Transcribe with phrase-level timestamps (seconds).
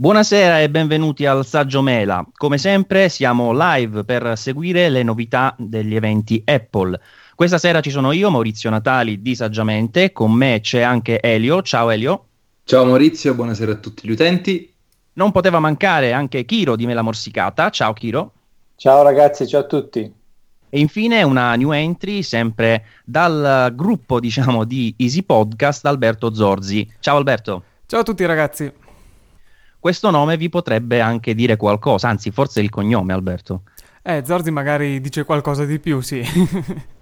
[0.00, 2.26] Buonasera e benvenuti al Saggio Mela.
[2.34, 6.98] Come sempre siamo live per seguire le novità degli eventi Apple.
[7.34, 11.60] Questa sera ci sono io, Maurizio Natali di Saggiamente, con me c'è anche Elio.
[11.60, 12.24] Ciao Elio.
[12.64, 14.72] Ciao Maurizio, buonasera a tutti gli utenti.
[15.12, 17.68] Non poteva mancare anche Chiro di Mela Morsicata.
[17.68, 18.32] Ciao Chiro.
[18.76, 20.10] Ciao ragazzi, ciao a tutti.
[20.70, 26.90] E infine una new entry sempre dal gruppo diciamo di Easy Podcast Alberto Zorzi.
[27.00, 27.64] Ciao Alberto.
[27.84, 28.79] Ciao a tutti ragazzi
[29.80, 33.62] questo nome vi potrebbe anche dire qualcosa, anzi forse il cognome Alberto.
[34.02, 36.22] Eh, Zorzi magari dice qualcosa di più, sì.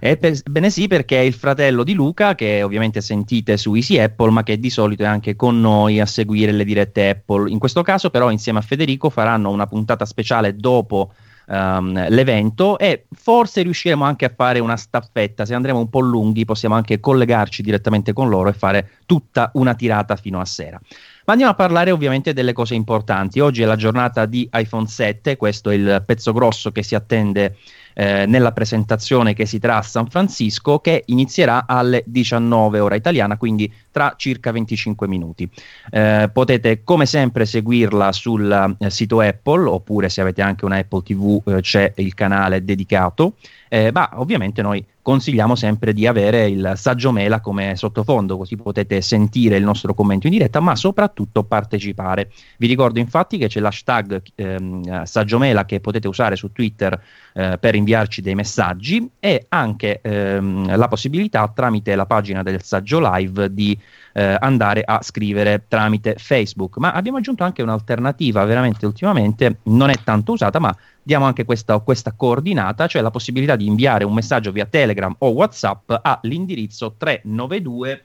[0.00, 4.30] Eh, bene sì, perché è il fratello di Luca, che ovviamente sentite su Easy Apple,
[4.30, 7.50] ma che di solito è anche con noi a seguire le dirette Apple.
[7.50, 11.12] In questo caso, però, insieme a Federico faranno una puntata speciale dopo
[11.46, 15.44] um, l'evento e forse riusciremo anche a fare una staffetta.
[15.44, 19.74] Se andremo un po' lunghi, possiamo anche collegarci direttamente con loro e fare tutta una
[19.74, 20.80] tirata fino a sera.
[21.24, 23.38] Ma andiamo a parlare ovviamente delle cose importanti.
[23.38, 27.58] Oggi è la giornata di iPhone 7, questo è il pezzo grosso che si attende
[27.94, 33.36] eh, nella presentazione che si terrà a San Francisco, che inizierà alle 19 ora italiana,
[33.36, 35.48] quindi tra circa 25 minuti.
[35.90, 41.02] Eh, potete come sempre seguirla sul eh, sito Apple, oppure se avete anche una Apple
[41.02, 43.34] TV eh, c'è il canale dedicato.
[43.68, 49.00] Eh, ma ovviamente noi consigliamo sempre di avere il saggio mela come sottofondo, così potete
[49.00, 52.30] sentire il nostro commento in diretta, ma soprattutto partecipare.
[52.58, 57.00] Vi ricordo infatti che c'è l'hashtag ehm, saggio mela che potete usare su Twitter
[57.32, 63.00] eh, per inviarci dei messaggi e anche ehm, la possibilità tramite la pagina del saggio
[63.00, 63.76] live di
[64.12, 66.76] eh, andare a scrivere tramite Facebook.
[66.78, 71.78] Ma abbiamo aggiunto anche un'alternativa, veramente ultimamente non è tanto usata, ma diamo anche questa,
[71.78, 78.04] questa coordinata, cioè la possibilità di inviare un messaggio via Telegram o WhatsApp all'indirizzo 392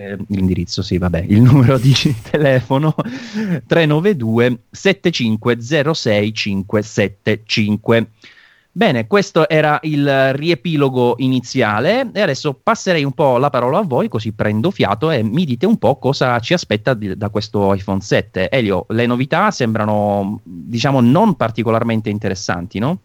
[0.00, 1.92] eh, l'indirizzo, sì, vabbè, il numero di
[2.30, 2.94] telefono
[3.66, 8.10] 392 7506 575.
[8.72, 14.08] Bene, questo era il riepilogo iniziale e adesso passerei un po' la parola a voi
[14.08, 18.00] così prendo fiato e mi dite un po' cosa ci aspetta di, da questo iPhone
[18.00, 18.48] 7.
[18.48, 23.00] Elio, le novità sembrano diciamo non particolarmente interessanti, no?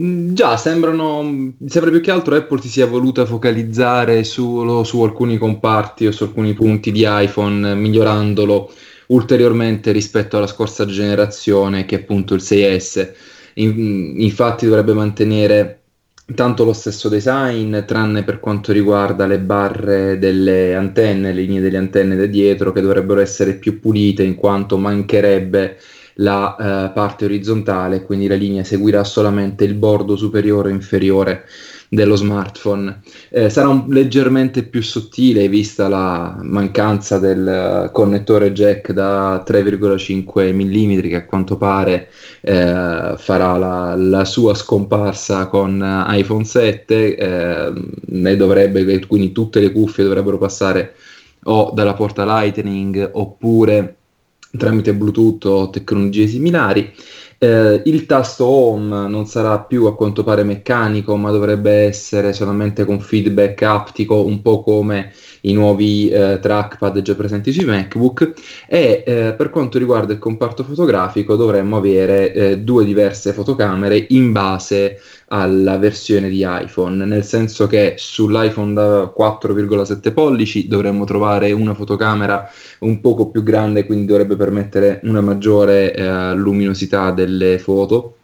[0.00, 5.38] Mm, già, sembrano, sembra più che altro Apple si sia voluta focalizzare solo su alcuni
[5.38, 8.72] comparti o su alcuni punti di iPhone, migliorandolo
[9.06, 13.12] ulteriormente rispetto alla scorsa generazione che è appunto il 6S
[13.54, 15.80] in, infatti dovrebbe mantenere
[16.34, 21.78] tanto lo stesso design, tranne per quanto riguarda le barre delle antenne, le linee delle
[21.78, 25.78] antenne da dietro, che dovrebbero essere più pulite in quanto mancherebbe
[26.14, 31.44] la uh, parte orizzontale, quindi la linea seguirà solamente il bordo superiore e inferiore
[31.92, 33.00] dello smartphone.
[33.30, 41.00] Eh, sarà un, leggermente più sottile vista la mancanza del connettore jack da 3,5 mm
[41.08, 42.08] che a quanto pare
[42.42, 47.72] eh, farà la, la, sua scomparsa con iPhone 7 eh,
[48.06, 50.94] ne dovrebbe, quindi tutte le cuffie dovrebbero passare
[51.44, 53.96] o dalla porta Lightning oppure
[54.56, 56.92] tramite Bluetooth o tecnologie similari.
[57.42, 62.84] Eh, il tasto home non sarà più a quanto pare meccanico, ma dovrebbe essere solamente
[62.84, 65.10] con feedback aptico, un po' come
[65.42, 68.34] i nuovi eh, trackpad già presenti sui MacBook.
[68.68, 74.32] E eh, per quanto riguarda il comparto fotografico, dovremmo avere eh, due diverse fotocamere in
[74.32, 74.98] base
[75.32, 82.50] alla versione di iPhone, nel senso che sull'iPhone da 4,7 pollici dovremmo trovare una fotocamera
[82.80, 88.16] un poco più grande, quindi dovrebbe permettere una maggiore eh, luminosità delle foto,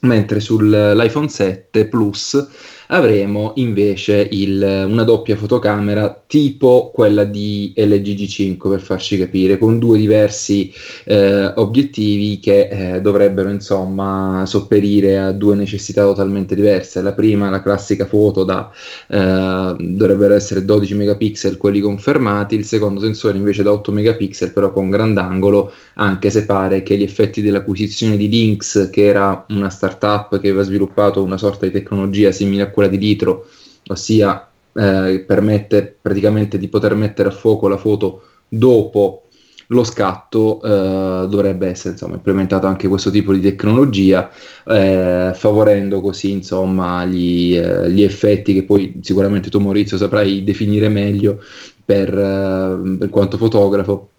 [0.00, 2.48] mentre sull'iPhone 7 Plus
[2.88, 9.78] avremo invece il, una doppia fotocamera tipo quella di LG G5 per farci capire, con
[9.78, 10.72] due diversi
[11.04, 17.02] eh, obiettivi che eh, dovrebbero insomma sopperire a due necessità totalmente diverse.
[17.02, 18.70] La prima, la classica foto da
[19.08, 24.72] eh, dovrebbero essere 12 megapixel, quelli confermati, il secondo sensore invece da 8 megapixel, però
[24.72, 30.38] con grandangolo, anche se pare che gli effetti dell'acquisizione di Lynx, che era una startup
[30.40, 33.48] che aveva sviluppato una sorta di tecnologia simile a quella di litro,
[33.86, 39.22] ossia eh, permette praticamente di poter mettere a fuoco la foto dopo
[39.68, 44.30] lo scatto eh, dovrebbe essere insomma, implementato anche questo tipo di tecnologia
[44.66, 50.88] eh, favorendo così insomma gli, eh, gli, effetti che poi sicuramente tu Maurizio saprai definire
[50.88, 51.42] meglio
[51.84, 54.10] per, eh, per quanto fotografo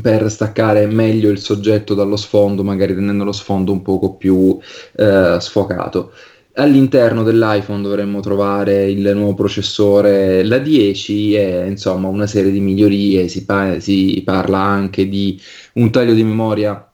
[0.00, 4.56] per staccare meglio il soggetto dallo sfondo magari rendendo lo sfondo un poco più
[4.96, 6.12] eh, sfocato
[6.58, 13.28] All'interno dell'iPhone dovremmo trovare il nuovo processore, la 10 e insomma una serie di migliorie,
[13.28, 15.40] si, pa- si parla anche di
[15.74, 16.84] un taglio di memoria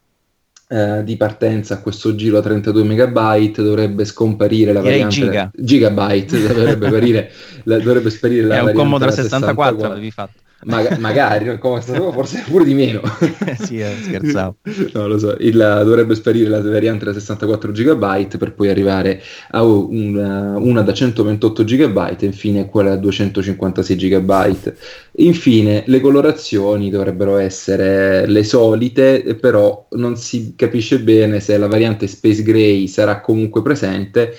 [0.69, 5.51] eh, di partenza a questo giro a 32 MB, dovrebbe scomparire la Direi variante giga.
[5.55, 7.33] gigabyte, dovrebbe, sparire,
[7.65, 9.93] la, dovrebbe sparire la È un Commodore da 64 64.
[9.93, 10.43] avevi fatto.
[10.65, 13.01] Maga- magari, come stato- forse pure di meno.
[13.59, 14.57] sì, eh, scherzavo.
[14.95, 19.21] No, lo so, il- dovrebbe sparire la variante da 64 GB per poi arrivare
[19.51, 24.73] a una, una da 128 GB e infine quella da 256 GB.
[25.17, 32.07] Infine, le colorazioni dovrebbero essere le solite, però non si capisce bene se la variante
[32.07, 34.35] Space Gray sarà comunque presente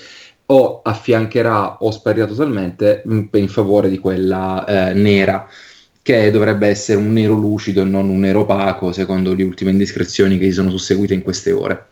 [0.48, 5.48] o affiancherà o sparirà totalmente in, in favore di quella eh, nera
[6.06, 10.38] che dovrebbe essere un nero lucido e non un nero opaco, secondo le ultime indiscrezioni
[10.38, 11.88] che si sono susseguite in queste ore.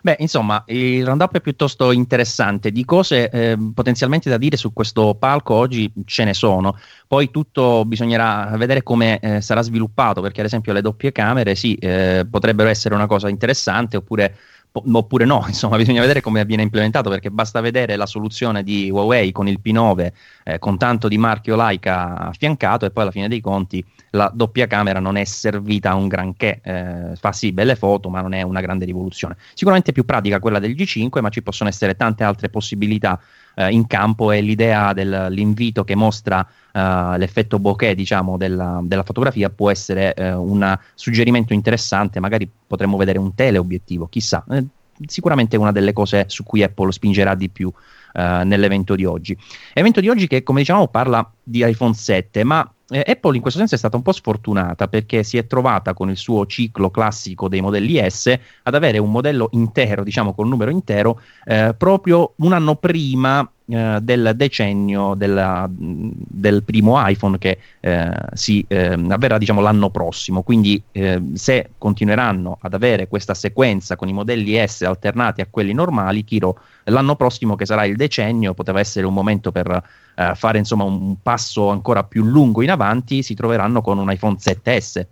[0.00, 2.72] Beh, insomma, il roundup è piuttosto interessante.
[2.72, 6.78] Di cose eh, potenzialmente da dire su questo palco oggi ce ne sono.
[7.06, 11.74] Poi tutto bisognerà vedere come eh, sarà sviluppato, perché ad esempio le doppie camere sì,
[11.74, 14.36] eh, potrebbero essere una cosa interessante, oppure,
[14.72, 19.32] oppure no, insomma, bisogna vedere come viene implementato, perché basta vedere la soluzione di Huawei
[19.32, 20.12] con il P9
[20.44, 24.66] eh, con tanto di marchio Leica affiancato e poi alla fine dei conti la doppia
[24.66, 28.42] camera non è servita a un granché, eh, fa sì belle foto ma non è
[28.42, 29.36] una grande rivoluzione.
[29.54, 33.20] Sicuramente è più pratica quella del G5 ma ci possono essere tante altre possibilità
[33.58, 39.50] eh, in campo e l'idea dell'invito che mostra eh, l'effetto bokeh diciamo della, della fotografia
[39.50, 44.44] può essere eh, un suggerimento interessante, magari potremmo vedere un teleobiettivo, chissà.
[44.50, 44.64] Eh,
[45.06, 47.72] sicuramente è una delle cose su cui Apple spingerà di più
[48.12, 49.36] eh, nell'evento di oggi.
[49.72, 53.58] Evento di oggi che, come diciamo, parla di iPhone 7, ma eh, Apple in questo
[53.58, 57.48] senso è stata un po' sfortunata perché si è trovata con il suo ciclo classico
[57.48, 62.52] dei modelli S ad avere un modello intero, diciamo col numero intero, eh, proprio un
[62.52, 69.60] anno prima eh, del decennio della, del primo iPhone che eh, si eh, avverrà diciamo
[69.60, 70.40] l'anno prossimo.
[70.40, 75.74] Quindi eh, se continueranno ad avere questa sequenza con i modelli S alternati a quelli
[75.74, 76.58] normali Kiro
[76.88, 79.82] l'anno prossimo che sarà il decennio poteva essere un momento per
[80.14, 84.36] eh, fare insomma un, passo ancora più lungo in avanti si troveranno con un iPhone
[84.36, 85.06] 7S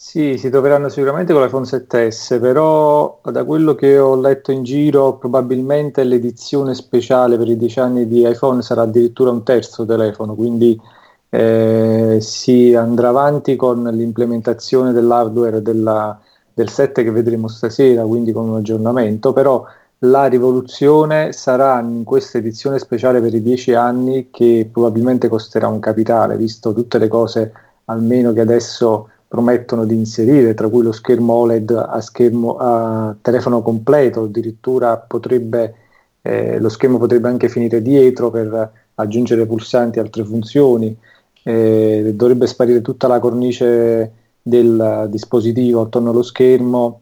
[0.00, 5.14] Sì, si troveranno sicuramente con l'iPhone 7S, però da quello che ho letto in giro,
[5.14, 10.80] probabilmente l'edizione speciale per i 10 anni di iPhone sarà addirittura un terzo telefono, quindi
[11.30, 16.18] eh, si andrà avanti con l'implementazione dell'hardware della,
[16.54, 19.64] del 7 che vedremo stasera, quindi con un aggiornamento, però
[20.02, 25.80] la rivoluzione sarà in questa edizione speciale per i 10 anni che probabilmente costerà un
[25.80, 27.52] capitale, visto tutte le cose
[27.86, 33.60] almeno che adesso promettono di inserire, tra cui lo schermo OLED a, schermo, a telefono
[33.60, 35.74] completo, addirittura potrebbe,
[36.22, 40.96] eh, lo schermo potrebbe anche finire dietro per aggiungere pulsanti e altre funzioni,
[41.42, 47.00] eh, dovrebbe sparire tutta la cornice del dispositivo attorno allo schermo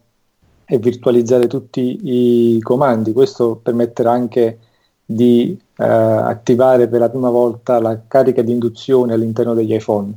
[0.67, 3.13] e virtualizzare tutti i comandi.
[3.13, 4.59] Questo permetterà anche
[5.05, 10.13] di eh, attivare per la prima volta la carica di induzione all'interno degli iPhone.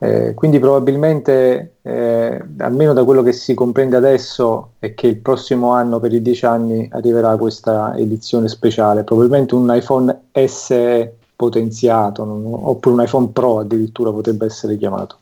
[0.00, 5.72] Eh, quindi probabilmente, eh, almeno da quello che si comprende adesso, è che il prossimo
[5.72, 12.44] anno, per i 10 anni, arriverà questa edizione speciale, probabilmente un iPhone SE potenziato, non-
[12.46, 15.18] oppure un iPhone Pro addirittura potrebbe essere chiamato.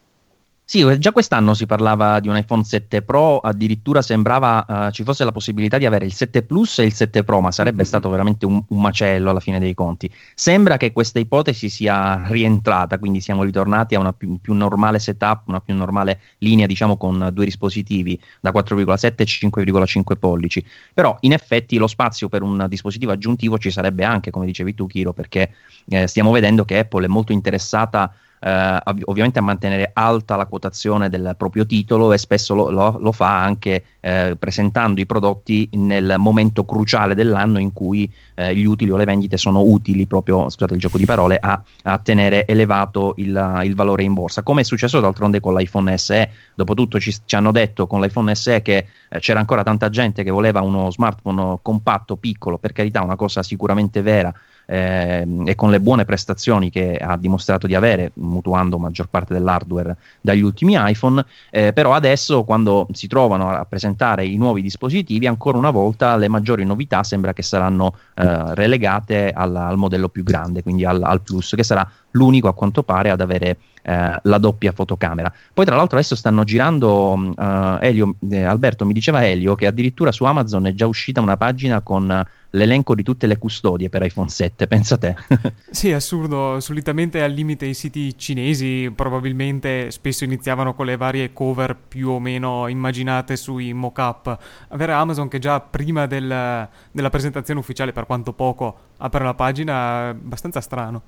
[0.69, 5.05] Sì, eh, già quest'anno si parlava di un iPhone 7 Pro, addirittura sembrava eh, ci
[5.05, 8.11] fosse la possibilità di avere il 7 Plus e il 7 Pro, ma sarebbe stato
[8.11, 10.13] veramente un, un macello alla fine dei conti.
[10.35, 15.47] Sembra che questa ipotesi sia rientrata, quindi siamo ritornati a una più, più normale setup,
[15.47, 20.65] una più normale linea, diciamo, con due dispositivi da 4,7 e 5,5 pollici.
[20.93, 24.89] Però in effetti lo spazio per un dispositivo aggiuntivo ci sarebbe anche, come dicevi tu,
[24.89, 25.53] Kiro, perché
[25.91, 30.47] eh, stiamo vedendo che Apple è molto interessata eh, ov- ovviamente a mantenere alta la
[30.47, 35.69] quotazione del proprio titolo e spesso lo, lo- lo fa anche eh, presentando i prodotti
[35.73, 40.49] nel momento cruciale dell'anno in cui eh, gli utili o le vendite sono utili proprio,
[40.49, 44.43] scusate il gioco di parole, a, a tenere elevato il, il valore in borsa.
[44.43, 48.63] Come è successo d'altronde con l'iPhone SE, dopotutto ci, ci hanno detto con l'iPhone SE
[48.63, 53.17] che eh, c'era ancora tanta gente che voleva uno smartphone compatto, piccolo, per carità una
[53.17, 54.33] cosa sicuramente vera,
[54.67, 59.97] ehm, e con le buone prestazioni che ha dimostrato di avere, mutuando maggior parte dell'hardware
[60.21, 65.57] dagli ultimi iPhone, eh, però adesso quando si trovano a presentare i nuovi dispositivi, ancora
[65.57, 70.63] una volta le maggiori novità sembra che saranno eh, relegate al, al modello più grande,
[70.63, 74.73] quindi al, al Plus, che sarà l'unico a quanto pare ad avere eh, la doppia
[74.73, 75.33] fotocamera.
[75.53, 80.11] Poi tra l'altro adesso stanno girando, uh, Elio, eh, Alberto mi diceva Elio che addirittura
[80.11, 84.29] su Amazon è già uscita una pagina con l'elenco di tutte le custodie per iPhone
[84.29, 85.15] 7, pensa te.
[85.71, 91.77] sì, assurdo, solitamente al limite i siti cinesi probabilmente spesso iniziavano con le varie cover
[91.77, 94.39] più o meno immaginate sui mock-up.
[94.69, 100.07] Avere Amazon che già prima del, della presentazione ufficiale, per quanto poco, apre la pagina
[100.07, 101.03] è abbastanza strano.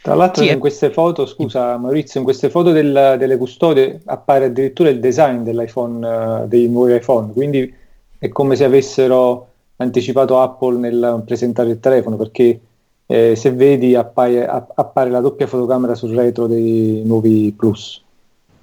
[0.00, 4.46] Tra l'altro sì, in queste foto, scusa Maurizio, in queste foto del, delle custodie appare
[4.46, 7.74] addirittura il design dell'iPhone, uh, dei nuovi iPhone, quindi
[8.16, 12.60] è come se avessero anticipato Apple nel presentare il telefono perché
[13.06, 18.02] eh, se vedi appare, appare la doppia fotocamera sul retro dei nuovi Plus.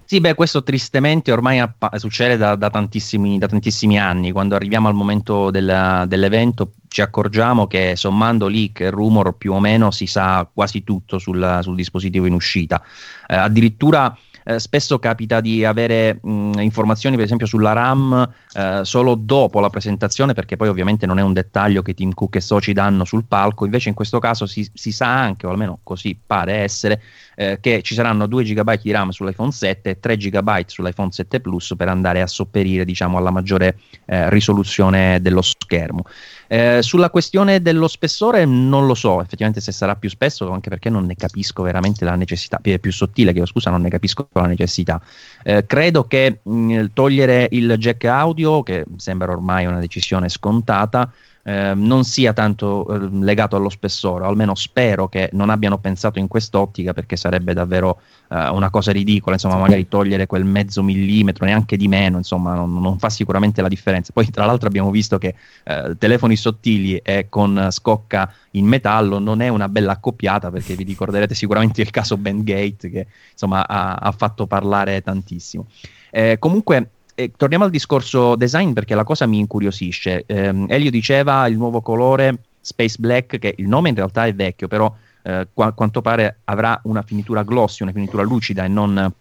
[0.07, 4.31] Sì, beh, questo tristemente ormai appa- succede da, da, tantissimi, da, tantissimi, anni.
[4.31, 9.59] Quando arriviamo al momento del, dell'evento ci accorgiamo che sommando leak e rumor più o
[9.59, 12.83] meno si sa quasi tutto sul, sul dispositivo in uscita.
[13.25, 19.15] Eh, addirittura eh, spesso capita di avere mh, informazioni, per esempio, sulla RAM eh, solo
[19.15, 22.71] dopo la presentazione, perché poi ovviamente non è un dettaglio che Tim Cook e soci
[22.71, 23.65] danno sul palco.
[23.65, 27.01] Invece, in questo caso si, si sa anche, o almeno così pare essere,
[27.35, 31.39] eh, che ci saranno 2 GB di RAM sull'iPhone 7 e 3 GB sull'iPhone 7
[31.39, 36.03] Plus per andare a sopperire diciamo, alla maggiore eh, risoluzione dello schermo.
[36.47, 40.89] Eh, sulla questione dello spessore non lo so effettivamente se sarà più spesso, anche perché
[40.89, 44.45] non ne capisco veramente la necessità, più, più sottile che scusa, non ne capisco la
[44.45, 45.01] necessità.
[45.43, 51.11] Eh, credo che mh, togliere il jack audio, che sembra ormai una decisione scontata,
[51.47, 56.27] eh, non sia tanto eh, legato allo spessore, almeno spero che non abbiano pensato in
[56.27, 57.99] quest'ottica perché sarebbe davvero
[58.29, 62.73] eh, una cosa ridicola, insomma magari togliere quel mezzo millimetro, neanche di meno, insomma non,
[62.81, 64.11] non fa sicuramente la differenza.
[64.11, 65.35] Poi tra l'altro abbiamo visto che
[65.65, 70.83] eh, telefoni sottili e con scocca in metallo non è una bella accoppiata perché vi
[70.83, 75.67] ricorderete sicuramente il caso Bandgate che insomma ha, ha fatto parlare tantissimo.
[76.09, 80.23] Eh, comunque eh, torniamo al discorso design perché la cosa mi incuriosisce.
[80.25, 84.67] Eh, Elio diceva il nuovo colore Space Black, che il nome in realtà è vecchio,
[84.67, 84.93] però
[85.23, 89.13] eh, a quanto pare avrà una finitura glossy, una finitura lucida e non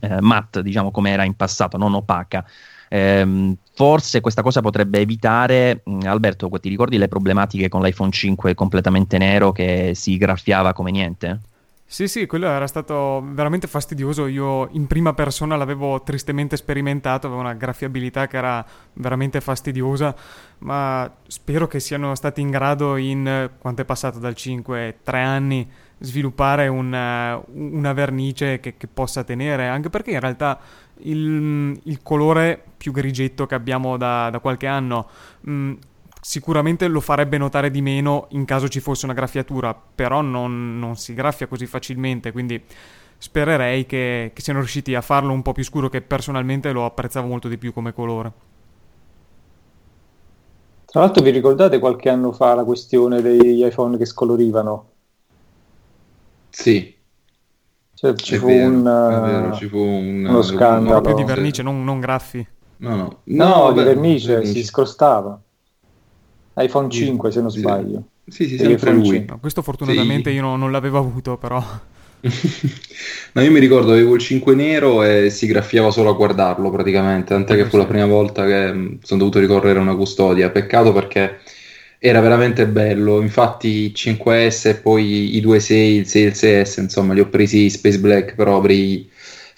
[0.00, 2.44] eh, matte, diciamo come era in passato, non opaca.
[2.90, 8.54] Eh, forse questa cosa potrebbe evitare, mh, Alberto, ti ricordi le problematiche con l'iPhone 5
[8.54, 11.40] completamente nero che si graffiava come niente?
[11.90, 14.26] Sì, sì, quello era stato veramente fastidioso.
[14.26, 20.14] Io in prima persona l'avevo tristemente sperimentato, aveva una graffiabilità che era veramente fastidiosa,
[20.58, 25.66] ma spero che siano stati in grado in quanto è passato dal 5, 3 anni,
[26.00, 30.60] sviluppare una, una vernice che, che, possa tenere, anche perché in realtà
[30.98, 35.08] il, il colore più grigetto che abbiamo da, da qualche anno
[35.40, 35.72] mh,
[36.20, 40.96] sicuramente lo farebbe notare di meno in caso ci fosse una graffiatura, però non, non
[40.96, 42.62] si graffia così facilmente, quindi
[43.18, 47.26] spererei che, che, siano riusciti a farlo un po' più scuro, che personalmente lo apprezzavo
[47.26, 48.32] molto di più come colore.
[50.84, 54.86] Tra l'altro vi ricordate qualche anno fa la questione degli iPhone che scolorivano?
[56.48, 56.96] Sì.
[57.92, 61.00] Cioè, ci, fu vero, un, vero, ci, fu un, uno scandalo.
[61.00, 62.46] più di vernice, non, non graffi.
[62.78, 63.18] No, no.
[63.24, 65.38] no, no di vernice, vernice, si scrostava
[66.58, 68.02] iPhone 5 se non sbaglio.
[68.26, 69.24] Sì, sì, sempre lui.
[69.26, 70.36] No, questo fortunatamente sì.
[70.36, 71.62] io non, non l'avevo avuto però.
[73.32, 77.32] no, io mi ricordo avevo il 5 nero e si graffiava solo a guardarlo praticamente,
[77.32, 80.50] tant'è che fu la prima volta che sono dovuto ricorrere a una custodia.
[80.50, 81.38] Peccato perché
[81.98, 83.20] era veramente bello.
[83.20, 87.28] Infatti, i 5S e poi i 2.6, il 6 e il 6S, insomma, li ho
[87.28, 89.08] presi Space Black, però avrei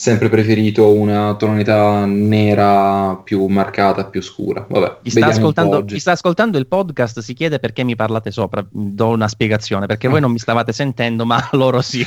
[0.00, 4.64] sempre preferito una tonalità nera più marcata, più scura.
[4.66, 8.64] Vabbè, chi, sta ascoltando, chi sta ascoltando il podcast si chiede perché mi parlate sopra,
[8.66, 11.98] do una spiegazione, perché voi non mi stavate sentendo, ma loro sì.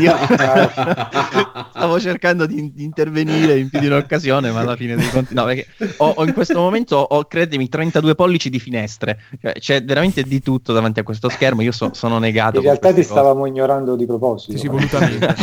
[0.00, 0.16] Io
[1.70, 5.44] stavo cercando di, di, intervenire in più di un'occasione, ma alla fine dei conti no,
[5.44, 5.66] perché
[5.98, 10.40] ho, ho in questo momento ho, credimi, 32 pollici di finestre, cioè, c'è veramente di
[10.40, 12.56] tutto davanti a questo schermo, io so, sono negato.
[12.56, 14.50] In realtà ti stavamo ignorando di proposito.
[14.50, 15.36] Sì, sì, volutamente.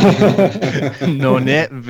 [1.16, 1.85] non è vero,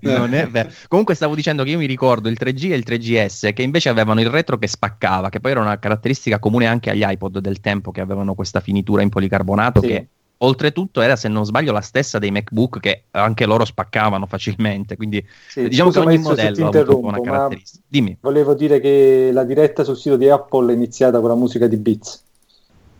[0.00, 0.70] non è vero.
[0.88, 4.20] Comunque stavo dicendo che io mi ricordo il 3G e il 3GS che invece avevano
[4.20, 7.90] il retro che spaccava, che poi era una caratteristica comune anche agli iPod del tempo
[7.90, 9.86] che avevano questa finitura in policarbonato sì.
[9.86, 10.06] che
[10.42, 15.24] oltretutto era se non sbaglio la stessa dei MacBook che anche loro spaccavano facilmente, quindi
[15.48, 17.84] sì, diciamo che ogni modello ha avuto una caratteristica.
[17.86, 18.16] Dimmi.
[18.20, 21.76] Volevo dire che la diretta sul sito di Apple è iniziata con la musica di
[21.76, 22.24] Beats.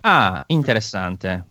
[0.03, 1.45] Ah, interessante.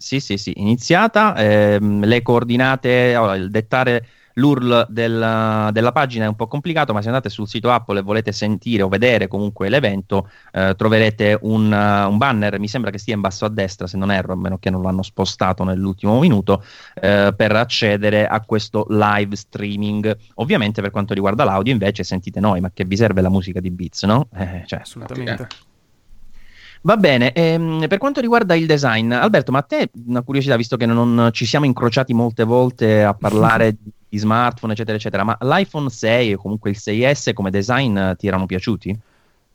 [0.00, 6.28] Sì, sì, sì, iniziata, ehm, le coordinate, allora, il dettare l'URL del, della pagina è
[6.28, 9.68] un po' complicato, ma se andate sul sito Apple e volete sentire o vedere comunque
[9.68, 13.88] l'evento, eh, troverete un, uh, un, banner, mi sembra che stia in basso a destra,
[13.88, 16.62] se non erro, a meno che non l'hanno spostato nell'ultimo minuto,
[16.94, 20.16] eh, per accedere a questo live streaming.
[20.34, 23.72] Ovviamente per quanto riguarda l'audio invece sentite noi, ma che vi serve la musica di
[23.72, 24.28] Beats, no?
[24.32, 25.66] Eh, cioè, Assolutamente.
[26.82, 30.76] Va bene, ehm, per quanto riguarda il design, Alberto, ma a te una curiosità, visto
[30.76, 33.76] che non ci siamo incrociati molte volte a parlare
[34.08, 38.46] di smartphone, eccetera, eccetera, ma l'iPhone 6 o comunque il 6S come design ti erano
[38.46, 38.98] piaciuti?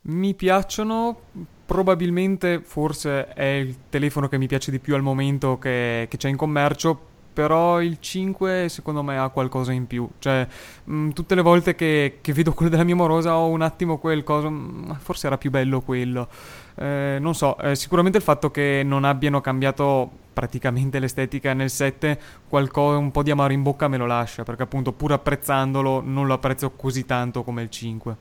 [0.02, 1.16] Mi piacciono,
[1.64, 6.28] probabilmente forse è il telefono che mi piace di più al momento che, che c'è
[6.28, 10.08] in commercio, però il 5 secondo me ha qualcosa in più.
[10.18, 10.46] Cioè,
[10.84, 13.98] mh, mm, tutte le volte che, che, vedo quello della mia morosa ho un attimo
[13.98, 16.28] quel coso, mh, mm, forse era più bello quello.
[16.76, 22.18] Eh, non so, eh, sicuramente il fatto che non abbiano cambiato praticamente l'estetica nel 7,
[22.48, 26.26] qualcosa, un po' di amaro in bocca me lo lascia, perché appunto pur apprezzandolo non
[26.26, 28.16] lo apprezzo così tanto come il 5.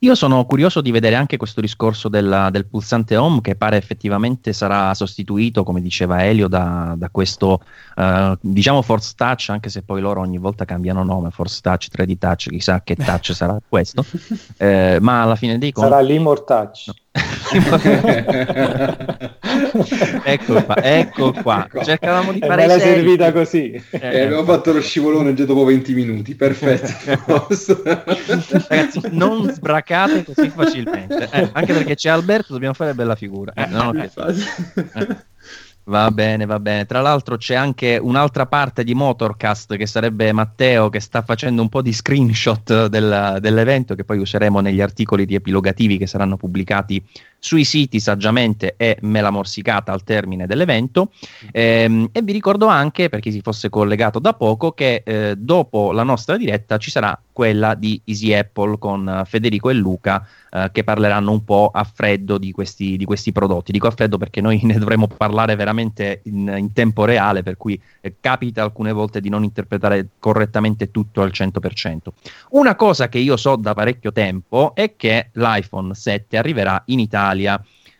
[0.00, 4.52] Io sono curioso di vedere anche questo discorso della, del pulsante home che pare effettivamente
[4.52, 7.62] sarà sostituito, come diceva Elio, da, da questo
[7.96, 12.18] uh, diciamo Force Touch, anche se poi loro ogni volta cambiano nome, Force Touch, 3D
[12.18, 14.04] Touch, chissà che touch sarà questo,
[14.58, 15.88] eh, ma alla fine dei conti...
[15.88, 16.86] Sarà l'Imor Touch.
[16.86, 16.94] No.
[20.24, 21.64] ecco qua, ecco qua.
[21.64, 21.84] Ecco.
[21.84, 23.72] Cercavamo di fare me l'hai servita così.
[23.90, 26.34] Eh, eh, abbiamo fatto lo scivolone già dopo 20 minuti.
[26.34, 27.46] Perfetto.
[28.68, 31.28] Ragazzi, non sbracate così facilmente.
[31.30, 33.52] Eh, anche perché c'è Alberto, dobbiamo fare bella figura.
[33.54, 34.10] Eh, no, okay.
[35.86, 36.86] Va bene, va bene.
[36.86, 41.68] Tra l'altro c'è anche un'altra parte di Motorcast che sarebbe Matteo che sta facendo un
[41.68, 47.04] po' di screenshot del, dell'evento che poi useremo negli articoli di epilogativi che saranno pubblicati
[47.44, 51.10] sui siti saggiamente e mela morsicata al termine dell'evento.
[51.52, 55.92] Ehm, e vi ricordo anche, per chi si fosse collegato da poco, che eh, dopo
[55.92, 60.84] la nostra diretta ci sarà quella di Easy Apple con Federico e Luca eh, che
[60.84, 63.72] parleranno un po' a freddo di questi, di questi, prodotti.
[63.72, 67.78] Dico a freddo perché noi ne dovremo parlare veramente in, in tempo reale, per cui
[68.00, 71.98] eh, capita alcune volte di non interpretare correttamente tutto al 100%.
[72.50, 77.33] Una cosa che io so da parecchio tempo è che l'iPhone 7 arriverà in Italia.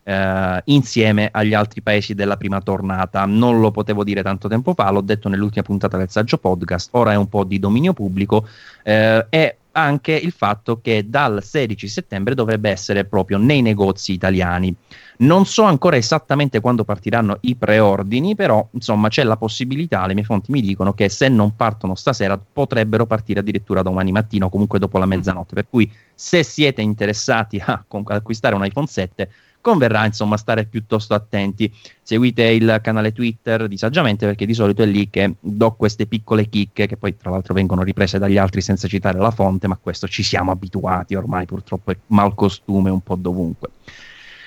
[0.04, 3.24] Uh, insieme agli altri paesi della prima tornata.
[3.24, 7.12] Non lo potevo dire tanto tempo fa, l'ho detto nell'ultima puntata del saggio podcast, ora
[7.12, 8.46] è un po' di dominio pubblico
[8.84, 14.74] uh, e anche il fatto che dal 16 settembre dovrebbe essere proprio nei negozi italiani.
[15.16, 20.24] Non so ancora esattamente quando partiranno i preordini, però insomma c'è la possibilità, le mie
[20.24, 24.78] fonti mi dicono che se non partono stasera potrebbero partire addirittura domani mattina o comunque
[24.78, 29.28] dopo la mezzanotte, per cui se siete interessati a acquistare un iPhone 7
[29.64, 31.72] converrà insomma stare piuttosto attenti.
[32.02, 36.50] Seguite il canale Twitter di Saggiamente perché di solito è lì che do queste piccole
[36.50, 40.06] chicche che poi tra l'altro vengono riprese dagli altri senza citare la fonte, ma questo
[40.06, 43.70] ci siamo abituati ormai purtroppo è malcostume un po' dovunque.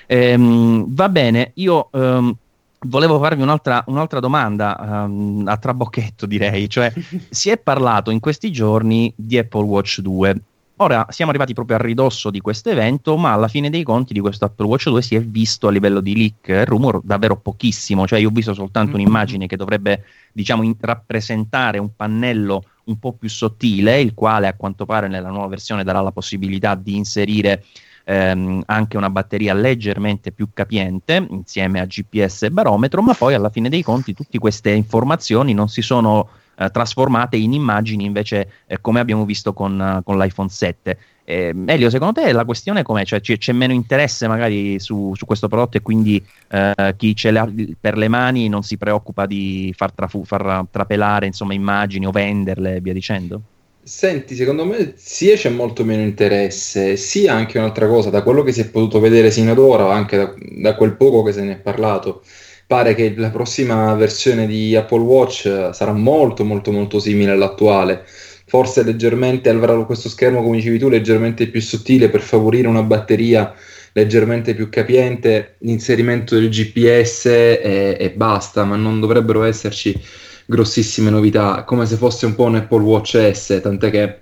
[0.05, 2.35] Ehm, va bene, io ehm,
[2.81, 4.77] volevo farvi un'altra, un'altra domanda
[5.07, 6.93] um, a trabocchetto direi, cioè
[7.27, 10.41] si è parlato in questi giorni di Apple Watch 2
[10.79, 14.19] Ora siamo arrivati proprio a ridosso di questo evento, ma alla fine dei conti di
[14.19, 18.05] questo Apple Watch 2 si è visto a livello di leak e rumor davvero pochissimo,
[18.05, 18.99] cioè io ho visto soltanto mm-hmm.
[18.99, 24.53] un'immagine che dovrebbe diciamo in- rappresentare un pannello un po' più sottile, il quale a
[24.53, 27.63] quanto pare nella nuova versione darà la possibilità di inserire
[28.03, 33.49] ehm, anche una batteria leggermente più capiente insieme a GPS e barometro, ma poi alla
[33.49, 38.79] fine dei conti tutte queste informazioni non si sono eh, trasformate in immagini invece eh,
[38.81, 40.97] come abbiamo visto con, uh, con l'iPhone 7.
[41.23, 43.05] Eh, Elio, secondo te la questione com'è?
[43.05, 47.31] Cioè, c- c'è meno interesse magari su, su questo prodotto e quindi eh, chi ce
[47.31, 47.47] l'ha
[47.79, 52.77] per le mani non si preoccupa di far, trafu- far trapelare insomma, immagini o venderle
[52.77, 53.41] e via dicendo?
[53.83, 58.51] Senti, secondo me sia c'è molto meno interesse, sia anche un'altra cosa, da quello che
[58.51, 61.53] si è potuto vedere sino ad ora, anche da, da quel poco che se ne
[61.53, 62.21] è parlato,
[62.67, 68.05] pare che la prossima versione di Apple Watch sarà molto molto molto simile all'attuale.
[68.45, 73.53] Forse leggermente avrà questo schermo come dicevi tu leggermente più sottile per favorire una batteria
[73.93, 79.99] leggermente più capiente l'inserimento del GPS e, e basta ma non dovrebbero esserci
[80.45, 84.19] grossissime novità come se fosse un po' un Apple Watch S tant'è che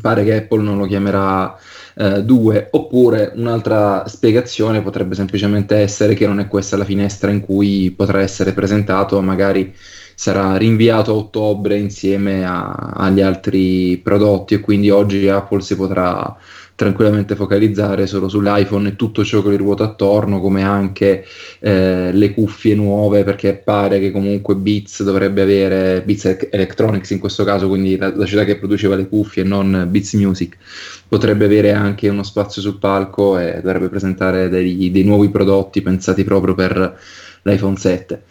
[0.00, 1.58] pare che Apple non lo chiamerà
[2.00, 7.40] 2 eh, oppure un'altra spiegazione potrebbe semplicemente essere che non è questa la finestra in
[7.40, 9.74] cui potrà essere presentato magari
[10.14, 16.36] sarà rinviato a ottobre insieme a, agli altri prodotti e quindi oggi Apple si potrà
[16.80, 21.26] tranquillamente focalizzare solo sull'iPhone e tutto ciò che gli ruota attorno, come anche
[21.58, 27.44] eh, le cuffie nuove, perché pare che comunque Beats dovrebbe avere, Beats Electronics in questo
[27.44, 30.56] caso, quindi la, la società che produceva le cuffie e non Beats Music,
[31.06, 36.24] potrebbe avere anche uno spazio sul palco e dovrebbe presentare dei, dei nuovi prodotti pensati
[36.24, 36.98] proprio per
[37.42, 38.22] l'iPhone 7.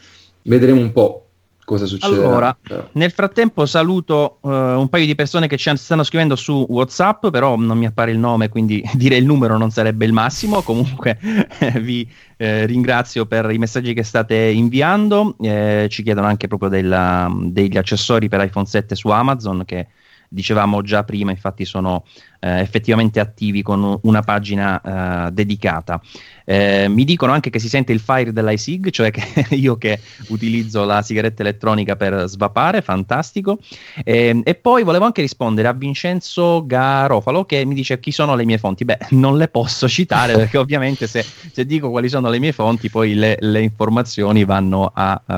[0.41, 1.28] Vedremo un po'
[1.69, 2.25] cosa succederà.
[2.25, 2.57] Allora,
[2.93, 7.55] nel frattempo saluto uh, un paio di persone che ci stanno scrivendo su WhatsApp, però
[7.57, 10.63] non mi appare il nome, quindi dire il numero non sarebbe il massimo.
[10.63, 11.19] Comunque
[11.79, 15.35] vi eh, ringrazio per i messaggi che state inviando.
[15.39, 19.87] Eh, ci chiedono anche proprio della, degli accessori per iPhone 7 su Amazon che
[20.27, 22.03] dicevamo già prima, infatti sono
[22.39, 26.01] eh, effettivamente attivi con una pagina eh, dedicata.
[26.45, 29.23] Eh, mi dicono anche che si sente il fire dell'iSig, cioè che
[29.55, 29.99] io che
[30.29, 33.59] utilizzo la sigaretta elettronica per svapare, fantastico.
[34.03, 38.45] Eh, e poi volevo anche rispondere a Vincenzo Garofalo che mi dice chi sono le
[38.45, 38.83] mie fonti.
[38.83, 42.89] Beh, non le posso citare perché ovviamente se, se dico quali sono le mie fonti,
[42.89, 45.33] poi le, le informazioni vanno a, uh,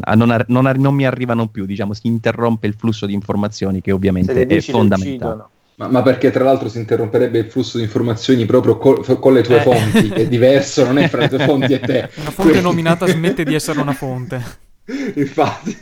[0.00, 3.80] a non, a, non, non, mi arrivano più, diciamo, si interrompe il flusso di informazioni
[3.80, 5.56] che ovviamente è fondamentale.
[5.78, 9.42] Ma, ma, perché tra l'altro si interromperebbe il flusso di informazioni proprio col, con le
[9.42, 9.60] tue eh.
[9.60, 12.08] fonti, è diverso, non è fra le tue fonti e te.
[12.18, 12.60] Una fonte Quindi...
[12.60, 14.42] nominata smette di essere una fonte.
[15.14, 15.76] Infatti.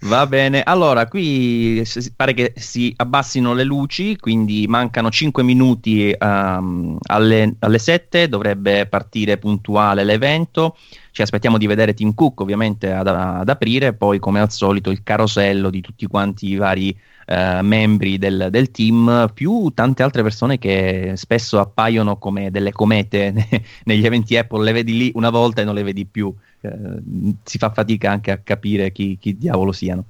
[0.00, 1.82] Va bene, allora qui
[2.14, 8.86] pare che si abbassino le luci, quindi mancano 5 minuti um, alle, alle 7, dovrebbe
[8.86, 10.76] partire puntuale l'evento.
[11.10, 15.02] Ci aspettiamo di vedere Tim Cook ovviamente ad, ad aprire, poi come al solito il
[15.02, 20.58] carosello di tutti quanti i vari eh, membri del, del, team, più tante altre persone
[20.58, 23.34] che spesso appaiono come delle comete
[23.84, 26.70] negli eventi Apple, le vedi lì una volta e non le vedi più, eh,
[27.42, 30.04] si fa fatica anche a capire chi, chi diavolo siano.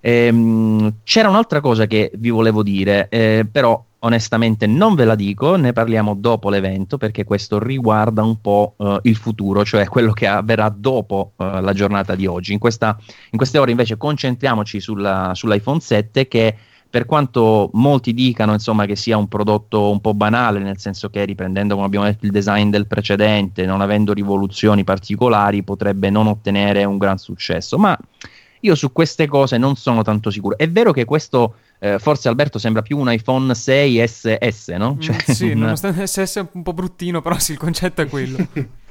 [0.00, 5.56] Ehm, c'era un'altra cosa che vi volevo dire, eh, però onestamente non ve la dico,
[5.56, 10.28] ne parliamo dopo l'evento perché questo riguarda un po' uh, il futuro, cioè quello che
[10.28, 12.52] avverrà dopo uh, la giornata di oggi.
[12.52, 12.96] In, questa,
[13.30, 16.56] in, queste ore invece concentriamoci sulla, sull'iPhone 7 che
[16.88, 21.24] per quanto molti dicano insomma, che sia un prodotto un po' banale, nel senso che
[21.24, 26.84] riprendendo come abbiamo detto il design del precedente, non avendo rivoluzioni particolari, potrebbe non ottenere
[26.84, 27.98] un gran successo, ma
[28.60, 30.56] io su queste cose non sono tanto sicuro.
[30.56, 34.94] È vero che questo eh, forse Alberto sembra più un iPhone 6 SS, no?
[34.94, 35.58] Mm, cioè, sì, un...
[35.58, 38.38] nonostante SS è un po' bruttino, però sì, il concetto è quello.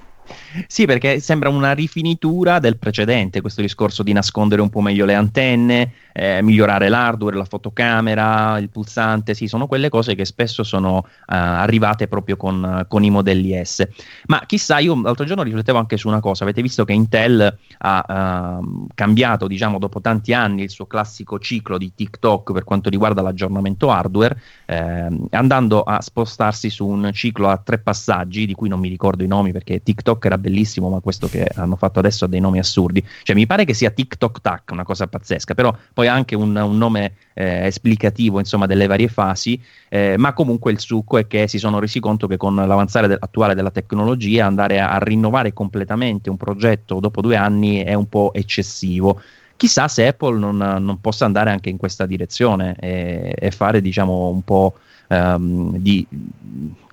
[0.68, 5.14] Sì, perché sembra una rifinitura del precedente, questo discorso di nascondere un po' meglio le
[5.14, 10.98] antenne, eh, migliorare l'hardware, la fotocamera, il pulsante, sì, sono quelle cose che spesso sono
[10.98, 13.86] uh, arrivate proprio con, con, i modelli S.
[14.28, 18.60] Ma chissà, io l'altro giorno riflettevo anche su una cosa, avete visto che Intel ha
[18.60, 23.22] uh, cambiato, diciamo, dopo tanti anni il suo classico ciclo di TikTok per quanto riguarda
[23.22, 28.80] l'aggiornamento hardware, eh, andando a spostarsi su un ciclo a tre passaggi, di cui non
[28.80, 32.26] mi ricordo i nomi perché TikTok TikTok era bellissimo, ma questo che hanno fatto adesso
[32.26, 33.04] ha dei nomi assurdi.
[33.24, 36.56] Cioè, mi pare che sia TikTok Tac, una cosa pazzesca, però poi ha anche un,
[36.56, 41.48] un nome eh, esplicativo, insomma, delle varie fasi, eh, ma comunque il succo è che
[41.48, 45.54] si sono resi conto che con l'avanzare de- attuale della tecnologia andare a, a rinnovare
[45.54, 49.22] completamente un progetto dopo due anni è un po' eccessivo
[49.58, 54.28] chissà se Apple non, non, possa andare anche in questa direzione e, e fare diciamo
[54.28, 54.76] un po'
[55.08, 56.06] um, di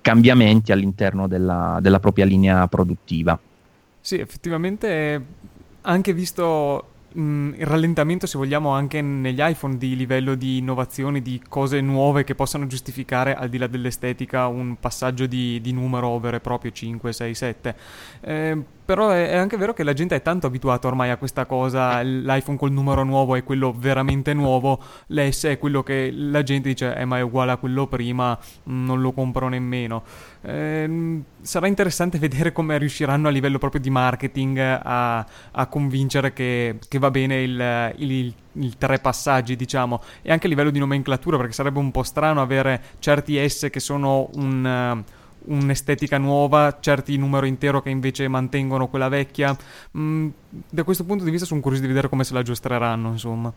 [0.01, 3.39] cambiamenti all'interno della, della propria linea produttiva.
[3.99, 5.25] Sì, effettivamente
[5.81, 11.79] anche visto il rallentamento, se vogliamo, anche negli iPhone di livello di innovazioni, di cose
[11.79, 16.39] nuove che possano giustificare, al di là dell'estetica, un passaggio di, di numero vero e
[16.39, 17.75] proprio 5, 6, 7.
[18.21, 22.01] Eh, però è, anche vero che la gente è tanto abituata ormai a questa cosa,
[22.01, 26.95] l'iPhone col numero nuovo è quello veramente nuovo, l'S è quello che la gente dice
[26.95, 30.03] eh ma è uguale a quello prima, non lo compro nemmeno.
[30.41, 36.79] Eh, sarà interessante vedere come riusciranno a livello proprio di marketing a, a convincere che,
[36.87, 41.37] che, va bene il, il, il, tre passaggi, diciamo, e anche a livello di nomenclatura,
[41.37, 45.03] perché sarebbe un po' strano avere certi S che sono un
[45.45, 49.55] un'estetica nuova, certi numero intero che invece mantengono quella vecchia.
[49.97, 50.29] Mm,
[50.69, 53.53] da questo punto di vista sono curioso di vedere come se la giostreranno, insomma.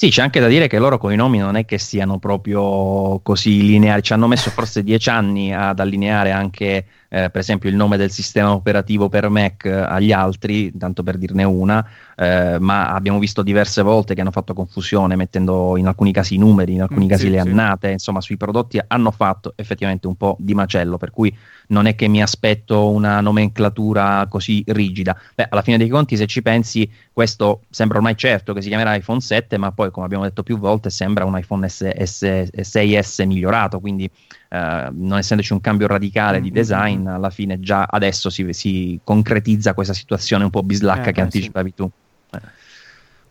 [0.00, 3.18] Sì, c'è anche da dire che loro con i nomi non è che siano proprio
[3.20, 7.76] così lineari, ci hanno messo forse dieci anni ad allineare anche eh, per esempio il
[7.76, 11.84] nome del sistema operativo per Mac eh, agli altri, tanto per dirne una,
[12.16, 16.38] eh, ma abbiamo visto diverse volte che hanno fatto confusione mettendo in alcuni casi i
[16.38, 20.16] numeri, in alcuni mm, casi sì, le annate, insomma sui prodotti hanno fatto effettivamente un
[20.16, 21.34] po' di macello, per cui
[21.68, 25.18] non è che mi aspetto una nomenclatura così rigida.
[25.34, 28.94] Beh, alla fine dei conti, se ci pensi, questo sembra ormai certo che si chiamerà
[28.94, 33.26] iPhone 7, ma poi, come abbiamo detto più volte, sembra un iPhone S- S- 6S
[33.26, 34.10] migliorato, quindi
[34.48, 36.54] eh, non essendoci un cambio radicale di mm-hmm.
[36.54, 41.20] design, alla fine già adesso si, si concretizza questa situazione un po' bislacca eh, che
[41.20, 41.74] anticipavi sì.
[41.74, 41.90] tu.
[42.32, 42.40] Eh.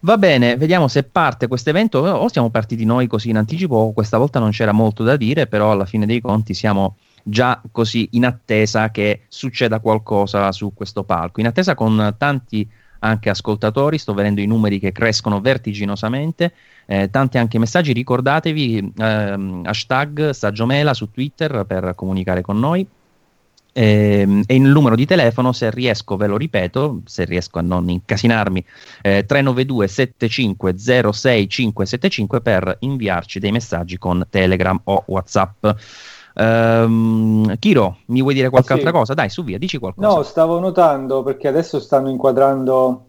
[0.01, 4.19] Va bene, vediamo se parte questo evento o siamo partiti noi così in anticipo, questa
[4.19, 8.25] volta non c'era molto da dire, però alla fine dei conti siamo già così in
[8.25, 14.41] attesa che succeda qualcosa su questo palco, in attesa con tanti anche ascoltatori, sto vedendo
[14.41, 16.53] i numeri che crescono vertiginosamente,
[16.85, 22.87] eh, tanti anche messaggi, ricordatevi ehm, hashtag Saggiomela su Twitter per comunicare con noi.
[23.77, 27.61] E, ehm, e, il numero di telefono se riesco ve lo ripeto se riesco a
[27.61, 28.65] non incasinarmi
[29.03, 35.67] eh, 392 7506 575 per inviarci dei messaggi con Telegram o Whatsapp
[36.39, 38.73] Um, Kiro, mi vuoi dire qualche sì.
[38.73, 39.13] altra cosa?
[39.15, 40.07] Dai, su via, dici qualcosa.
[40.07, 43.05] No, stavo notando perché adesso stanno inquadrando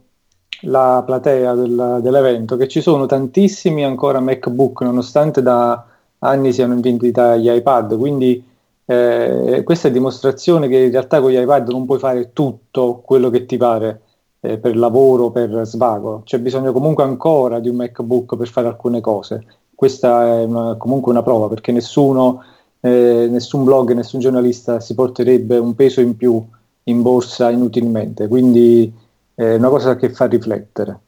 [0.62, 5.84] la platea del, dell'evento che ci sono tantissimi ancora MacBook nonostante da
[6.20, 8.42] anni siano in vendita gli iPad, quindi
[8.86, 13.28] eh, questa è dimostrazione che in realtà con gli iPad non puoi fare tutto quello
[13.28, 14.00] che ti pare
[14.40, 19.00] eh, per lavoro, per svago, c'è bisogno comunque ancora di un MacBook per fare alcune
[19.00, 19.44] cose.
[19.74, 22.42] Questa è una, comunque una prova perché nessuno
[22.80, 26.44] eh, nessun blog, nessun giornalista si porterebbe un peso in più
[26.84, 28.92] in borsa inutilmente, quindi
[29.34, 31.00] è una cosa che fa riflettere.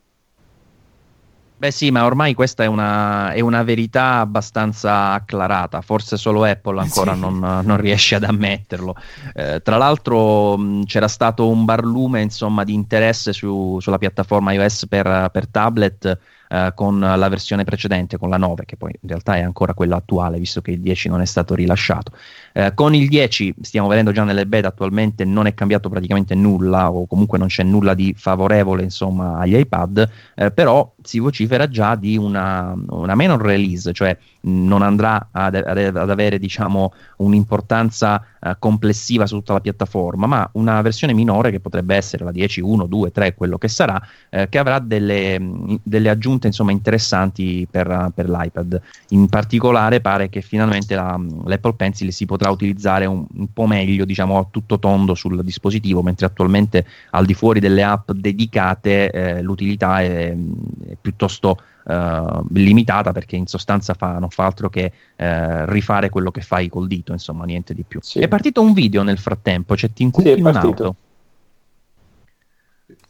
[1.61, 6.81] Beh sì, ma ormai questa è una, è una verità abbastanza acclarata, forse solo Apple
[6.81, 7.21] ancora sì.
[7.21, 8.95] non, non, riesce ad ammetterlo.
[9.35, 14.87] Eh, tra l'altro mh, c'era stato un barlume insomma, di interesse su, sulla piattaforma iOS
[14.89, 16.19] per, per tablet
[16.53, 19.97] eh, con la versione precedente, con la 9, che poi in realtà è ancora quella
[19.97, 22.11] attuale, visto che il 10 non è stato rilasciato.
[22.53, 26.91] Eh, con il 10 stiamo vedendo già nelle beta attualmente non è cambiato praticamente nulla,
[26.91, 31.95] o comunque non c'è nulla di favorevole insomma, agli iPad, eh, però si vocifera già
[31.95, 38.51] di una, una minor release, cioè non andrà ad, ad, ad avere diciamo, un'importanza uh,
[38.59, 42.87] complessiva su tutta la piattaforma, ma una versione minore che potrebbe essere la 10, 1,
[42.87, 45.39] 2, 3, quello che sarà, eh, che avrà delle,
[45.83, 48.81] delle aggiunte insomma, interessanti per, per, l'iPad.
[49.09, 54.07] In particolare pare che finalmente la, l'Apple Pencil si potrà utilizzare un, un, po' meglio,
[54.07, 59.43] diciamo, a tutto tondo sul dispositivo, mentre attualmente al di fuori delle app dedicate eh,
[59.43, 65.65] l'utilità è, è piuttosto uh, limitata perché in sostanza fa, non fa altro che uh,
[65.67, 68.01] rifare quello che fai col dito, insomma, niente di più.
[68.03, 68.21] Sì.
[68.21, 70.95] È partito un video nel frattempo, c'è Tim Cook sì, in un'auto.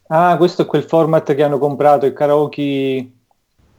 [0.09, 3.13] Ah, questo è quel format che hanno comprato, il karaoke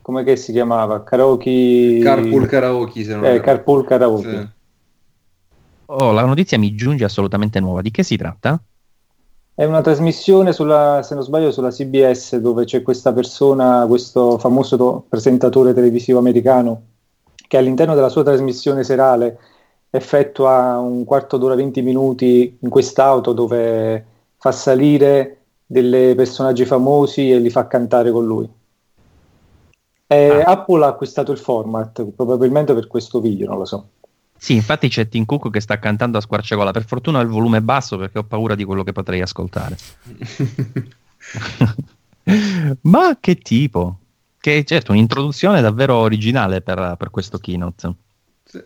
[0.01, 1.03] come che si chiamava?
[1.03, 4.29] Karaoke Carpool Karaoke, se non eh, Carpool Karaoke.
[4.29, 4.49] Sì.
[5.93, 7.82] Oh, la notizia mi giunge assolutamente nuova.
[7.82, 8.62] Di che si tratta?
[9.54, 15.04] È una trasmissione sulla, se non sbaglio, sulla CBS dove c'è questa persona, questo famoso
[15.10, 16.82] presentatore televisivo americano,
[17.36, 19.38] che all'interno della sua trasmissione serale
[19.89, 24.06] effettua un quarto d'ora, 20 minuti in quest'auto dove
[24.38, 28.49] fa salire dei personaggi famosi e li fa cantare con lui.
[30.08, 30.41] Ah.
[30.43, 33.88] Apple ha acquistato il format, probabilmente per questo video, non lo so.
[34.43, 36.71] Sì, infatti c'è Tim Cook che sta cantando a squarciagola.
[36.71, 39.77] Per fortuna il volume è basso perché ho paura di quello che potrei ascoltare.
[42.82, 43.99] Ma che tipo?
[44.39, 47.93] Che certo, un'introduzione davvero originale per, per questo keynote.
[48.43, 48.63] Sì.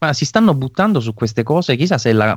[0.00, 2.36] Ma si stanno buttando su queste cose, chissà se la,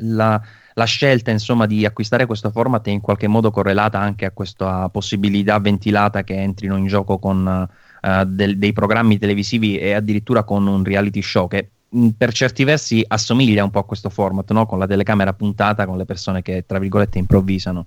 [0.00, 0.42] la,
[0.74, 4.88] la, scelta insomma, di acquistare questo format è in qualche modo correlata anche a questa
[4.88, 7.68] possibilità ventilata che entrino in gioco con
[8.02, 12.32] uh, del, dei programmi televisivi e addirittura con un reality show che mh, mm, per
[12.32, 14.66] certi versi assomiglia un po' a questo format, no?
[14.66, 17.86] con la telecamera puntata, con le persone che tra virgolette improvvisano.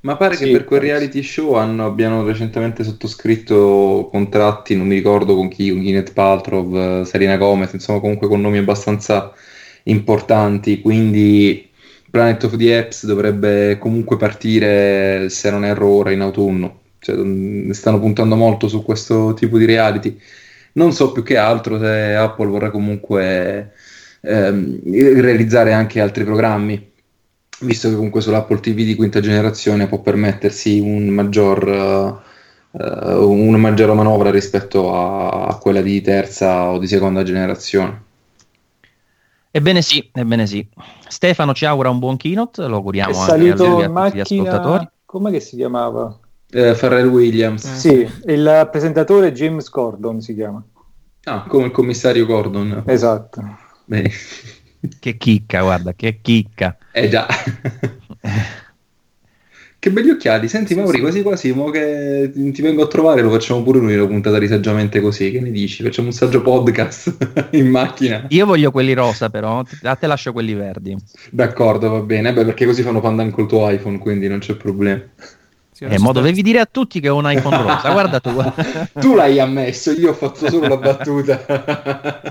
[0.00, 4.96] Ma pare sì, che per quel reality show hanno, abbiano recentemente sottoscritto contratti, non mi
[4.96, 9.32] ricordo con chi, con Gwyneth Paltrow, Serena Gomez, insomma comunque con nomi abbastanza
[9.84, 11.70] importanti, quindi
[12.10, 17.98] Planet of the Apps dovrebbe comunque partire, se non erro ora, in autunno cioè, stanno
[17.98, 20.16] puntando molto su questo tipo di reality.
[20.74, 23.72] Non so più che altro se Apple vorrà comunque
[24.20, 24.80] ehm,
[25.20, 26.90] realizzare anche altri programmi,
[27.60, 32.22] visto che comunque sull'Apple TV di quinta generazione può permettersi un maggior,
[32.70, 38.10] uh, una maggiore manovra rispetto a, a quella di terza o di seconda generazione.
[39.50, 40.66] Ebbene sì, ebbene sì.
[41.08, 43.92] Stefano ci augura un buon keynote, lo auguriamo È anche a salito lui e in
[43.92, 44.88] tutti gli ascoltatori.
[45.10, 46.18] macchina, che si chiamava?
[46.54, 47.64] Eh, Pharrell Williams.
[47.64, 47.74] Eh.
[47.78, 50.62] Sì, il presentatore James Gordon si chiama.
[51.24, 52.82] Ah, come il commissario Gordon.
[52.86, 53.42] Esatto.
[53.84, 54.10] Bene.
[54.98, 56.76] Che chicca, guarda, che chicca.
[56.90, 57.26] Eh già.
[59.78, 60.48] che belli occhiali.
[60.48, 61.00] Senti, Sì, Mauri, sì.
[61.00, 64.46] quasi quasi, mo che ti vengo a trovare, lo facciamo pure noi una puntata di
[64.46, 65.30] saggiamente così.
[65.30, 65.82] Che ne dici?
[65.82, 68.26] Facciamo un saggio podcast in macchina.
[68.28, 70.96] Io voglio quelli rosa, però a te lascio quelli verdi.
[71.30, 72.32] D'accordo, va bene.
[72.32, 75.00] Beh, perché così fanno pandan col tuo iPhone, quindi non c'è problema.
[75.88, 77.90] Sì, Eh, mo dovevi dire a tutti che ho un iPhone rosa.
[77.90, 78.30] Guarda tu.
[79.00, 82.20] tu l'hai ammesso, io ho fatto solo la battuta.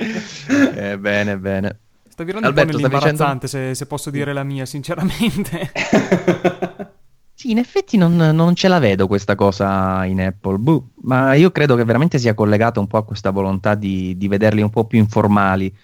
[0.74, 1.80] Eh, bene, bene.
[2.10, 5.72] Sta virando Alberto, un po' dicendo- nell'imbarazzante, se, se posso dire la mia, sinceramente.
[7.34, 11.50] Sì, in effetti non, non ce la vedo questa cosa in Apple, Boh, ma io
[11.50, 14.86] credo che veramente sia collegata un po' a questa volontà di, di vederli un po'
[14.86, 15.76] più informali.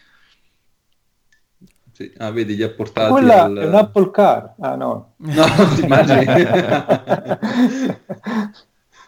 [1.98, 3.58] Sì, Ah, vedi, li ha portati Quella al...
[3.58, 4.54] è un Apple Car.
[4.60, 5.14] Ah no.
[5.18, 6.26] No, ti immagini?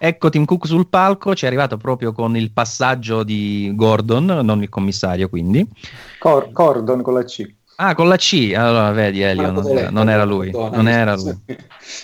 [0.01, 4.63] Ecco Tim Cook sul palco, ci è arrivato proprio con il passaggio di Gordon, non
[4.63, 5.67] il commissario quindi.
[6.17, 7.57] Cor- Cordon con la C.
[7.81, 11.33] Ah, con la C, allora vedi Elio, non, era- non era lui, non era lui.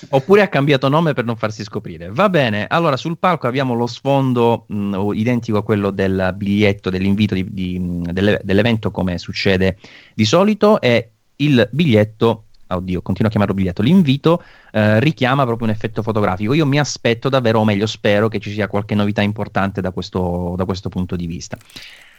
[0.09, 2.09] Oppure ha cambiato nome per non farsi scoprire.
[2.13, 7.33] Va bene, allora sul palco abbiamo lo sfondo mh, identico a quello del biglietto, dell'invito
[7.35, 9.75] di- di- mh, delle- dell'evento come succede
[10.13, 15.73] di solito e il biglietto, oddio, continuo a chiamarlo biglietto, l'invito eh, richiama proprio un
[15.73, 16.53] effetto fotografico.
[16.53, 20.53] Io mi aspetto davvero, o meglio spero che ci sia qualche novità importante da questo,
[20.55, 21.57] da questo punto di vista.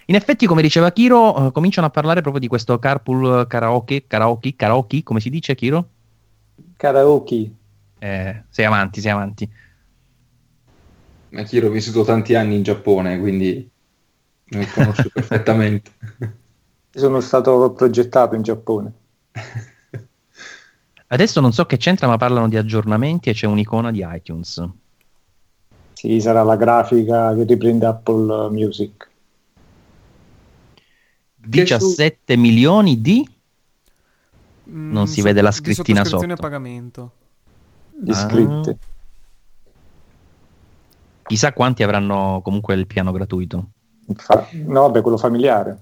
[0.09, 4.55] In effetti, come diceva Kiro, eh, cominciano a parlare proprio di questo carpool karaoke, karaoke,
[4.55, 5.89] karaoke, come si dice Kiro?
[6.77, 7.51] Karaoke.
[7.99, 9.51] Eh, sei avanti, sei avanti.
[11.31, 13.69] Ma io ho vissuto tanti anni in Giappone, quindi
[14.45, 15.91] lo conosco perfettamente.
[16.91, 18.93] Sono stato progettato in Giappone.
[21.09, 24.65] Adesso non so che c'entra, ma parlano di aggiornamenti e c'è un'icona di iTunes.
[25.95, 29.15] Sì, sarà la grafica che riprende Apple Music.
[31.47, 33.27] 17 milioni di...
[34.71, 36.47] Mm, Non si vede la di scrittina sottoscrizioni sotto.
[36.47, 37.13] a pagamento.
[38.05, 38.79] Iscritte.
[41.27, 43.71] Chissà quanti avranno comunque il piano gratuito.
[44.15, 45.79] Fa- no, beh, quello familiare.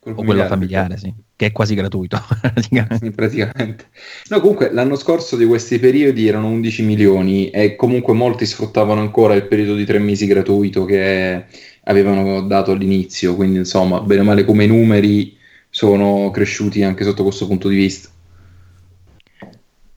[0.00, 1.12] Col O quello familiare, sì.
[1.36, 2.18] Che è quasi gratuito.
[2.40, 2.98] praticamente.
[3.06, 3.88] Sì, praticamente.
[4.30, 9.34] No, comunque l'anno scorso di questi periodi erano 11 milioni e comunque molti sfruttavano ancora
[9.34, 11.44] il periodo di tre mesi gratuito che
[11.84, 15.36] avevano dato all'inizio, quindi insomma, bene o male come numeri
[15.68, 18.08] sono cresciuti anche sotto questo punto di vista.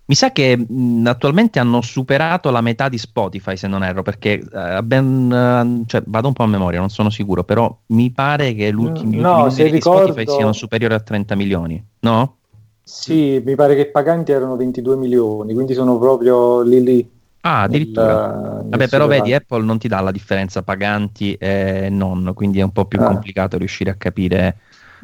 [0.06, 4.34] Mi sa che mh, attualmente hanno superato la metà di Spotify, se non erro, perché
[4.54, 8.54] eh, ben, eh, cioè, vado un po' a memoria, non sono sicuro, però mi pare
[8.54, 12.36] che l'ultimo no, di ricordo- Spotify siano superiori a 30 milioni, no?
[12.84, 17.12] Sì, mi pare che i paganti erano 22 milioni, quindi sono proprio lì lì.
[17.45, 18.06] Ah, addirittura.
[18.06, 22.60] nel- nel Vabbè, però vedi, Apple non ti dà la differenza paganti e non, quindi
[22.60, 23.06] è un po' più Ah.
[23.08, 24.58] complicato riuscire a capire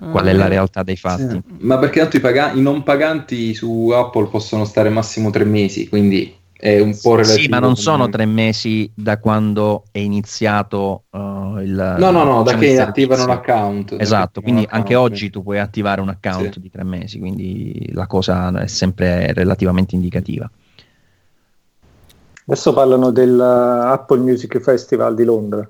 [0.09, 1.41] qual è la Eh, realtà dei fatti.
[1.59, 5.89] Ma perché tanto i, paga- i non paganti su Apple possono stare massimo tre mesi,
[5.89, 7.41] quindi è un po' relativo.
[7.43, 12.43] Sì, ma non sono tre mesi da quando è iniziato uh, il No, no, no,
[12.43, 13.95] da diciamo, che attivano l'account.
[13.99, 16.59] Esatto, quindi attivano anche l'account, oggi tu puoi attivare un account Sì.
[16.61, 20.49] di tre mesi, quindi la cosa è sempre relativamente indicativa.
[22.49, 25.69] Adesso parlano del uh, Apple Music Festival di Londra.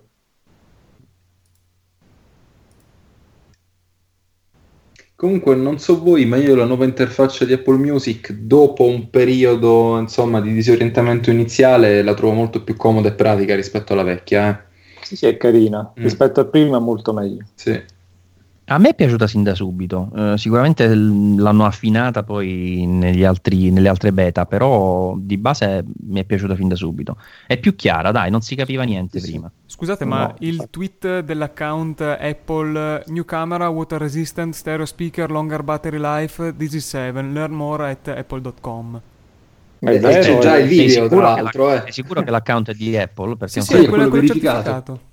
[5.13, 9.97] Comunque, non so voi, ma io la nuova interfaccia di Apple Music, dopo un periodo,
[9.99, 15.03] insomma, di disorientamento iniziale, la trovo molto più comoda e pratica rispetto alla vecchia, eh.
[15.03, 15.91] Sì, sì, è carina.
[15.99, 16.01] Mm.
[16.01, 17.43] Rispetto a prima, molto meglio.
[17.55, 17.77] Sì.
[18.71, 23.89] A me è piaciuta sin da subito, eh, sicuramente l'hanno affinata poi negli altri- nelle
[23.89, 27.17] altre beta, però di base mi è piaciuta fin da subito.
[27.47, 29.51] È più chiara, dai, non si capiva niente prima.
[29.65, 30.69] Scusate, ma No, il infatti.
[30.69, 37.33] tweet dell'account Apple New Camera Water Resistant Stereo Speaker Longer Battery Life This is 7
[37.33, 39.01] Learn more at apple.com
[39.79, 40.61] È Eh, vero, c'è già eh.
[40.63, 41.81] il video, tra l'altro, la- eh.
[41.83, 43.35] Sei sicuro che l'account è di Apple?
[43.37, 44.55] Perché Sì, non sì, è quello, quello quello verificato.
[44.63, 45.07] certificato.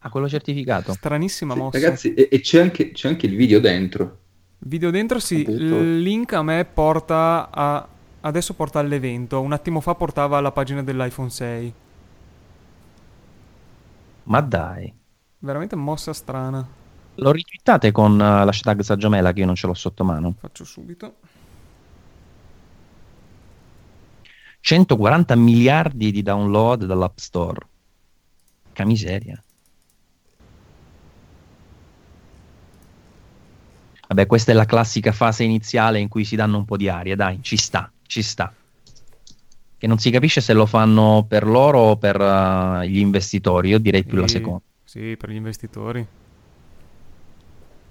[0.00, 0.92] Ah, quello certificato.
[0.92, 1.78] Stranissima Sì, mossa.
[1.78, 4.18] ragazzi, e, e c'è, anche, c'è anche il video dentro.
[4.58, 5.40] Video dentro, sì.
[5.42, 7.86] Il link a me porta a.
[8.22, 9.40] Adesso porta all'evento.
[9.40, 11.74] Un attimo fa portava alla pagina dell'iPhone 6.
[14.24, 14.92] Ma dai.
[15.38, 16.66] Veramente mossa strana.
[17.16, 20.34] Lo ritwittate con eh, l'hashtag Saggiamela che io non ce l'ho sotto mano.
[20.38, 21.14] Faccio subito.
[24.60, 27.66] 140 miliardi di download dall'App Store.
[28.72, 29.42] Che miseria.
[34.10, 37.14] Vabbè, questa è la classica fase iniziale in cui si danno un po' di aria,
[37.14, 38.52] dai, ci sta, ci sta.
[39.78, 43.78] Che non si capisce se lo fanno per loro o per uh, gli investitori, io
[43.78, 44.62] direi più sì, la seconda.
[44.82, 46.04] Sì, per gli investitori.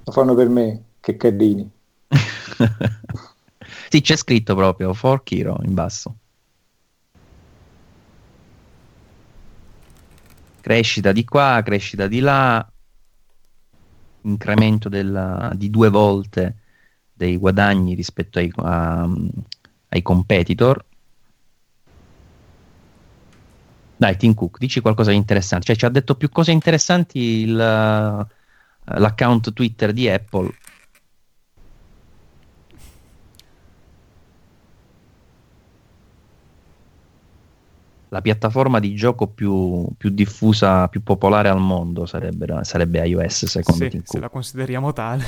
[0.03, 1.71] Lo fanno per me, che carini.
[3.87, 6.15] sì, c'è scritto proprio For Kiro in basso.
[10.59, 12.69] Crescita di qua, crescita di là,
[14.21, 16.55] incremento della, di due volte
[17.13, 19.07] dei guadagni rispetto ai, a,
[19.89, 20.85] ai competitor.
[23.95, 25.65] Dai, Tim Cook, dici qualcosa di interessante.
[25.65, 30.49] Cioè, ci ha detto più cose interessanti il, l'account Twitter di Apple.
[38.09, 43.83] La piattaforma di gioco più, più diffusa, più popolare al mondo sarebbe, sarebbe iOS, secondo
[43.83, 44.11] sì, Tim Cook.
[44.11, 45.23] Se la consideriamo tale.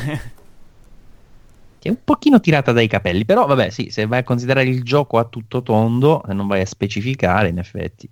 [1.81, 4.83] che è un pochino tirata dai capelli, però vabbè, sì, se vai a considerare il
[4.83, 8.07] gioco a tutto tondo e non vai a specificare, in effetti.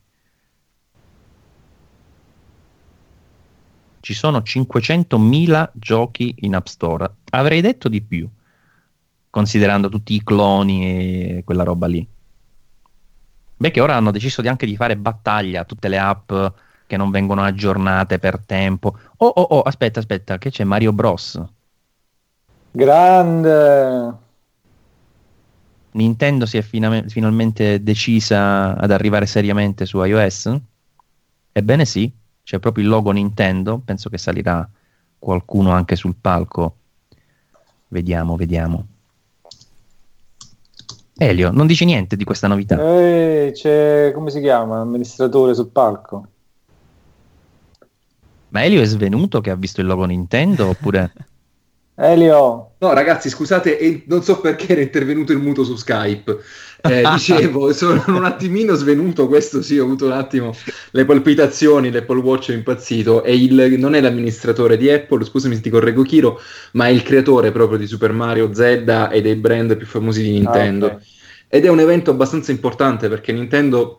[4.00, 7.12] Ci sono 500.000 giochi in App Store.
[7.32, 8.28] Avrei detto di più,
[9.30, 12.08] considerando tutti i cloni e quella roba lì.
[13.62, 16.32] Beh, che ora hanno deciso di anche di fare battaglia a tutte le app
[16.88, 18.98] che non vengono aggiornate per tempo.
[19.18, 21.44] Oh, oh, oh, aspetta, aspetta, che c'è Mario Bros.
[22.72, 24.18] Grande!
[25.92, 30.58] Nintendo si è fina- finalmente decisa ad arrivare seriamente su iOS?
[31.52, 32.10] Ebbene sì,
[32.42, 34.66] c'è proprio il logo Nintendo, penso che salirà
[35.20, 36.78] qualcuno anche sul palco.
[37.90, 38.88] Vediamo, vediamo.
[41.22, 42.82] Elio, non dici niente di questa novità?
[42.82, 46.28] Eh, c'è, come si chiama, amministratore sul palco.
[48.50, 51.12] Ma Elio è svenuto che ha visto il logo Nintendo oppure...
[51.96, 52.72] Elio!
[52.78, 56.38] No, ragazzi, scusate, non so perché era intervenuto il muto su Skype.
[56.82, 60.56] Eh, dicevo, sono un attimino svenuto, questo sì, ho avuto un attimo
[60.92, 63.24] le palpitazioni, l'Apple Watch è impazzito.
[63.24, 66.40] E il, non è l'amministratore di Apple, scusami se ti correggo Kiro,
[66.74, 70.32] ma è il creatore proprio di Super Mario Z e dei brand più famosi di
[70.32, 70.86] Nintendo.
[70.86, 71.06] Ah, okay.
[71.52, 73.99] Ed è un evento abbastanza importante perché Nintendo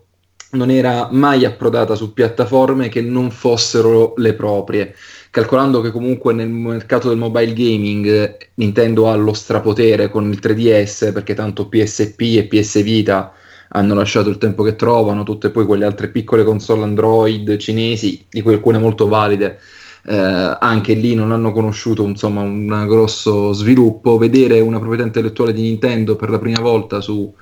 [0.53, 4.95] non era mai approdata su piattaforme che non fossero le proprie
[5.31, 11.13] calcolando che comunque nel mercato del mobile gaming Nintendo ha lo strapotere con il 3DS
[11.13, 13.33] perché tanto PSP e PS Vita
[13.73, 18.43] hanno lasciato il tempo che trovano, tutte poi quelle altre piccole console Android cinesi, di
[18.43, 19.61] cui alcune molto valide,
[20.07, 24.19] eh, anche lì non hanno conosciuto insomma un grosso sviluppo.
[24.19, 27.33] Vedere una proprietà intellettuale di Nintendo per la prima volta su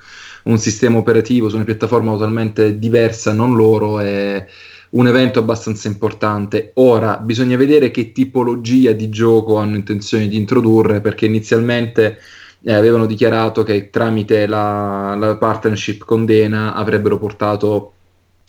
[0.49, 4.45] un sistema operativo, su una piattaforma totalmente diversa, non loro, è
[4.91, 6.71] un evento abbastanza importante.
[6.75, 12.17] Ora bisogna vedere che tipologia di gioco hanno intenzione di introdurre perché inizialmente
[12.63, 17.93] eh, avevano dichiarato che tramite la, la, partnership con Dena avrebbero portato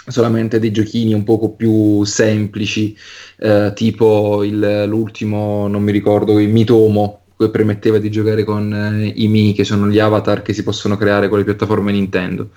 [0.07, 2.97] solamente dei giochini un poco più semplici,
[3.39, 9.13] eh, tipo il, l'ultimo, non mi ricordo, il Mitomo, che permetteva di giocare con eh,
[9.17, 12.49] i Mi, che sono gli avatar che si possono creare con le piattaforme Nintendo.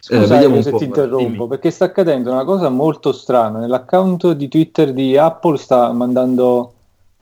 [0.00, 1.48] Scusa eh, se ti interrompo, dimmi.
[1.48, 3.60] perché sta accadendo una cosa molto strana.
[3.60, 6.72] Nell'account di Twitter di Apple sta mandando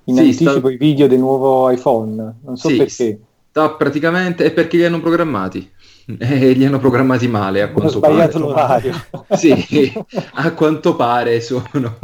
[0.05, 0.71] in sì, anticipo sta...
[0.73, 2.35] i video del nuovo iPhone.
[2.43, 3.21] Non so sì, perché.
[3.51, 5.71] Sta praticamente è perché li hanno programmati.
[6.19, 8.91] E li hanno programmati male a quanto sbagliato pare.
[8.91, 9.07] l'orario.
[9.37, 9.93] sì,
[10.35, 11.99] a quanto pare sono.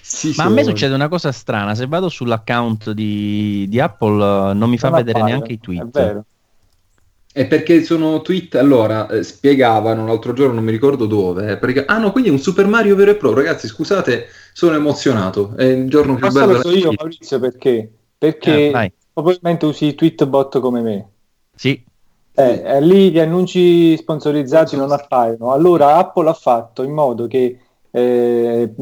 [0.00, 0.48] sì, Ma sono.
[0.48, 4.88] a me succede una cosa strana: se vado sull'account di, di Apple, non mi fa
[4.88, 5.32] non vedere appare.
[5.32, 5.82] neanche i tweet.
[5.82, 6.24] È vero.
[7.32, 11.84] È perché sono tweet, allora, eh, spiegavano l'altro giorno, non mi ricordo dove, eh, perché,
[11.84, 15.62] ah no, quindi è un Super Mario vero e proprio, ragazzi, scusate, sono emozionato, è
[15.64, 16.52] il giorno più Questo bello.
[16.54, 17.88] Lo so io, Maurizio, perché?
[18.18, 21.08] Perché eh, probabilmente usi i tweetbot come me.
[21.54, 21.84] Sì.
[22.40, 27.58] Eh, eh, lì gli annunci sponsorizzati non appaiono, allora Apple ha fatto in modo che
[27.90, 28.72] eh,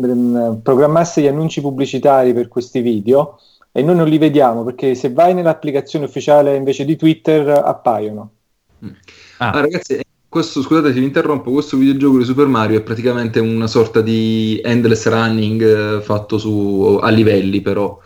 [0.63, 3.41] programmasse gli annunci pubblicitari per questi video
[3.73, 8.31] e noi non li vediamo perché se vai nell'applicazione ufficiale invece di Twitter appaiono.
[9.39, 9.51] Ah.
[9.51, 9.61] ah.
[9.61, 14.01] ragazzi, questo, scusate se vi interrompo, questo videogioco di Super Mario è praticamente una sorta
[14.01, 17.99] di endless running eh, fatto su, a livelli però,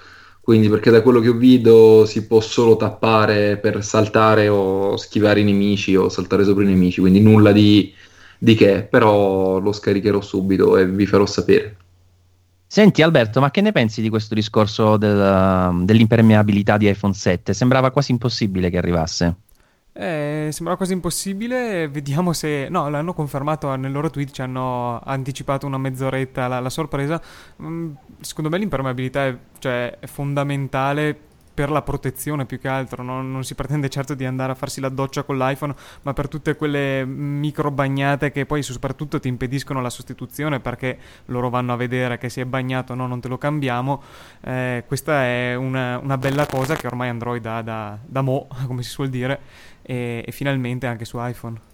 [0.43, 5.39] quindi perché da quello che ho visto si può solo tappare per saltare o schivare
[5.39, 7.95] i nemici o saltare sopra i nemici, quindi nulla di,
[8.39, 11.77] di che, però lo scaricherò subito e vi farò sapere.
[12.67, 17.55] Senti Alberto, ma che ne pensi di questo discorso del, dell'impermeabilità di iPhone 7?
[17.55, 19.37] Sembrava quasi impossibile che arrivasse.
[19.95, 22.69] Eh, sembrava quasi impossibile, vediamo se...
[22.71, 27.21] No, l'hanno confermato nel loro tweet, ci hanno anticipato una mezz'oretta la, la sorpresa.
[28.23, 33.45] Secondo me l'impermeabilità è, cioè, è fondamentale per la protezione più che altro, non, non,
[33.45, 37.05] si pretende certo di andare a farsi la doccia con l'iPhone, ma per tutte quelle
[37.05, 42.29] micro bagnate che poi soprattutto ti impediscono la sostituzione perché loro vanno a vedere che
[42.29, 44.03] si è bagnato, no, non te lo cambiamo.
[44.41, 48.83] Eh, questa è una, una, bella cosa che ormai Android ha da, da mo, come
[48.83, 49.41] si suol dire,
[49.83, 51.72] e, e finalmente anche su iPhone.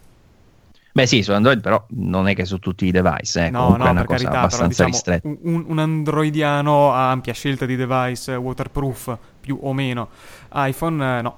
[0.91, 3.85] Beh sì, su Android però non è che su tutti i device, eh, no, no,
[3.85, 5.27] è una cosa carità, abbastanza però, diciamo, ristretta.
[5.27, 10.09] Un, un, androidiano ha ampia scelta di device waterproof, più o meno.
[10.53, 11.35] iPhone eh, no.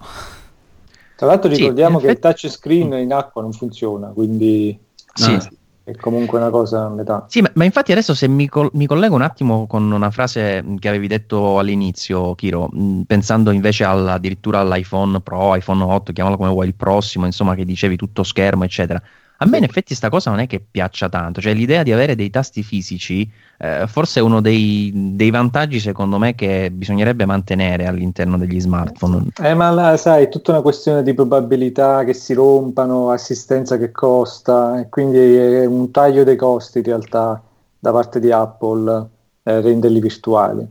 [1.18, 2.28] Tra l'altro ricordiamo sì, che effetti...
[2.28, 4.80] il touchscreen in acqua non funziona, quindi
[5.14, 5.38] sì.
[5.84, 7.26] è comunque una cosa a metà.
[7.28, 10.64] Sì, ma, ma infatti adesso se mi, col- mi, collego un attimo con una frase
[10.80, 16.38] che avevi detto all'inizio, Kiro, mh, pensando invece all- addirittura all'iPhone Pro, iPhone 8, chiamalo
[16.38, 19.00] come vuoi, il prossimo, insomma, che dicevi tutto schermo, eccetera
[19.42, 22.16] a me in effetti questa cosa non è che piaccia tanto, cioè l'idea di avere
[22.16, 23.28] dei tasti fisici
[23.58, 29.30] eh, forse è uno dei, dei, vantaggi secondo me che bisognerebbe mantenere all'interno degli smartphone.
[29.42, 33.92] Eh ma là, sai, è tutta una questione di probabilità che si rompano, assistenza che
[33.92, 37.42] costa, e quindi è un taglio dei costi in realtà
[37.80, 39.08] da parte di Apple
[39.42, 40.68] eh, renderli virtuali.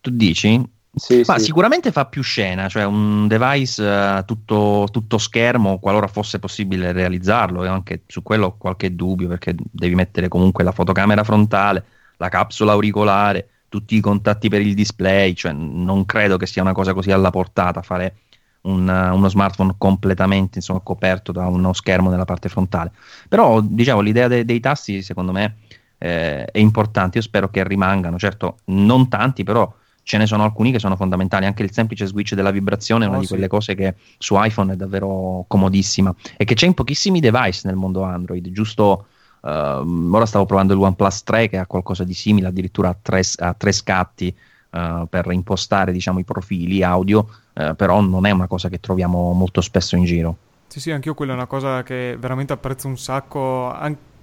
[0.00, 0.74] Tu dici?
[0.98, 1.44] Sì, Ma sì.
[1.44, 7.64] sicuramente fa più scena, cioè un device uh, tutto, tutto, schermo, qualora fosse possibile realizzarlo,
[7.64, 11.84] e anche su quello ho qualche dubbio, perché devi mettere comunque la fotocamera frontale,
[12.16, 16.72] la capsula auricolare, tutti i contatti per il display, cioè non credo che sia una
[16.72, 18.16] cosa così alla portata fare
[18.62, 22.92] un, uno smartphone completamente insomma, coperto da uno schermo nella parte frontale.
[23.28, 25.56] Però, diciamo, l'idea de- dei tasti secondo me
[25.98, 29.70] eh, è importante, io spero che rimangano, certo non tanti, però
[30.06, 31.46] ce ne sono alcuni che sono fondamentali.
[31.46, 33.48] Anche il semplice switch della vibrazione è una oh, di quelle sì.
[33.48, 38.04] cose che su iPhone è davvero comodissima e che c'è in pochissimi device nel mondo
[38.04, 38.48] Android.
[38.52, 39.06] Giusto
[39.40, 43.22] uh, ora stavo provando il OnePlus 3 che ha qualcosa di simile, addirittura a tre,
[43.38, 44.32] a tre scatti
[44.70, 49.32] uh, per impostare diciamo, i profili audio, uh, però non è una cosa che troviamo
[49.32, 50.36] molto spesso in giro.
[50.68, 53.72] Sì, sì, anche io quella è una cosa che veramente apprezzo un sacco.
[53.72, 54.14] Anche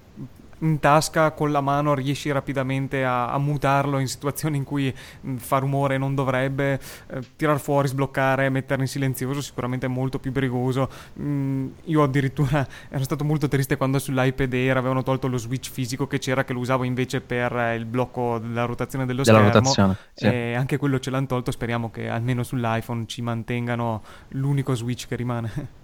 [0.64, 5.36] in tasca con la mano riesci rapidamente a, a mutarlo in situazioni in cui mh,
[5.36, 10.32] fa rumore non dovrebbe, eh, tirar fuori, sbloccare, metterlo in silenzioso sicuramente è molto più
[10.32, 10.88] brigoso.
[11.20, 16.06] Mm, io addirittura ero stato molto triste quando sull'iPad Air avevano tolto lo switch fisico
[16.06, 19.52] che c'era che lo usavo invece per eh, il blocco della rotazione dello della schermo
[19.52, 20.26] rotazione, sì.
[20.26, 25.16] e anche quello ce l'hanno tolto, speriamo che almeno sull'iPhone ci mantengano l'unico switch che
[25.16, 25.82] rimane.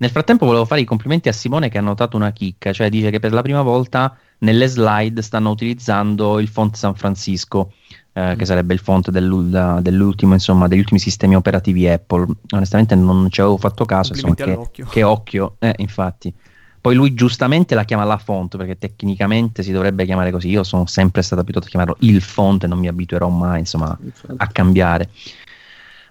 [0.00, 3.10] Nel frattempo volevo fare i complimenti a Simone che ha notato una chicca, cioè dice
[3.10, 7.72] che per la prima volta nelle slide stanno utilizzando il font San Francisco,
[8.12, 8.46] eh, che mm.
[8.46, 12.26] sarebbe il font dell'ultimo, insomma, degli ultimi sistemi operativi Apple.
[12.52, 16.32] Onestamente non ci avevo fatto caso, insomma, che, che, occhio, eh, infatti.
[16.80, 20.48] Poi lui giustamente la chiama la font perché tecnicamente si dovrebbe chiamare così.
[20.48, 23.98] Io sono sempre stato abituato a chiamarlo il font e non mi abituerò mai insomma,
[24.36, 25.10] a cambiare.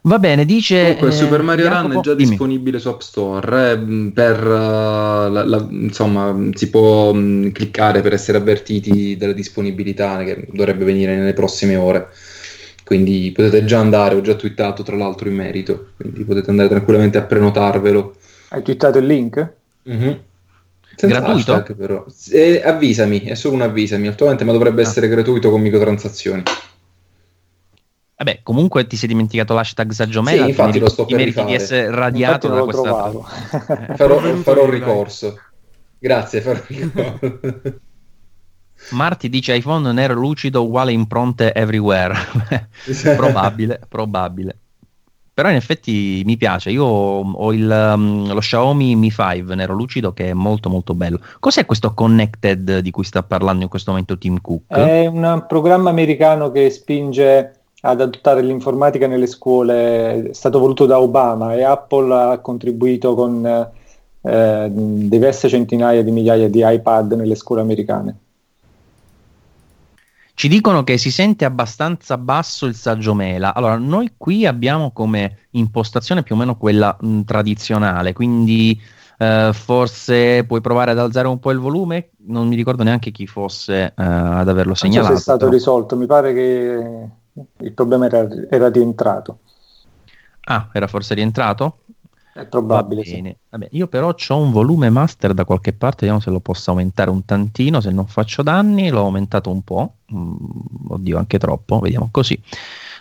[0.02, 0.84] Va bene, dice...
[0.84, 2.30] Comunque, eh, Super Mario Jacopo, Run è già dimmi.
[2.30, 8.14] disponibile su App Store, eh, per, uh, la, la, insomma, si può um, cliccare per
[8.14, 12.10] essere avvertiti della disponibilità che dovrebbe venire nelle prossime ore.
[12.86, 17.18] Quindi potete già andare, ho già twittato tra l'altro in merito, quindi potete andare tranquillamente
[17.18, 18.16] a prenotarvelo.
[18.50, 19.54] Hai twittato il link?
[19.90, 20.14] Mm-hmm.
[20.96, 21.54] Senza gratuito?
[21.54, 22.06] Hashtag, però.
[22.32, 24.88] E, avvisami, è solo un avvisami attualmente, ma dovrebbe ah.
[24.88, 26.44] essere gratuito con microtransazioni.
[28.18, 30.44] Vabbè, comunque ti sei dimenticato l'hashtag Saggiomela.
[30.44, 31.48] Sì, infatti lo sto per rifare.
[31.48, 33.12] di essere radiato da questa...
[33.96, 35.40] farò, farò ricorso.
[36.00, 37.80] Grazie, farò ricorso.
[38.92, 42.16] Marti dice iPhone nero lucido uguale impronte everywhere.
[43.16, 44.58] probabile, probabile.
[45.32, 46.72] Però in effetti mi piace.
[46.72, 51.20] Io ho il, um, lo Xiaomi Mi 5 nero lucido che è molto molto bello.
[51.40, 54.74] Cos'è questo Connected di cui sta parlando in questo momento Tim Cook?
[54.74, 61.00] È un programma americano che spinge ad adottare l'informatica nelle scuole è stato voluto da
[61.00, 63.46] Obama e Apple ha contribuito con
[64.22, 68.18] eh, diverse centinaia di migliaia di iPad nelle scuole americane.
[70.34, 73.56] Ci dicono che si sente abbastanza basso il saggio mela.
[73.56, 78.80] Allora, noi qui abbiamo come impostazione più o meno quella mh, tradizionale, quindi
[79.18, 82.10] eh, forse puoi provare ad alzare un po' il volume.
[82.28, 85.14] Non mi ricordo neanche chi fosse eh, ad averlo segnalato.
[85.14, 85.58] Non so se è stato però.
[85.58, 87.10] risolto, mi pare che
[87.60, 89.40] il problema era, era rientrato.
[90.46, 91.80] Ah, era forse rientrato?
[92.38, 93.02] È probabile.
[93.04, 93.30] Va bene.
[93.30, 93.38] Sì.
[93.50, 97.10] Vabbè, io però ho un volume master da qualche parte, vediamo se lo posso aumentare
[97.10, 100.36] un tantino, se non faccio danni, l'ho aumentato un po', mm,
[100.90, 102.40] oddio anche troppo, vediamo così.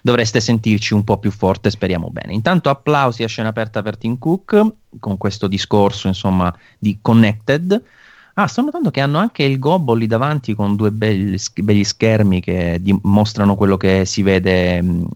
[0.03, 2.33] Dovreste sentirci un po' più forte, speriamo bene.
[2.33, 7.83] Intanto applausi a scena aperta per Tim Cook con questo discorso, insomma, di Connected.
[8.39, 12.41] Ah, sto notando che hanno anche il gobbo lì davanti con due belli, begli schermi
[12.43, 15.07] che dimostrano quello che si vede mh,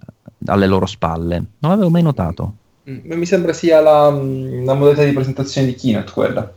[0.47, 1.37] alle loro spalle.
[1.59, 2.55] Non l'avevo mai notato.
[2.89, 6.51] Mm, mi sembra sia la, mm, la modalità di presentazione di Keynote quella.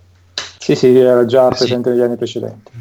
[0.58, 1.96] Sì, sì, era già presente sì.
[1.98, 2.72] negli anni precedenti.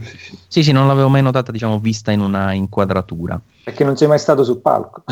[0.46, 3.40] Sì, sì, non l'avevo mai notata, diciamo, vista in una inquadratura.
[3.64, 5.02] Perché non sei mai stato sul palco.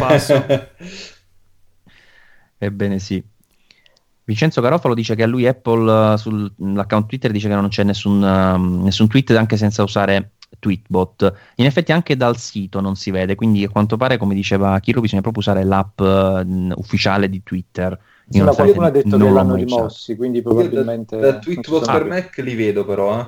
[0.00, 0.44] passo.
[2.58, 3.22] Ebbene sì.
[4.24, 8.82] Vincenzo Garofalo dice che a lui Apple sull'account Twitter dice che non c'è nessun, uh,
[8.84, 11.32] nessun tweet anche senza usare Tweetbot.
[11.56, 15.00] In effetti anche dal sito non si vede, quindi a quanto pare, come diceva Chiro,
[15.00, 17.98] bisogna proprio usare l'app uh, ufficiale di Twitter.
[18.28, 21.18] Sì, ma qualcuno ha detto che l'hanno rimossi, quindi probabilmente...
[21.18, 23.26] da, da Tweetbot per Mac li vedo però, eh.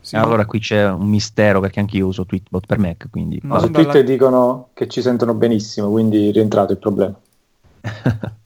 [0.00, 3.38] Sì, allora qui c'è un mistero perché anche io uso Tweetbot per Mac, quindi...
[3.42, 4.04] No, su Twitter dalla...
[4.04, 7.14] dicono che ci sentono benissimo, quindi rientrato il problema.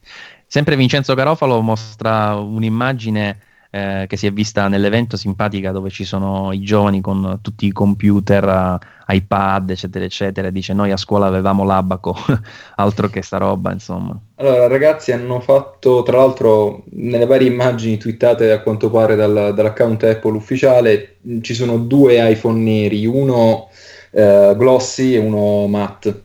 [0.53, 3.39] Sempre Vincenzo Garofalo mostra un'immagine
[3.71, 7.73] eh, che si è vista nell'evento simpatica dove ci sono i giovani con tutti i
[7.73, 8.79] computer,
[9.09, 10.51] iPad, eccetera, eccetera.
[10.51, 12.15] Dice: Noi a scuola avevamo l'abaco,
[12.77, 14.15] altro che sta roba, insomma.
[14.35, 20.03] Allora, ragazzi, hanno fatto tra l'altro nelle varie immagini twittate a quanto pare dal, dall'account
[20.05, 23.71] Apple ufficiale ci sono due iPhone neri, uno
[24.11, 26.25] eh, glossy e uno matte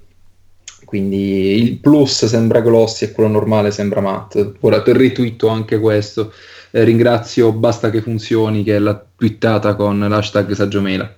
[0.87, 4.53] quindi il plus sembra glossy e quello normale sembra matte.
[4.61, 6.31] Ora ritwitto anche questo.
[6.71, 11.13] Eh, ringrazio Basta che funzioni che la twittata con l'hashtag Saggiomela.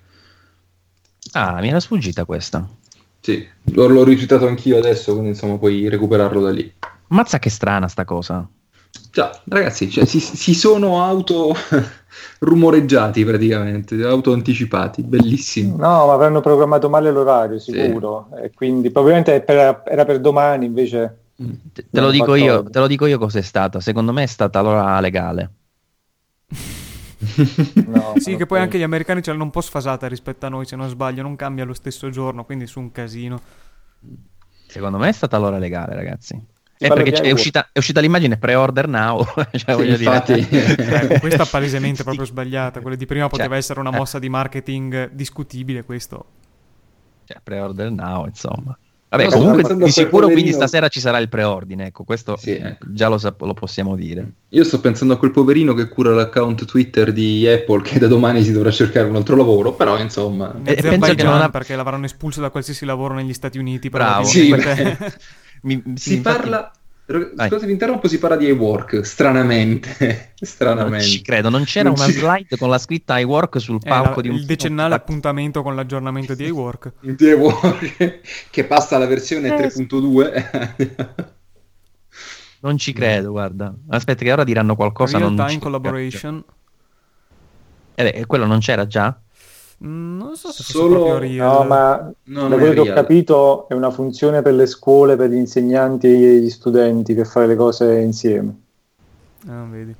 [1.33, 2.67] Ah, mi era sfuggita questa.
[3.19, 6.73] Sì, l'ho, l'ho ritwittato anch'io adesso, quindi insomma puoi recuperarlo da lì.
[7.09, 8.49] Mazza che strana sta cosa.
[9.11, 11.53] Già, ragazzi, cioè, si, si, sono auto
[12.39, 15.77] rumoreggiati praticamente, auto anticipati, bellissimo.
[15.77, 18.43] No, ma avranno programmato male l'orario, sicuro, sì.
[18.43, 21.17] e quindi probabilmente per, era per domani invece
[21.71, 23.79] Te, te, lo dico io, te lo dico io cos'è stata.
[23.79, 25.51] Secondo me è stata l'ora legale.
[27.87, 30.65] no, sì, che poi anche gli americani ce l'hanno un po' sfasata rispetto a noi,
[30.65, 33.39] se non sbaglio, non cambia lo stesso giorno, quindi su un casino.
[34.67, 36.39] Secondo me è stata l'ora legale, ragazzi.
[36.79, 39.25] È perché è uscita, è uscita, l'immagine pre-order now.
[39.51, 40.47] cioè, sì, infatti.
[40.49, 42.79] eh, questa palesemente proprio sbagliata.
[42.79, 43.97] Quella di prima cioè, poteva essere una eh.
[43.97, 45.83] mossa di marketing discutibile.
[45.83, 46.25] Questo,
[47.25, 48.77] cioè, pre-order now, insomma.
[49.09, 50.33] Vabbè, no, comunque di sicuro poverino...
[50.33, 52.85] quindi stasera ci sarà il preordine, ecco, questo sì, ecco.
[52.89, 54.33] già lo, sap- lo, possiamo dire.
[54.49, 58.43] Io sto pensando a quel poverino che cura l'account Twitter di Apple che da domani
[58.43, 60.55] si dovrà cercare un altro lavoro, però insomma...
[60.63, 61.49] E, e penso che non ha...
[61.49, 63.89] perché l'avranno espulso da qualsiasi lavoro negli Stati Uniti.
[63.89, 64.25] Bravo.
[64.25, 64.53] Sì,
[65.61, 66.49] mi, sì, si infatti...
[66.49, 66.71] parla
[67.09, 70.33] Scusa, vi interrompo, si parla di iWork, stranamente.
[70.39, 70.97] stranamente.
[70.97, 72.11] Non ci credo, non c'era non una ci...
[72.11, 74.35] slide con la scritta iWork sul palco la, di un...
[74.35, 76.93] Il decennale appuntamento con l'aggiornamento di iWork.
[77.01, 78.19] di iWork,
[78.51, 81.25] che passa alla versione eh, 3.2.
[82.61, 83.73] non ci credo, guarda.
[83.87, 85.17] Aspetta che ora diranno qualcosa.
[85.17, 86.43] Real time collaboration.
[87.95, 89.19] Eh beh, quello non c'era già?
[89.81, 91.17] Non so se Solo...
[91.17, 91.61] real.
[91.61, 95.29] No, ma non da quello che ho capito è una funzione per le scuole, per
[95.29, 98.61] gli insegnanti e gli studenti per fare le cose insieme.
[99.47, 99.95] Ah, vedi.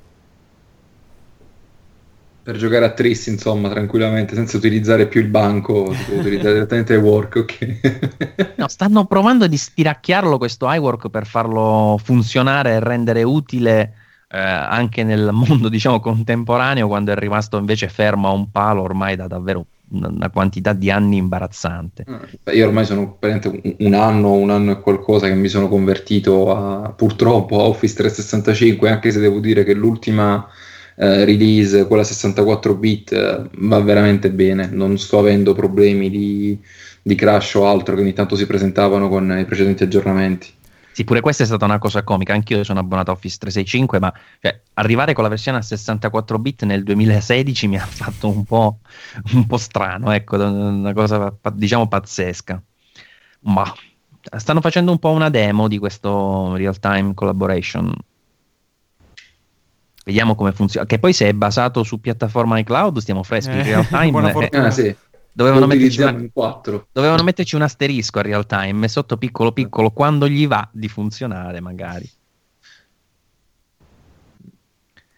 [2.42, 6.94] Per giocare a tris, insomma, tranquillamente, senza utilizzare più il banco, si può utilizzare direttamente
[6.94, 8.54] iWork, ok?
[8.56, 13.94] no, stanno provando di stiracchiarlo questo iWork per farlo funzionare e rendere utile
[14.32, 19.16] eh, anche nel mondo diciamo contemporaneo quando è rimasto invece fermo a un palo ormai
[19.16, 22.04] da davvero una quantità di anni imbarazzante.
[22.06, 26.90] Ah, io ormai sono un anno, un anno e qualcosa che mi sono convertito a,
[26.90, 30.46] purtroppo a Office 365, anche se devo dire che l'ultima
[30.96, 36.56] eh, release, quella 64 bit, eh, va veramente bene, non sto avendo problemi di,
[37.02, 40.58] di crash o altro che ogni tanto si presentavano con i precedenti aggiornamenti.
[41.00, 42.34] Sì, pure questa è stata una cosa comica.
[42.34, 46.64] Anch'io sono abbonato a Office 365, ma cioè, arrivare con la versione a 64 bit
[46.64, 48.80] nel 2016 mi ha fatto un po',
[49.32, 52.62] un po strano, ecco, una cosa diciamo pazzesca.
[53.44, 53.74] Ma
[54.36, 57.90] stanno facendo un po' una demo di questo real time collaboration.
[60.04, 60.84] Vediamo come funziona.
[60.84, 63.56] Che poi se è basato su piattaforma iCloud, stiamo freschi.
[63.56, 64.48] Eh, real time.
[64.50, 64.94] Eh, ah, sì.
[65.32, 66.60] Dovevano metterci, una,
[66.92, 71.60] dovevano metterci, un asterisco a real time sotto piccolo piccolo quando gli va di funzionare
[71.60, 72.10] magari.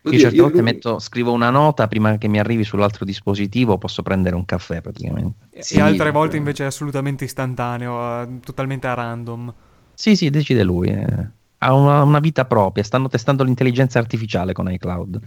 [0.04, 0.72] Oddio, io certe io volte lui...
[0.72, 5.46] metto, scrivo una nota prima che mi arrivi sull'altro dispositivo, posso prendere un caffè praticamente.
[5.50, 9.54] E, sì, altre volte invece è assolutamente istantaneo, uh, totalmente a random.
[9.94, 10.88] Sì, sì, decide lui.
[10.88, 11.26] Eh.
[11.58, 15.20] Ha una, una vita propria, stanno testando l'intelligenza artificiale con iCloud.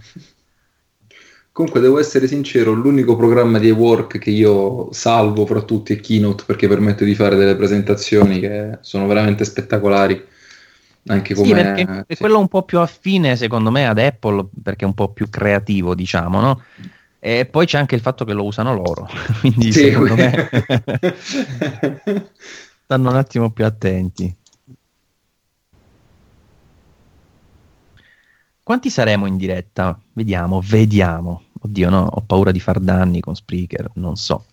[1.56, 6.44] Comunque devo essere sincero, l'unico programma di work che io salvo fra tutti è Keynote
[6.44, 10.22] perché permette di fare delle presentazioni che sono veramente spettacolari.
[11.06, 11.46] Anche come...
[11.46, 14.92] Sì, perché è quello un po' più affine secondo me ad Apple perché è un
[14.92, 16.62] po' più creativo, diciamo, no?
[17.18, 19.08] E poi c'è anche il fatto che lo usano loro,
[19.40, 20.50] quindi sì, secondo me
[22.84, 24.36] stanno un attimo più attenti.
[28.62, 29.98] Quanti saremo in diretta?
[30.12, 31.44] Vediamo, vediamo.
[31.60, 34.44] Oddio, no, ho paura di far danni con Spreaker, non so.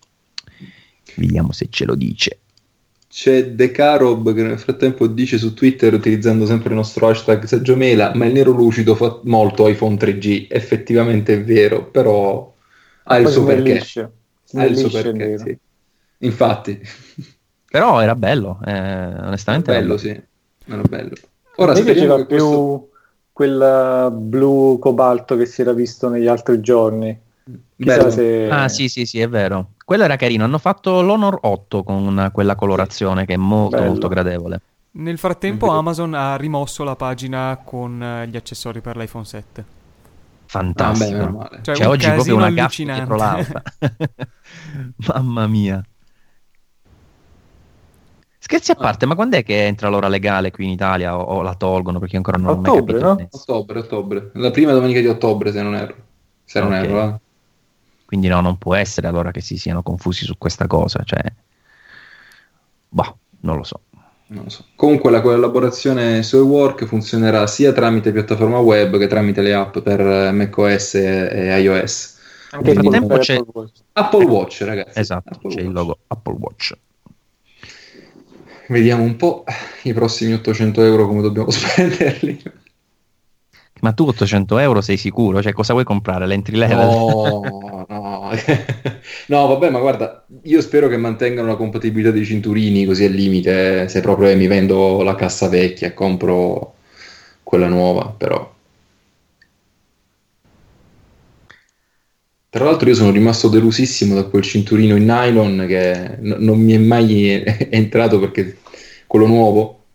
[1.16, 2.40] Vediamo se ce lo dice.
[3.08, 7.76] C'è De Carob che nel frattempo dice su Twitter, utilizzando sempre il nostro hashtag Sergio
[7.76, 10.48] Mela, ma il nero lucido fa molto iPhone 3G.
[10.50, 12.52] Effettivamente è vero, però
[13.04, 13.84] ha il suo perché.
[14.54, 15.58] Ha il suo perché, sì.
[16.20, 16.82] Infatti.
[17.70, 19.72] Però era bello, eh, onestamente.
[19.72, 20.72] Era bello, bello, sì.
[20.72, 21.16] Era bello.
[21.58, 22.90] Ora, mi piaceva più questo...
[23.34, 27.20] quel blu cobalto che si era visto negli altri giorni.
[27.76, 28.48] Se...
[28.50, 29.72] Ah sì sì sì è vero.
[29.84, 30.46] Quello era carino.
[30.46, 33.90] Hanno fatto l'Honor 8 con quella colorazione che è molto bello.
[33.90, 34.62] molto gradevole.
[34.92, 39.66] Nel frattempo Amazon ha rimosso la pagina con eh, gli accessori per l'iPhone 7
[40.46, 41.24] fantastico.
[41.24, 43.64] Ah, beh, cioè, cioè oggi proprio una gaffa dietro l'altra.
[45.08, 45.84] Mamma mia
[48.44, 48.82] Scherzi a ah.
[48.82, 49.08] parte, ah.
[49.08, 52.00] ma quando è che entra l'ora legale qui in Italia o, o la tolgono?
[52.00, 53.24] Perché ancora non ottobre, ho mai capito.
[53.24, 53.28] No?
[53.32, 54.32] Ottobre, ottobre.
[54.34, 55.96] La prima domenica di ottobre, se non erro.
[56.44, 56.70] Se okay.
[56.70, 57.20] non erro, eh.
[58.04, 61.04] Quindi no, non può essere allora che si siano confusi su questa cosa.
[61.06, 61.24] Cioè,
[62.90, 63.80] boh, non lo so.
[64.28, 64.66] Non so.
[64.76, 70.34] Comunque la collaborazione su Work funzionerà sia tramite piattaforma web che tramite le app per
[70.34, 72.18] macOS e iOS.
[72.52, 73.80] Anche nel tempo c'è Apple Watch.
[73.94, 75.00] Apple Watch, ragazzi.
[75.00, 75.68] Esatto, Apple c'è Watch.
[75.68, 76.74] il logo Apple Watch.
[78.68, 79.44] Vediamo un po'
[79.84, 82.42] i prossimi 800 euro come dobbiamo spenderli.
[83.82, 85.42] Ma tu 800 euro sei sicuro?
[85.42, 86.26] Cioè, cosa vuoi comprare?
[86.26, 86.88] L'entry level?
[86.88, 88.32] No, no.
[89.28, 93.90] no, vabbè, ma guarda, io spero che mantengano la compatibilità dei cinturini così al limite.
[93.90, 96.76] Se proprio eh, mi vendo la cassa vecchia e compro
[97.44, 98.52] quella nuova, però.
[102.54, 106.74] Tra l'altro io sono rimasto delusissimo da quel cinturino in nylon che n- non mi
[106.74, 107.42] è mai
[107.72, 108.60] entrato perché
[109.08, 109.86] quello nuovo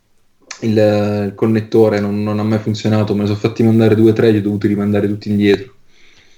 [0.63, 4.13] il, il connettore non, non, ha mai funzionato, me ne sono fatti mandare due o
[4.13, 5.73] tre, li ho dovuti rimandare tutti indietro.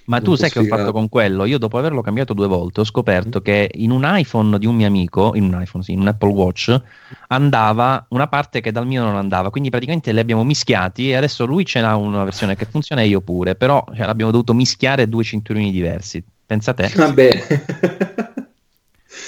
[0.05, 1.45] Ma tu sai che ho fatto con quello?
[1.45, 3.43] Io dopo averlo cambiato due volte ho scoperto mm.
[3.43, 6.31] che in un iPhone di un mio amico, in un iPhone, sì, in un Apple
[6.31, 6.81] Watch,
[7.27, 9.49] andava una parte che dal mio non andava.
[9.49, 13.07] Quindi praticamente li abbiamo mischiati e adesso lui ce n'ha una versione che funziona e
[13.07, 13.55] io pure.
[13.55, 16.23] Però cioè, abbiamo dovuto mischiare due cinturini diversi.
[16.45, 16.91] Pensate?
[16.95, 17.43] Vabbè.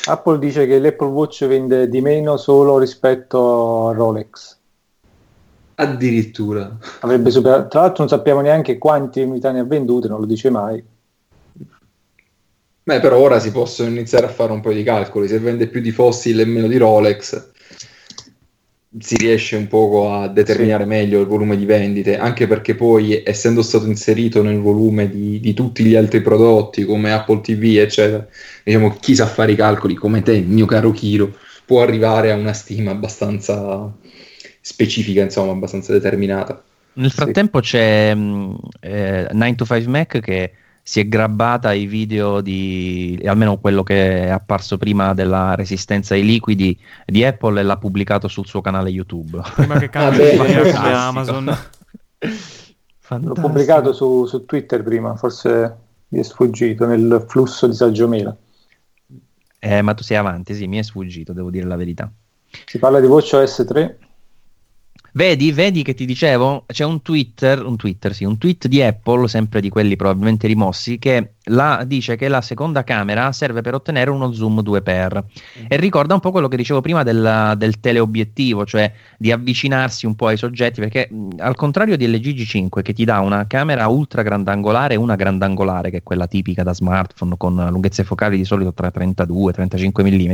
[0.05, 4.57] Apple dice che l'Apple Watch vende di meno solo rispetto a Rolex.
[5.75, 6.77] Addirittura.
[7.01, 7.67] Avrebbe superato.
[7.67, 10.83] Tra l'altro non sappiamo neanche quanti unità ne ha vendute, non lo dice mai.
[12.85, 15.27] Beh, però ora si possono iniziare a fare un po' di calcoli.
[15.27, 17.51] Se vende più di Fossil e meno di Rolex,
[18.99, 20.89] si riesce un po' a determinare sì.
[20.89, 25.53] meglio il volume di vendite, anche perché poi, essendo stato inserito nel volume di, di
[25.53, 28.27] tutti gli altri prodotti, come Apple TV, eccetera,
[28.63, 31.33] diciamo, chi sa fare i calcoli, come te, mio caro Kiro,
[31.65, 33.91] può arrivare a una stima abbastanza
[34.63, 36.63] specifica, insomma, abbastanza determinata.
[36.93, 37.71] Nel frattempo sì.
[37.71, 43.57] c'è mm, eh, 9 to 5 Mac che si è grabbata i video di almeno
[43.57, 48.45] quello che è apparso prima della resistenza ai liquidi di Apple e l'ha pubblicato sul
[48.45, 49.41] suo canale YouTube.
[49.53, 51.57] Prima che cambi ah, Amazon.
[53.07, 58.35] L'ho pubblicato su, su, Twitter prima, forse mi è sfuggito nel flusso di Saggio Mela.
[59.59, 62.09] Eh, ma tu sei avanti, sì, mi è sfuggito, devo dire la verità.
[62.65, 63.97] Si parla di WatchOS 3
[65.15, 69.27] Vedi, vedi che ti dicevo, c'è un Twitter, un Twitter, sì, un tweet di Apple,
[69.27, 74.09] sempre di quelli probabilmente rimossi, che la, dice che la seconda camera serve per ottenere
[74.09, 75.65] uno zoom 2x mm.
[75.67, 80.15] e ricorda un po' quello che dicevo prima del, del, teleobiettivo, cioè di avvicinarsi un
[80.15, 83.87] po' ai soggetti, perché mh, al contrario di LG G5 che ti dà una camera
[83.87, 88.45] ultra grandangolare e una grandangolare, che è quella tipica da smartphone con lunghezze focali di
[88.45, 90.31] solito tra 32 e 35 mm,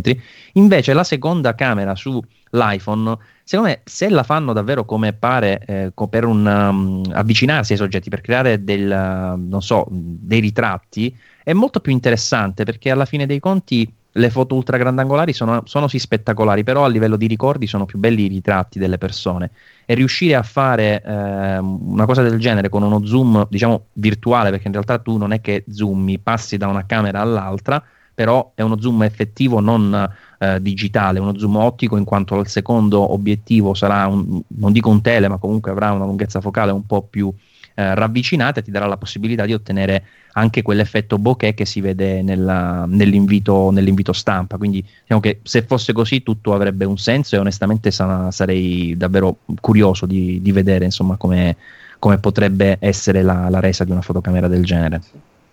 [0.53, 3.18] invece la seconda camera sull'iPhone
[3.49, 8.07] secondo me se la fanno davvero come pare eh, per un, um, avvicinarsi ai soggetti
[8.07, 10.99] per creare del, uh, so, dei ritratti
[11.43, 15.88] è molto più interessante perché alla fine dei conti le foto ultra grandangolari sono, sono
[15.88, 19.52] sì spettacolari però a livello di ricordi sono più belli i ritratti delle persone.
[19.86, 24.68] E riuscire a fare eh, una cosa del genere con uno zoom diciamo virtuale perché
[24.68, 27.84] in realtà tu non è che zoomi passi da una camera all'altra
[28.20, 33.14] però è uno zoom effettivo non eh, digitale, uno zoom ottico in quanto il secondo
[33.14, 37.02] obiettivo sarà, un, non dico un tele, ma comunque avrà una lunghezza focale un po'
[37.04, 37.34] più
[37.80, 40.04] eh, ravvicinata ti darà la possibilità di ottenere
[40.34, 44.58] anche quell'effetto bokeh che si vede nella, nell'invito, nell'invito, stampa.
[44.58, 49.38] Quindi diciamo che se fosse così tutto avrebbe un senso e onestamente sa- sarei davvero
[49.62, 51.56] curioso di, di vedere insomma come,
[52.00, 55.02] come potrebbe essere la, la, resa di una fotocamera del genere.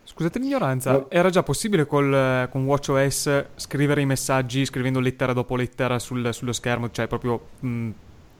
[0.02, 1.10] Scusate l'ignoranza, no.
[1.10, 6.52] era già possibile col, con WatchOS scrivere i messaggi scrivendo lettera dopo lettera sul, sullo
[6.52, 7.90] schermo, cioè proprio mh,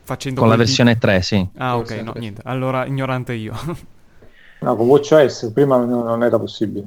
[0.06, 0.40] facendo...
[0.40, 1.00] Con la versione di...
[1.00, 1.46] 3, sì.
[1.56, 2.40] Ah, ok, no, niente.
[2.44, 3.52] Allora, ignorante io.
[4.60, 6.86] no, con WatchOS prima non era possibile.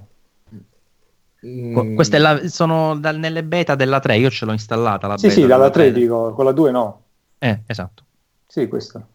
[1.46, 1.96] Mm.
[1.96, 5.08] Queste la, sono da, nelle beta della 3, io ce l'ho installata.
[5.08, 7.02] La sì, sì, dalla 3 dico, con la 2 no.
[7.38, 8.04] Eh, esatto.
[8.48, 9.06] Sì, questa.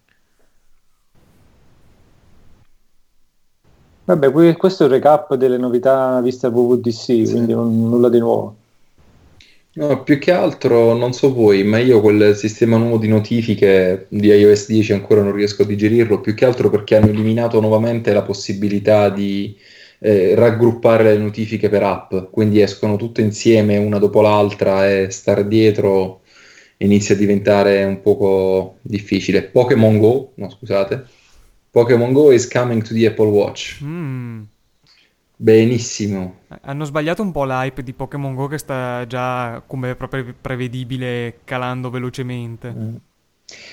[4.07, 7.27] Vabbè, questo è il recap delle novità viste al WWDC, sì.
[7.31, 8.57] quindi non, nulla di nuovo.
[9.77, 14.29] No, più che altro, non so voi, ma io quel sistema nuovo di notifiche di
[14.29, 18.23] iOS 10 ancora non riesco a digerirlo, più che altro perché hanno eliminato nuovamente la
[18.23, 19.57] possibilità di
[19.99, 25.49] eh, raggruppare le notifiche per app, quindi escono tutte insieme una dopo l'altra e stare
[25.49, 26.21] dietro
[26.77, 29.43] inizia a diventare un poco difficile.
[29.43, 31.05] Pokémon Go, no scusate,
[31.71, 33.83] Pokémon Go is coming to the Apple Watch.
[33.83, 34.43] Mm.
[35.37, 36.41] Benissimo.
[36.63, 41.91] Hanno sbagliato un po' l'hype di Pokémon Go che sta già, come proprio prevedibile, calando
[41.91, 42.73] velocemente.
[42.77, 42.95] Mm.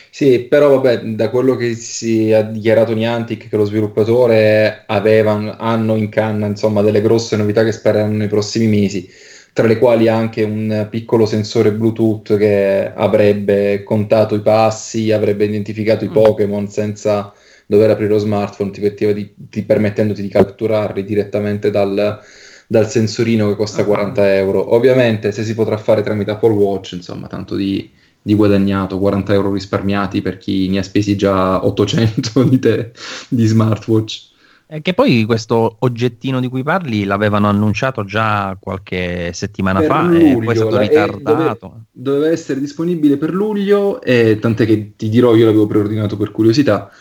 [0.09, 5.95] Sì, però vabbè, da quello che si è dichiarato Niantic che lo sviluppatore aveva, hanno
[5.95, 9.07] in canna insomma delle grosse novità che spereranno nei prossimi mesi,
[9.53, 16.03] tra le quali anche un piccolo sensore Bluetooth che avrebbe contato i passi, avrebbe identificato
[16.03, 16.13] i mm.
[16.13, 17.33] Pokémon senza
[17.71, 22.19] dover aprire lo smartphone, ti, ti, ti permettendoti di catturarli direttamente dal,
[22.67, 24.25] dal sensorino che costa 40 ah.
[24.25, 24.73] euro.
[24.75, 27.89] Ovviamente se si potrà fare tramite Apple Watch, insomma, tanto di
[28.23, 32.91] di guadagnato, 40 euro risparmiati per chi ne ha spesi già 800 di, te,
[33.27, 34.29] di smartwatch.
[34.67, 40.01] E che poi questo oggettino di cui parli l'avevano annunciato già qualche settimana per fa
[40.03, 41.67] luglio, e poi è stato ritardato.
[41.67, 46.29] Dove, doveva essere disponibile per luglio, e tant'è che ti dirò, io l'avevo preordinato per
[46.31, 46.91] curiosità,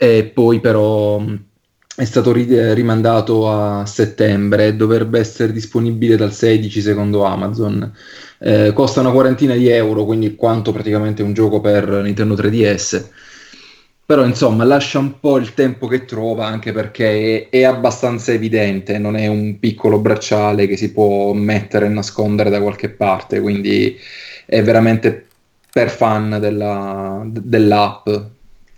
[0.00, 1.20] e poi però
[1.96, 7.92] è stato ri- rimandato a settembre e dovrebbe essere disponibile dal 16 secondo Amazon.
[8.38, 13.08] Eh, costa una quarantina di euro, quindi quanto praticamente un gioco per Nintendo 3DS.
[14.06, 18.96] Però insomma lascia un po' il tempo che trova anche perché è, è, abbastanza evidente,
[18.98, 23.98] non è un piccolo bracciale che si può mettere e nascondere da qualche parte, quindi
[24.46, 25.26] è veramente
[25.72, 28.08] per fan della, dell'app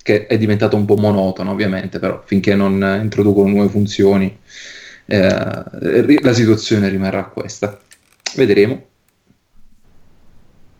[0.03, 4.39] che è diventato un po' monotono ovviamente, però finché non introducono nuove funzioni
[5.07, 7.79] eh, la situazione rimarrà questa.
[8.37, 8.89] Vedremo.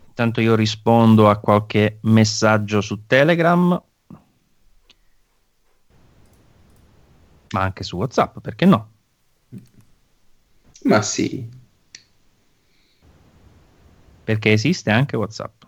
[0.07, 3.81] Intanto io rispondo a qualche messaggio su Telegram,
[7.49, 8.91] ma anche su WhatsApp, perché no?
[10.83, 11.49] Ma sì.
[14.23, 15.63] Perché esiste anche WhatsApp.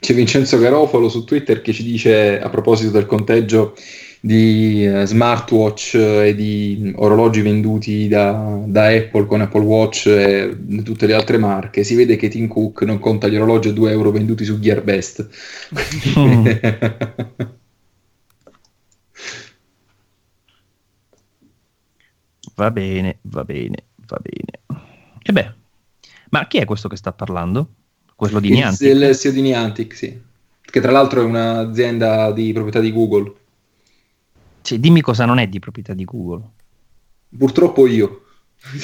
[0.00, 3.74] C'è Vincenzo Garofalo su Twitter che ci dice a proposito del conteggio
[4.20, 11.06] di uh, smartwatch e di orologi venduti da, da, Apple con Apple Watch e tutte
[11.06, 14.10] le altre marche, si vede che Tim Cook non conta gli orologi a 2 euro
[14.10, 15.28] venduti su Gearbest.
[16.18, 16.46] Mm.
[22.56, 24.82] va bene, va bene, va bene.
[25.22, 25.54] E beh,
[26.30, 27.74] ma chi è questo che sta parlando?
[28.20, 28.86] Quello di Niantic?
[28.86, 30.20] Il, il CEO di Niantic, sì.
[30.60, 33.32] Che tra l'altro è un'azienda di proprietà di Google.
[34.60, 36.42] Sì, dimmi cosa non è di proprietà di Google.
[37.34, 38.26] Purtroppo io.
[38.68, 38.76] Mi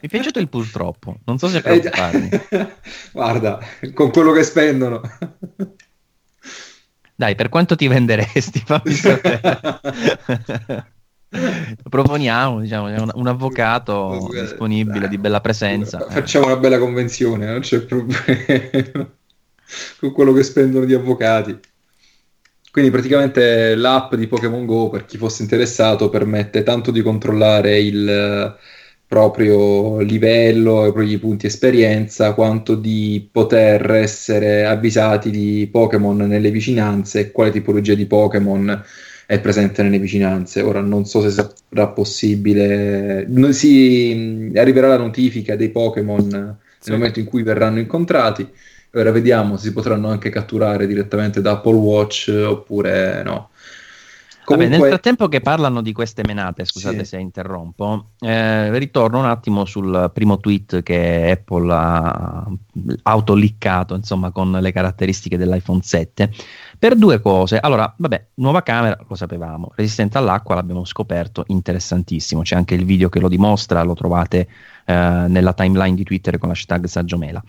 [0.00, 2.28] è piaciuto il purtroppo, non so se eh, preoccuparmi.
[3.12, 3.60] Guarda,
[3.94, 5.00] con quello che spendono.
[7.14, 8.58] Dai, per quanto ti venderesti?
[8.58, 9.60] Fammi sapere.
[11.88, 16.52] proponiamo diciamo, un, un avvocato disponibile di bella presenza facciamo eh.
[16.52, 19.08] una bella convenzione non c'è problema
[20.00, 21.58] con quello che spendono gli avvocati
[22.70, 28.54] quindi praticamente l'app di Pokémon Go per chi fosse interessato permette tanto di controllare il
[29.06, 37.20] proprio livello e i punti esperienza quanto di poter essere avvisati di Pokémon nelle vicinanze
[37.20, 38.84] e quale tipologia di Pokémon
[39.26, 40.62] è presente nelle vicinanze.
[40.62, 46.90] Ora non so se sarà possibile, si arriverà la notifica dei Pokémon sì.
[46.90, 48.48] nel momento in cui verranno incontrati.
[48.92, 53.50] Ora vediamo se si potranno anche catturare direttamente da Apple Watch oppure no.
[54.46, 54.68] Comunque...
[54.68, 57.04] Vabbè, nel frattempo che parlano di queste menate, scusate sì.
[57.04, 62.46] se interrompo, eh, ritorno un attimo sul primo tweet che Apple ha
[63.02, 66.30] autoliccato, insomma, con le caratteristiche dell'iPhone 7,
[66.78, 67.58] per due cose.
[67.58, 73.08] Allora, vabbè, nuova camera, lo sapevamo, resistente all'acqua, l'abbiamo scoperto, interessantissimo, c'è anche il video
[73.08, 74.48] che lo dimostra, lo trovate
[74.84, 77.42] eh, nella timeline di Twitter con l'hashtag Saggiomela.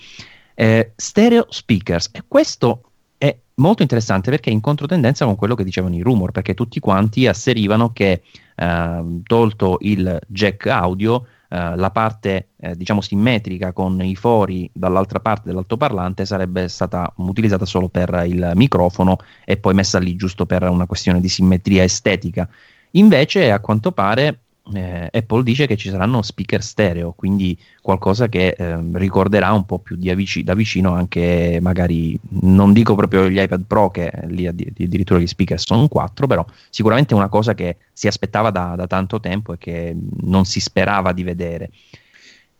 [0.53, 2.81] Eh, stereo speakers, e questo
[3.17, 6.79] è molto interessante perché è in controtendenza con quello che dicevano i rumor, perché tutti
[6.79, 8.21] quanti asserivano che
[8.55, 15.19] eh, tolto il jack audio, eh, la parte eh, diciamo simmetrica con i fori dall'altra
[15.19, 20.63] parte dell'altoparlante sarebbe stata utilizzata solo per il microfono e poi messa lì giusto per
[20.63, 22.47] una questione di simmetria estetica.
[22.91, 24.39] Invece, a quanto pare,
[24.73, 29.79] eh, Apple dice che ci saranno speaker stereo, quindi qualcosa che eh, ricorderà un po'
[29.79, 35.19] più avvic- da vicino anche magari, non dico proprio gli iPad Pro che lì addirittura
[35.19, 39.53] gli speaker sono 4, però sicuramente una cosa che si aspettava da, da tanto tempo
[39.53, 41.69] e che non si sperava di vedere.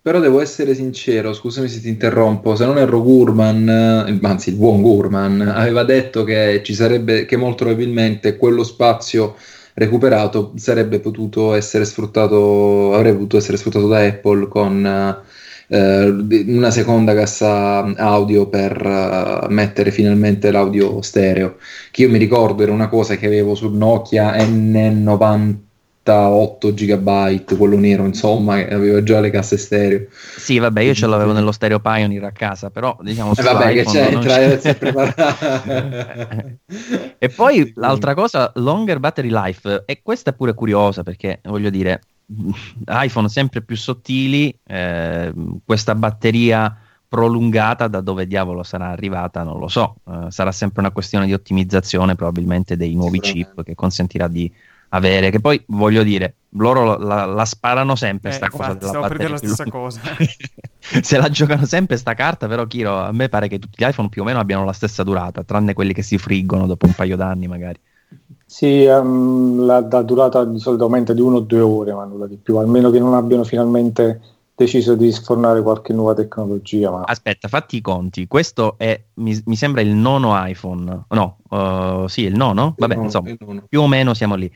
[0.07, 3.67] Però devo essere sincero, scusami se ti interrompo, se non erro Gurman,
[4.07, 9.35] eh, anzi il buon Gurman, aveva detto che ci sarebbe, che molto probabilmente quello spazio
[9.77, 14.83] recuperato sarebbe potuto essere sfruttato, avrebbe potuto essere sfruttato da Apple con
[15.67, 16.07] eh,
[16.47, 21.57] una seconda cassa audio per uh, mettere finalmente l'audio stereo.
[21.91, 25.66] Che io mi ricordo era una cosa che avevo sul Nokia N90
[26.15, 30.07] 8 GB, quello nero, insomma, aveva già le casse stereo.
[30.09, 33.83] Sì, vabbè, io ce l'avevo nello stereo Pioneer a casa, però diciamo eh, vabbè, che
[33.83, 34.77] c'entra, c'è.
[37.17, 42.01] e poi l'altra cosa, longer battery life, e questa è pure curiosa perché voglio dire,
[42.87, 45.33] iPhone sempre più sottili, eh,
[45.65, 50.91] questa batteria prolungata da dove diavolo sarà arrivata non lo so uh, sarà sempre una
[50.91, 54.51] questione di ottimizzazione probabilmente dei nuovi chip che consentirà di
[54.89, 59.07] avere, che poi voglio dire, loro la, la sparano sempre eh, sta cosa della stavo
[59.07, 60.01] per dire la stessa cosa.
[60.79, 64.09] Se la giocano sempre sta carta, però Kiro, a me pare che tutti gli iPhone
[64.09, 67.17] più o meno abbiano la stessa durata, tranne quelli che si friggono dopo un paio
[67.17, 67.79] d'anni magari.
[68.45, 72.27] Sì, um, la, la, durata di solito aumenta di uno o due ore, ma nulla
[72.27, 74.21] di più, almeno che non abbiano finalmente
[74.55, 76.89] deciso di sfornare qualche nuova tecnologia.
[76.89, 77.01] Ma...
[77.01, 78.25] Aspetta, fatti i conti.
[78.25, 81.03] Questo è, mi, mi sembra il nono iPhone.
[81.09, 82.73] No, uh, sì, il nono.
[82.77, 83.63] Vabbè, il nono, insomma, nono.
[83.67, 84.49] più o meno siamo lì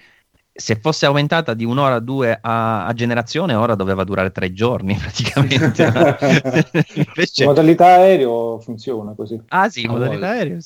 [0.54, 4.96] se fosse aumentata di un'ora o due a, a, generazione, ora doveva durare tre giorni
[5.00, 5.84] praticamente.
[6.96, 7.44] Invece...
[7.44, 9.40] In modalità aereo funziona così.
[9.48, 10.38] Ah sì, in modalità vale.
[10.38, 10.60] aereo.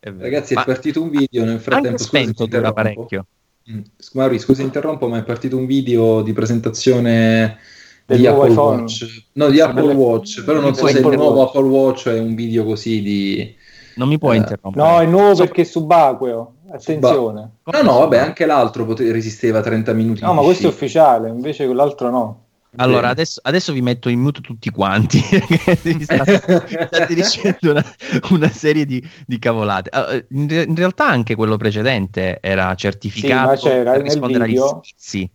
[0.00, 0.62] Ragazzi, ma...
[0.62, 1.88] è partito un video nel frattempo.
[1.88, 3.26] Anche spento dura parecchio.
[3.70, 3.80] Mm.
[4.14, 7.58] Mauri, scusa, interrompo, ma è partito un video di presentazione
[8.06, 8.80] di Apple iPhone.
[8.80, 9.26] Watch.
[9.32, 9.92] No, di Apple.
[9.92, 13.54] Watch, però non so se il nuovo Apple Watch è un video così di...
[13.96, 14.84] Non mi puoi uh, interrompere.
[14.84, 15.44] No, è nuovo so...
[15.44, 16.54] perché è subacqueo.
[16.72, 17.50] Attenzione.
[17.64, 20.22] no, no, vabbè, anche l'altro pote- resisteva 30 minuti.
[20.22, 22.44] No, ma questo è ufficiale, invece quell'altro no.
[22.76, 25.18] Allora, adesso, adesso, vi metto in mute tutti quanti.
[26.00, 27.84] state, state dicendo una,
[28.30, 29.90] una serie di, di cavolate.
[29.92, 34.58] Uh, in, in, realtà anche quello precedente era certificato sì, c'era per rispondere agli
[34.94, 35.28] sì.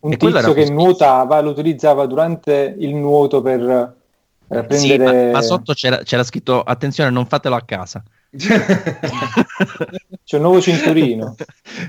[0.00, 3.60] Un tizio che nuotava, lo utilizzava durante il nuoto per
[4.48, 4.76] eh, prendere...
[4.76, 8.02] Sì, ma, ma sotto c'era, c'era scritto attenzione, non fatelo a casa.
[8.36, 11.34] C'è un nuovo cinturino.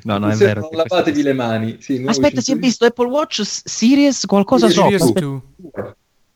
[0.03, 0.61] No, no, è Se vero.
[0.61, 1.77] Non lavatevi le mani.
[1.79, 2.41] Sì, Aspetta, cinturino.
[2.41, 5.41] si è visto Apple Watch Series qualcosa Series sopra.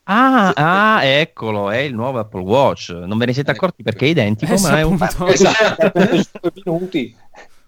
[0.07, 2.89] Ah, ah, eccolo, è il nuovo Apple Watch.
[2.89, 5.91] Non ve ne siete accorti perché è identico, eh, ma è un esatto.
[6.63, 7.15] minuti.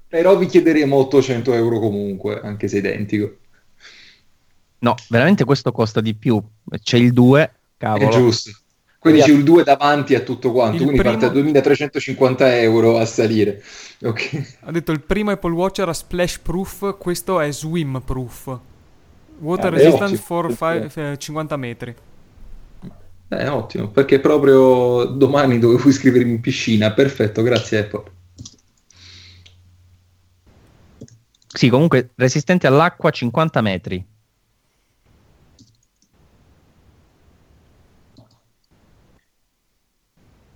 [0.07, 3.37] Però vi chiederemo 800 euro comunque, anche se identico.
[4.79, 6.41] No, veramente questo costa di più.
[6.81, 8.07] C'è il 2, cavolo.
[8.07, 8.51] È giusto.
[9.09, 11.17] Quindi c'è il 2 davanti a tutto quanto, il quindi primo...
[11.17, 13.63] parte a 2350 euro a salire.
[14.01, 14.45] Okay.
[14.61, 18.59] Ha detto il primo Apple Watch era splash proof, questo è swim proof.
[19.39, 21.95] Water ah, resistant for five, 50 eh, metri.
[23.27, 26.91] È ottimo, perché proprio domani dovevo iscrivermi in piscina.
[26.91, 28.03] Perfetto, grazie Apple.
[31.47, 34.05] Sì, comunque resistente all'acqua 50 metri.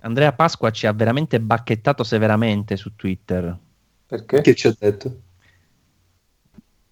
[0.02, 3.58] Andrea Pasqua ci ha veramente bacchettato severamente su Twitter.
[4.08, 4.42] Perché?
[4.42, 5.22] Che ci ha detto?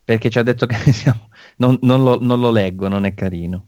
[0.04, 1.30] Perché ci ha detto che siamo...
[1.58, 3.66] non, non, lo, non lo leggo, non è carino.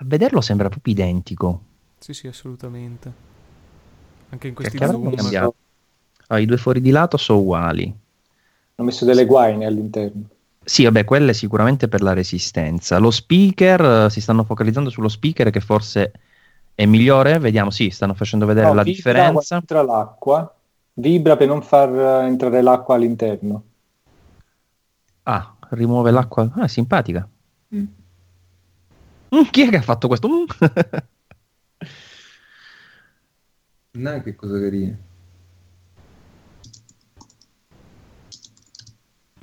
[0.00, 1.62] A vederlo sembra proprio identico.
[1.98, 3.12] Sì, sì, assolutamente.
[4.30, 5.52] Anche in questi zoom.
[6.28, 7.84] Ah, I due fuori di lato sono uguali.
[7.84, 10.28] Hanno messo delle guaine all'interno.
[10.68, 12.98] Sì, vabbè, quelle sicuramente per la resistenza.
[12.98, 16.12] Lo speaker, uh, si stanno focalizzando sullo speaker che forse
[16.74, 19.56] è migliore, vediamo, sì, stanno facendo vedere no, la differenza.
[19.56, 20.54] Entra l'acqua,
[20.92, 23.62] vibra per non far eh, entrare l'acqua all'interno.
[25.22, 26.52] Ah, rimuove l'acqua.
[26.56, 27.26] Ah, simpatica.
[27.74, 27.86] Mm.
[29.36, 30.28] Mm, chi è che ha fatto questo?
[30.28, 30.44] Mm.
[33.92, 34.98] no, che cosa carina.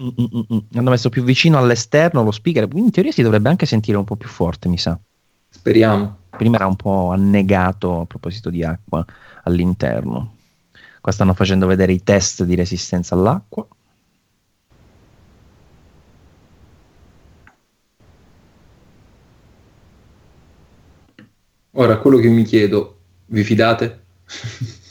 [0.01, 3.65] Mm, mm, mm, Hanno messo più vicino all'esterno lo speaker, in teoria si dovrebbe anche
[3.65, 4.99] sentire un po' più forte, mi sa.
[5.49, 6.17] Speriamo.
[6.29, 9.05] Prima era un po' annegato a proposito di acqua
[9.43, 10.35] all'interno.
[10.99, 13.65] Qua stanno facendo vedere i test di resistenza all'acqua.
[21.77, 24.03] Ora, quello che mi chiedo, vi fidate?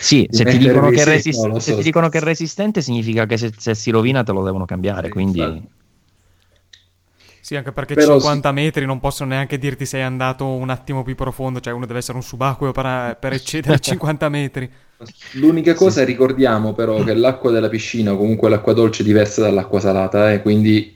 [0.00, 1.60] Sì, se, ti dicono, resist- no, so.
[1.60, 4.64] se ti dicono, che è resistente significa che se, se, si rovina te lo devono
[4.64, 5.38] cambiare, sì, quindi...
[5.40, 5.74] Infatti.
[7.46, 8.54] Sì, anche perché Però 50 sì.
[8.56, 12.16] metri non possono neanche dirti sei andato un attimo più profondo, cioè uno deve essere
[12.16, 14.68] un subacqueo per, per eccedere 50 metri.
[15.34, 16.06] L'unica cosa, sì.
[16.06, 20.42] ricordiamo però, che l'acqua della piscina, o comunque l'acqua dolce, è diversa dall'acqua salata, eh?
[20.42, 20.95] quindi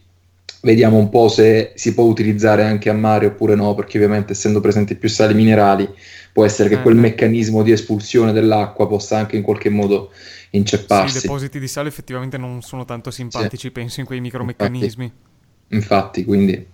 [0.62, 4.60] vediamo un po' se si può utilizzare anche a mare oppure no, perché ovviamente essendo
[4.60, 5.88] presenti più sali minerali
[6.32, 10.10] può essere che eh, quel meccanismo di espulsione dell'acqua possa anche in qualche modo
[10.50, 11.12] incepparsi.
[11.12, 13.70] Sì, i depositi di sale effettivamente non sono tanto simpatici, sì.
[13.70, 15.04] penso in quei micromeccanismi.
[15.04, 15.74] Infatti.
[15.74, 16.66] Infatti, quindi...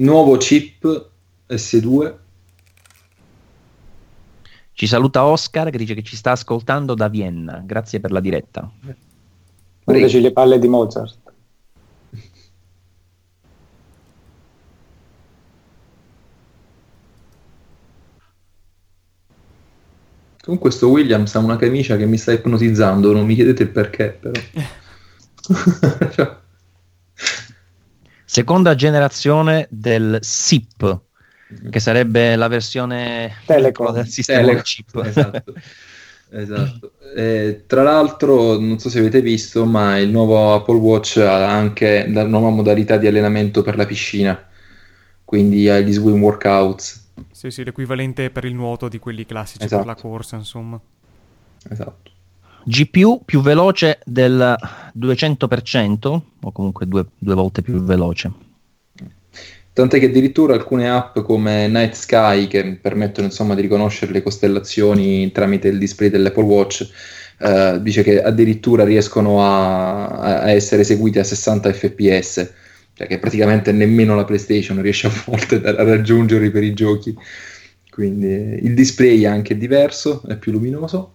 [0.00, 1.10] Nuovo chip
[1.48, 2.14] S2.
[4.72, 7.62] Ci saluta Oscar che dice che ci sta ascoltando da Vienna.
[7.66, 8.70] Grazie per la diretta.
[9.96, 11.16] Invece le palle di Mozart.
[20.42, 24.18] Con questo Williams ha una camicia che mi sta ipnotizzando, non mi chiedete il perché,
[24.18, 24.40] però.
[28.24, 31.00] Seconda generazione del SIP,
[31.70, 33.92] che sarebbe la versione Telecom.
[33.92, 34.62] del sistema Telecom.
[34.62, 35.02] chip.
[35.04, 35.52] Esatto.
[36.30, 36.92] esatto.
[37.16, 42.08] Eh, tra l'altro, non so se avete visto, ma il nuovo Apple Watch ha anche
[42.08, 44.38] la nuova modalità di allenamento per la piscina,
[45.24, 47.06] quindi ha gli swim workouts.
[47.30, 49.84] Sì, sì, l'equivalente per il nuoto di quelli classici esatto.
[49.84, 50.80] per la corsa, insomma.
[51.70, 52.10] Esatto.
[52.64, 54.56] GPU più veloce del
[54.98, 58.46] 200% o comunque due, due volte più veloce.
[59.78, 65.30] Tant'è che addirittura alcune app come Night Sky che permettono insomma di riconoscere le costellazioni
[65.30, 66.90] tramite il display dell'Apple Watch
[67.38, 72.52] eh, dice che addirittura riescono a, a, essere eseguiti a 60 fps,
[72.92, 77.16] cioè che praticamente nemmeno la PlayStation riesce a volte a raggiungerli per i giochi.
[77.88, 81.12] Quindi il display è anche diverso, è più luminoso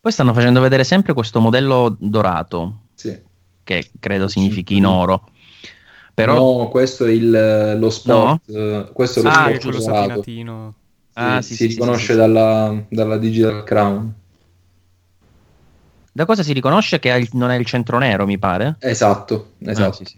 [0.00, 3.14] poi stanno facendo vedere sempre questo modello dorato, sì.
[3.62, 5.28] che credo significhi in oro.
[6.20, 6.58] Però...
[6.58, 8.40] No, questo è il, lo spot.
[8.46, 8.88] No?
[8.92, 10.22] questo è lo ah, spot dorato.
[10.22, 10.46] Sì,
[11.14, 14.14] ah, sì, si sì, riconosce dalla, dalla, Digital Crown.
[16.12, 18.76] Da cosa si riconosce che il, non è il centro nero, mi pare?
[18.80, 20.02] Esatto, ah, esatto.
[20.02, 20.10] Ah,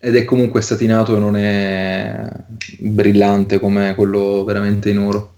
[0.00, 2.28] Ed è comunque satinato e non è
[2.78, 5.34] brillante come quello veramente in oro.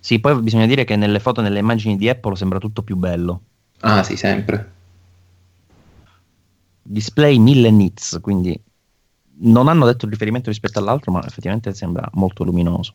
[0.00, 3.40] Sì, poi bisogna dire che nelle foto, nelle immagini di Apple sembra tutto più bello.
[3.80, 4.74] Ah, sì, sempre.
[6.86, 8.58] Display 1000 nits, quindi
[9.38, 12.94] non hanno detto il riferimento rispetto all'altro, ma effettivamente sembra molto luminoso.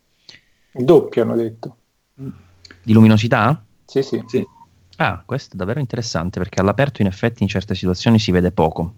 [0.72, 1.76] Doppio hanno detto.
[2.14, 3.64] Di luminosità?
[3.86, 4.24] Sì, sì.
[4.26, 4.48] sì.
[4.98, 8.96] Ah, questo è davvero interessante perché all'aperto in effetti in certe situazioni si vede poco.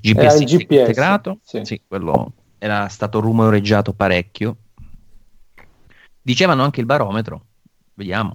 [0.00, 1.64] GPS, GPS integrato, sì.
[1.64, 4.56] sì, quello era stato rumoreggiato parecchio.
[6.22, 7.46] Dicevano anche il barometro,
[7.94, 8.32] Vediamo.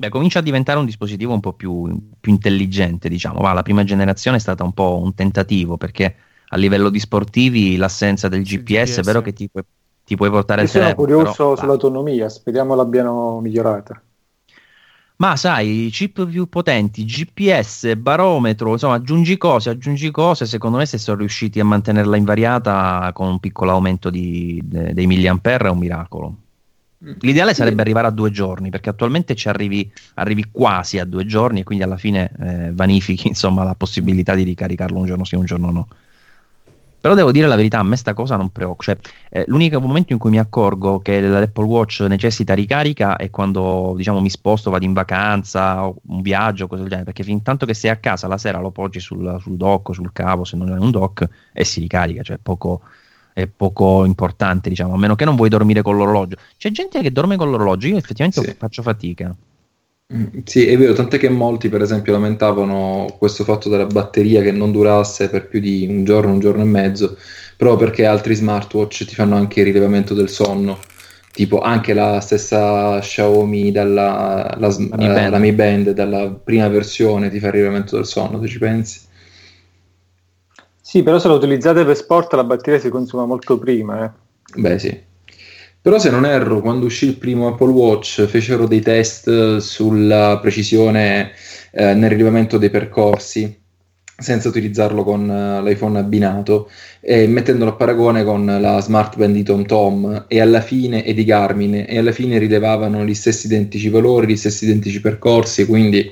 [0.00, 1.86] Beh, comincia a diventare un dispositivo un po' più,
[2.18, 3.40] più intelligente, diciamo.
[3.40, 6.16] Va, la prima generazione è stata un po' un tentativo perché
[6.48, 8.98] a livello di sportivi l'assenza del GPS, GPS.
[8.98, 9.62] è vero che ti puoi,
[10.02, 11.06] ti puoi portare Io il telefono.
[11.06, 14.02] Sono curioso però, sull'autonomia, speriamo l'abbiano migliorata.
[15.16, 20.46] Ma sai, chip più potenti, GPS, barometro, insomma, aggiungi cose, aggiungi cose.
[20.46, 25.06] Secondo me, se sono riusciti a mantenerla invariata con un piccolo aumento di, de, dei
[25.06, 26.36] milliampere, è un miracolo.
[27.02, 31.60] L'ideale sarebbe arrivare a due giorni, perché attualmente ci arrivi, arrivi quasi a due giorni
[31.60, 35.46] e quindi alla fine eh, vanifichi insomma, la possibilità di ricaricarlo un giorno sì, un
[35.46, 35.88] giorno no.
[37.00, 38.82] Però devo dire la verità, a me sta cosa non preoccupa.
[38.82, 38.98] Cioè,
[39.30, 44.20] eh, l'unico momento in cui mi accorgo che l'Apple Watch necessita ricarica è quando diciamo,
[44.20, 47.72] mi sposto, vado in vacanza, o un viaggio, cose del genere, perché fin tanto che
[47.72, 50.78] sei a casa la sera lo poggi sul, sul dock, sul cavo, se non è
[50.78, 52.82] un dock, e si ricarica, cioè poco,
[53.42, 56.36] è poco importante, diciamo, a meno che non vuoi dormire con l'orologio.
[56.56, 58.54] C'è gente che dorme con l'orologio, io effettivamente sì.
[58.58, 59.34] faccio fatica.
[60.12, 64.50] Mm, sì, è vero, tant'è che molti, per esempio, lamentavano questo fatto della batteria che
[64.50, 67.16] non durasse per più di un giorno, un giorno e mezzo,
[67.56, 70.78] proprio perché altri smartwatch ti fanno anche il rilevamento del sonno.
[71.32, 75.30] Tipo anche la stessa Xiaomi dalla la, Mi, Band.
[75.30, 79.00] la Mi Band, dalla prima versione ti fa il rilevamento del sonno, se ci pensi.
[80.90, 84.06] Sì, però se la utilizzate per sport la batteria si consuma molto prima.
[84.06, 84.10] Eh.
[84.56, 85.00] Beh sì.
[85.80, 91.30] Però se non erro, quando uscì il primo Apple Watch fecero dei test sulla precisione
[91.70, 93.56] eh, nel rilevamento dei percorsi
[94.18, 96.68] senza utilizzarlo con uh, l'iPhone abbinato
[97.00, 101.22] e mettendolo a paragone con la Smart Band di TomTom e alla fine e di
[101.22, 106.10] Garmin e alla fine rilevavano gli stessi identici valori, gli stessi identici percorsi, quindi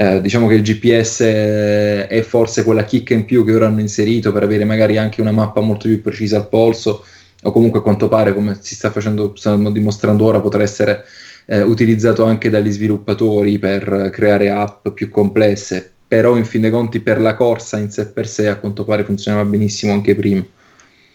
[0.00, 4.30] eh, diciamo che il GPS è forse quella chicca in più che ora hanno inserito
[4.30, 7.04] per avere magari anche una mappa molto più precisa al polso
[7.42, 11.02] o comunque a quanto pare come si sta facendo, stanno dimostrando ora potrà essere
[11.46, 17.00] eh, utilizzato anche dagli sviluppatori per creare app più complesse però in fin dei conti
[17.00, 20.44] per la corsa in sé per sé a quanto pare funzionava benissimo anche prima.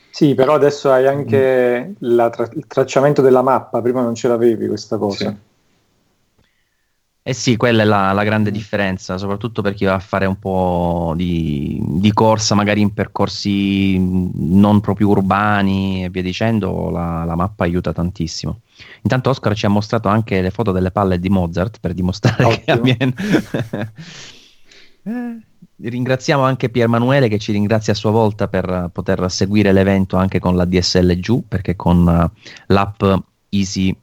[0.10, 2.18] Sì, però adesso hai anche mm.
[2.32, 5.30] tra- il tracciamento della mappa, prima non ce l'avevi questa cosa.
[5.30, 5.52] Sì.
[7.26, 10.38] Eh sì, quella è la, la, grande differenza, soprattutto per chi va a fare un
[10.38, 17.36] po' di, di, corsa, magari in percorsi non proprio urbani e via dicendo, la, la,
[17.36, 18.60] mappa aiuta tantissimo.
[19.04, 22.62] Intanto Oscar ci ha mostrato anche le foto delle palle di Mozart per dimostrare Ottimo.
[22.66, 23.14] che avviene...
[25.06, 30.18] Eh, ringraziamo anche Pier Manuele che ci ringrazia a sua volta per poter seguire l'evento
[30.18, 33.04] anche con la DSL giù, perché con uh, l'app
[33.50, 33.95] Easy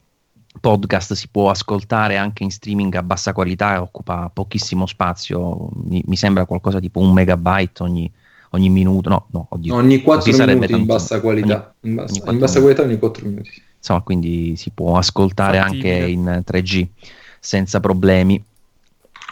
[0.61, 6.01] Podcast si può ascoltare anche in streaming a bassa qualità e occupa pochissimo spazio, mi,
[6.05, 8.09] mi sembra qualcosa tipo un megabyte ogni,
[8.51, 12.31] ogni minuto, no, no, oddio, ogni 4 minuti tanto, in bassa qualità, ogni, in, bassa,
[12.31, 13.61] in bassa qualità ogni 4 minuti.
[13.75, 15.93] Insomma, quindi si può ascoltare Fattibile.
[15.93, 16.87] anche in 3G
[17.39, 18.41] senza problemi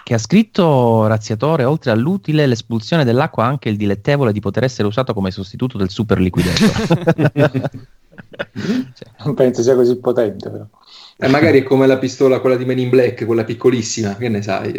[0.04, 5.14] che ha scritto Razziatore, oltre all'utile l'espulsione dell'acqua, anche il dilettevole di poter essere usato
[5.14, 7.70] come sostituto del super liquidator.
[8.94, 10.66] cioè, non penso sia così potente, però.
[11.22, 14.42] Eh, magari è come la pistola, quella di Men in Black, quella piccolissima, che ne
[14.42, 14.72] sai?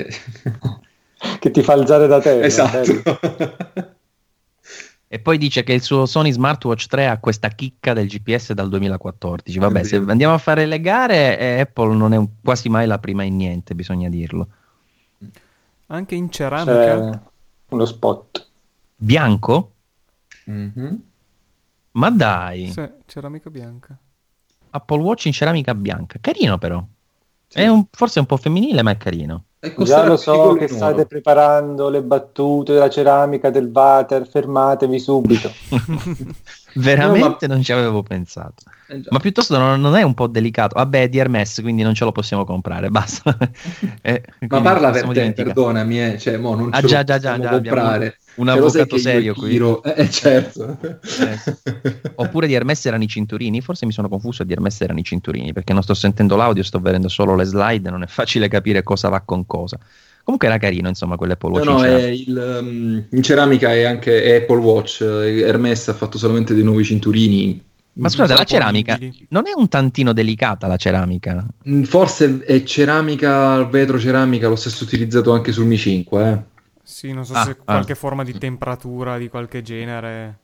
[1.38, 2.46] che ti fa alzare da terra.
[2.46, 3.02] Esatto.
[5.12, 8.68] E poi dice che il suo Sony Smartwatch 3 ha questa chicca del GPS dal
[8.68, 9.58] 2014.
[9.58, 13.24] Vabbè, se andiamo a fare le gare, eh, Apple non è quasi mai la prima
[13.24, 14.48] in niente, bisogna dirlo.
[15.88, 16.72] Anche in ceramica?
[16.72, 17.20] C'è
[17.70, 18.48] uno spot.
[18.94, 19.72] Bianco?
[20.48, 20.94] Mm-hmm.
[21.92, 22.70] Ma dai.
[22.70, 23.98] Sì, ceramica bianca.
[24.70, 26.18] Apple Watch in ceramica bianca.
[26.20, 26.82] Carino però.
[27.46, 27.58] Sì.
[27.58, 29.44] È un, forse un po' femminile, ma è carino.
[29.78, 35.52] Già lo so che state preparando le battute della ceramica del water, fermatevi subito.
[36.76, 37.54] Veramente no, ma...
[37.54, 38.62] non ci avevo pensato.
[38.88, 40.76] Eh, ma piuttosto non, non, è un po' delicato.
[40.76, 42.88] Vabbè, è di Hermes, quindi non ce lo possiamo comprare.
[42.90, 43.36] Basta.
[44.00, 46.18] eh, ma parla per te, perdonami, eh.
[46.18, 48.04] cioè, mo non ah, già, già, già, già comprare.
[48.06, 49.56] Un, un avvocato serio qui.
[49.56, 50.78] Eh, eh, certo.
[50.80, 51.38] Eh.
[52.16, 53.60] Oppure di Hermes erano i cinturini.
[53.60, 54.44] Forse mi sono confuso.
[54.44, 57.90] Di Hermes erano i cinturini perché non sto sentendo l'audio, sto vedendo solo le slide.
[57.90, 59.78] Non è facile capire cosa va con cosa.
[60.22, 61.64] Comunque era carino, insomma, quell'Apple Watch.
[61.64, 65.00] No, no, il, um, in ceramica è anche Apple Watch.
[65.02, 68.98] Hermes ha fatto solamente dei nuovi cinturini ma scusate, la ceramica
[69.28, 71.44] non è un tantino delicata la ceramica?
[71.68, 76.38] Mm, forse è ceramica, vetro ceramica, lo stesso utilizzato anche sul Mi 5, eh.
[76.90, 77.56] Sì, non so ah, se ah.
[77.64, 80.38] qualche forma di temperatura di qualche genere.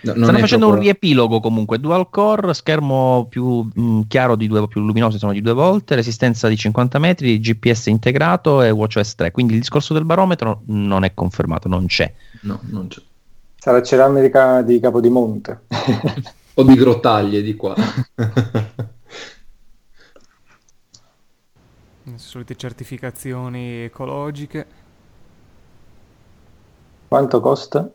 [0.00, 0.68] No, Stanno facendo proprio...
[0.68, 5.34] un riepilogo comunque, dual core, schermo più mh, mm, chiaro di due, più luminoso insomma,
[5.34, 9.30] di due volte, resistenza di 50 metri, GPS integrato e WatchOS 3.
[9.30, 12.10] Quindi il discorso del barometro non è confermato, non c'è.
[12.42, 13.02] No, non c'è.
[13.58, 15.64] Sarà ceramica di Capodimonte.
[16.54, 17.74] o di grottaglie di qua.
[22.04, 24.77] Le solite certificazioni ecologiche.
[27.08, 27.90] Quanto costa?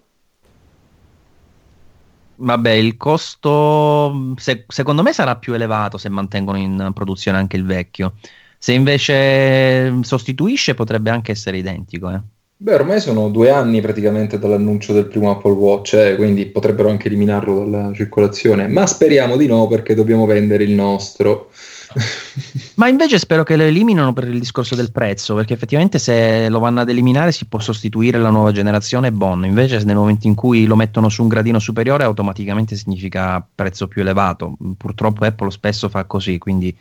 [2.36, 7.66] Vabbè, il costo se, secondo me sarà più elevato se mantengono in produzione anche il
[7.66, 8.16] vecchio.
[8.58, 12.10] Se invece sostituisce potrebbe anche essere identico.
[12.10, 12.22] Eh.
[12.64, 17.10] Beh, ormai sono due anni praticamente dall'annuncio del primo Apple Watch, eh, quindi potrebbero anche
[17.10, 21.50] eliminarlo dalla circolazione, ma speriamo di no perché dobbiamo vendere il nostro.
[22.76, 26.60] ma invece spero che lo eliminino per il discorso del prezzo, perché effettivamente se lo
[26.60, 30.66] vanno ad eliminare si può sostituire la nuova generazione Bon, invece nel momento in cui
[30.66, 34.56] lo mettono su un gradino superiore automaticamente significa prezzo più elevato.
[34.78, 36.74] Purtroppo Apple spesso fa così, quindi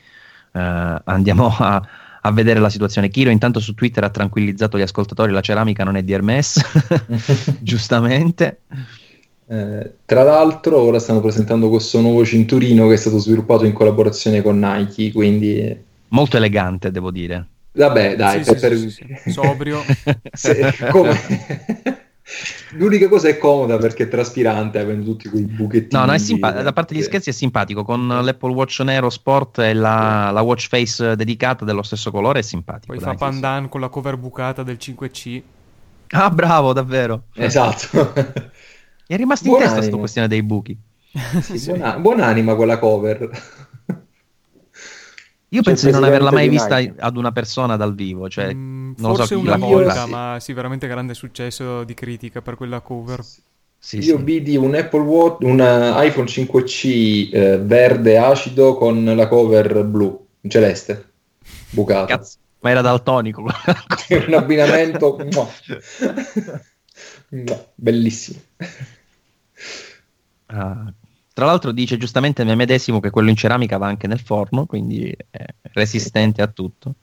[0.53, 1.83] eh, andiamo a
[2.25, 3.09] a vedere la situazione.
[3.09, 6.61] Kiro intanto su Twitter ha tranquillizzato gli ascoltatori, la ceramica non è di Hermes,
[7.61, 8.61] giustamente.
[9.47, 14.41] Eh, tra l'altro ora stanno presentando questo nuovo cinturino che è stato sviluppato in collaborazione
[14.43, 15.77] con Nike, quindi...
[16.09, 17.47] Molto elegante, devo dire.
[17.73, 18.77] Vabbè, dai, sì, per...
[18.77, 19.81] sì, sì, sobrio.
[20.33, 21.19] Se, come...
[22.73, 26.01] L'unica cosa è comoda perché è traspirante, avendo tutti quei buchettini.
[26.01, 26.63] No, no, è simpatico.
[26.63, 27.85] Da parte degli scherzi è simpatico.
[27.85, 32.43] Con l'Apple Watch Nero Sport e la, la watch face dedicata dello stesso colore è
[32.43, 32.95] simpatico.
[32.95, 35.43] Poi dai, fa pandan con la cover bucata del 5C.
[36.11, 37.25] Ah, bravo, davvero.
[37.35, 38.13] Esatto.
[39.07, 40.79] è rimasto in testa questa questione dei buchi.
[41.43, 41.71] Sì, sì.
[41.71, 43.31] Buona, buonanima quella cover.
[45.49, 48.29] Io penso di non averla mai vista ad una persona dal vivo.
[48.29, 48.55] Cioè...
[48.55, 52.81] Mm, non Forse so una volta, ma sì, veramente grande successo di critica per quella
[52.81, 53.25] cover.
[53.79, 54.23] Sì, Io sì.
[54.23, 60.27] vidi un Apple Watch, un eh, iPhone 5C eh, verde acido con la cover blu,
[60.47, 61.13] celeste,
[61.71, 62.17] bucata.
[62.17, 63.43] Cazzo, ma era daltonico.
[63.43, 65.49] un abbinamento muah.
[67.31, 68.39] No, bellissimo.
[70.47, 70.93] Ah,
[71.33, 75.15] tra l'altro dice giustamente me medesimo che quello in ceramica va anche nel forno, quindi
[75.31, 76.95] è resistente a tutto.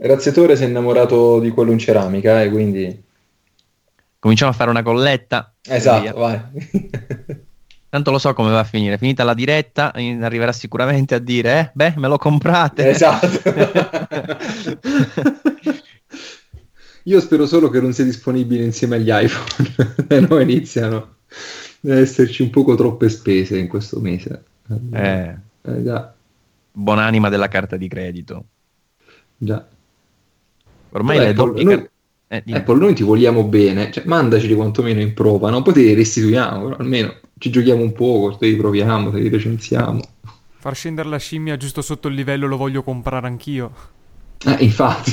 [0.00, 3.04] Razziatore si è innamorato di quello in ceramica, e quindi...
[4.18, 5.54] Cominciamo a fare una colletta.
[5.62, 6.40] Esatto, vai.
[7.90, 8.98] Tanto lo so come va a finire.
[8.98, 12.88] Finita la diretta, arriverà sicuramente a dire: Eh, beh, me lo comprate.
[12.88, 13.26] Esatto.
[17.04, 20.96] Io spero solo che non sia disponibile insieme agli iPhone, no iniziano
[21.84, 24.42] ad esserci un poco troppe spese in questo mese.
[24.92, 26.12] Eh, Eh, già,
[26.72, 28.44] buonanima della carta di credito.
[29.38, 29.66] già.
[30.90, 31.88] Ormai Vabbè, le Apple, doppie noi,
[32.28, 32.42] eh.
[32.52, 35.62] Apple, noi ti vogliamo bene, cioè, mandaceli quantomeno in prova, no?
[35.62, 39.28] poi te li restituiamo, però almeno ci giochiamo un po', te li proviamo, te li
[39.28, 40.00] recensiamo.
[40.60, 43.72] Far scendere la scimmia giusto sotto il livello lo voglio comprare anch'io.
[44.44, 45.12] Eh, infatti.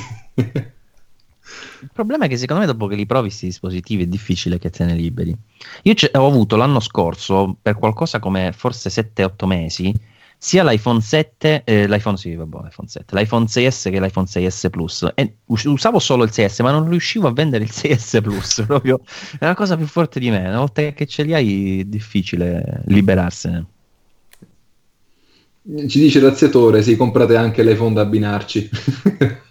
[1.85, 4.72] Il problema è che secondo me dopo che li provi questi dispositivi è difficile che
[4.72, 5.35] te ne liberi.
[5.84, 9.93] Io ho avuto l'anno scorso, per qualcosa come forse 7-8 mesi,
[10.38, 15.12] sia l'iPhone 7, eh, l'iPhone, sì, vabbè, l'iPhone 7, l'iPhone 6S che l'iPhone 6S Plus.
[15.16, 18.64] E us- usavo solo il 6S, ma non riuscivo a vendere il 6S Plus.
[18.68, 19.02] Proprio
[19.40, 20.40] è la cosa più forte di me.
[20.40, 23.66] Una volta che ce li hai è difficile liberarsene.
[25.88, 28.70] Ci dice razziatore, sì, comprate anche l'iPhone da abbinarci.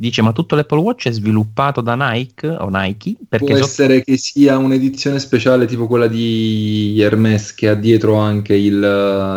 [0.00, 3.16] Dice, ma tutto l'Apple Watch è sviluppato da Nike o Nike?
[3.28, 8.14] Perché Può so- essere che sia un'edizione speciale tipo quella di Hermes che ha dietro
[8.14, 8.74] anche il,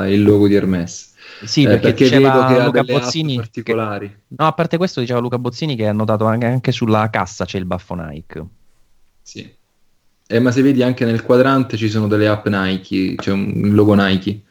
[0.09, 1.13] il logo di Hermes.
[1.45, 4.15] sì, Eh, perché, perché diceva vedo che ha Luca Bozzini che- particolari.
[4.27, 7.57] No, a parte questo diceva Luca Bozzini che ha notato anche, anche sulla cassa c'è
[7.57, 8.45] il baffo Nike.
[9.23, 9.51] Sì.
[10.27, 13.73] Eh, ma se vedi anche nel quadrante ci sono delle app Nike, c'è un il
[13.73, 14.41] logo Nike.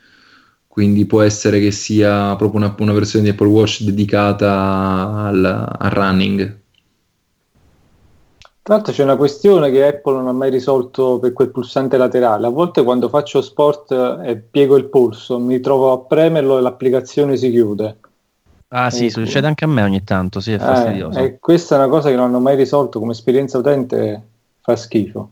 [0.72, 5.90] Quindi può essere che sia proprio una, una versione di Apple Watch dedicata al, al
[5.90, 6.58] running.
[8.62, 12.46] Tra l'altro c'è una questione che Apple non ha mai risolto per quel pulsante laterale.
[12.46, 13.90] A volte quando faccio sport
[14.24, 17.96] e piego il polso, mi trovo a premerlo e l'applicazione si chiude.
[18.68, 19.20] Ah sì, Ecco.
[19.20, 21.18] succede anche a me ogni tanto, sì, è Eh, fastidioso.
[21.18, 24.28] e questa è una cosa che non hanno mai risolto come esperienza utente,
[24.60, 25.30] fa schifo.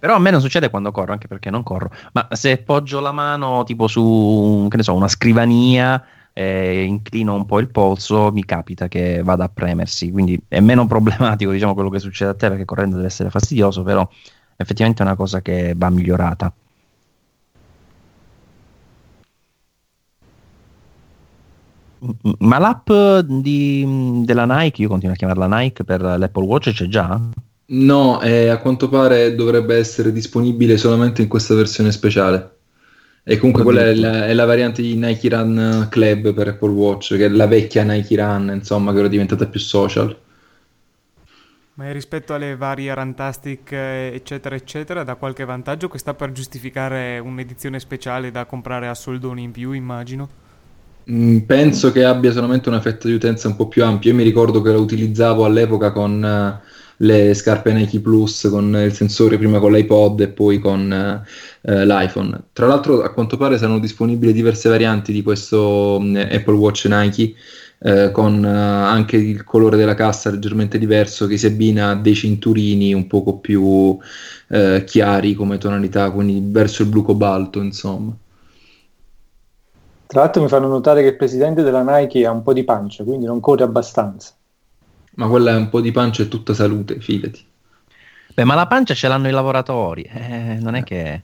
[0.00, 1.90] Però a me non succede quando corro, anche perché non corro.
[2.12, 6.02] Ma se poggio la mano tipo su, che ne so, una scrivania
[6.32, 10.10] e inclino un po' il polso, mi capita che vada a premersi.
[10.10, 13.82] Quindi è meno problematico, diciamo, quello che succede a te, perché correndo deve essere fastidioso,
[13.82, 14.08] però
[14.56, 16.52] effettivamente è una cosa che va migliorata.
[22.38, 22.90] Ma l'app
[23.26, 27.20] di- della Nike, io continuo a chiamarla Nike per l'Apple Watch, c'è già?
[27.72, 32.56] No, eh, a quanto pare dovrebbe essere disponibile solamente in questa versione speciale.
[33.22, 37.16] E comunque quella è la, è la variante di Nike Run Club per Apple Watch,
[37.16, 40.18] che è la vecchia Nike Run, insomma, che ora è diventata più social.
[41.74, 47.18] Ma rispetto alle varie Rantastic, eh, eccetera, eccetera, da qualche vantaggio che sta per giustificare
[47.20, 50.28] un'edizione speciale da comprare a soldoni in più, immagino.
[51.10, 54.10] Mm, penso che abbia solamente una fetta di utenza un po' più ampia.
[54.10, 56.60] Io mi ricordo che la utilizzavo all'epoca con eh,
[57.02, 61.22] le scarpe Nike Plus, con il sensore prima con l'iPod e poi con eh,
[61.62, 62.38] eh, l'iPhone.
[62.52, 67.34] Tra l'altro, a quanto pare saranno disponibili diverse varianti di questo mm, Apple Watch Nike.
[67.82, 72.14] eh, con eh, anche il colore della cassa leggermente diverso che si abbina a dei
[72.14, 73.96] cinturini un poco più
[74.48, 78.14] eh, chiari come tonalità, quindi verso il blu cobalto, insomma.
[80.06, 83.04] Tra l'altro mi fanno notare che il presidente della Nike ha un po' di pancia,
[83.04, 84.34] quindi non corre abbastanza.
[85.16, 87.44] Ma quella è un po' di pancia e tutta salute, fidati.
[88.34, 91.22] Beh, ma la pancia ce l'hanno i lavoratori, eh, non è che...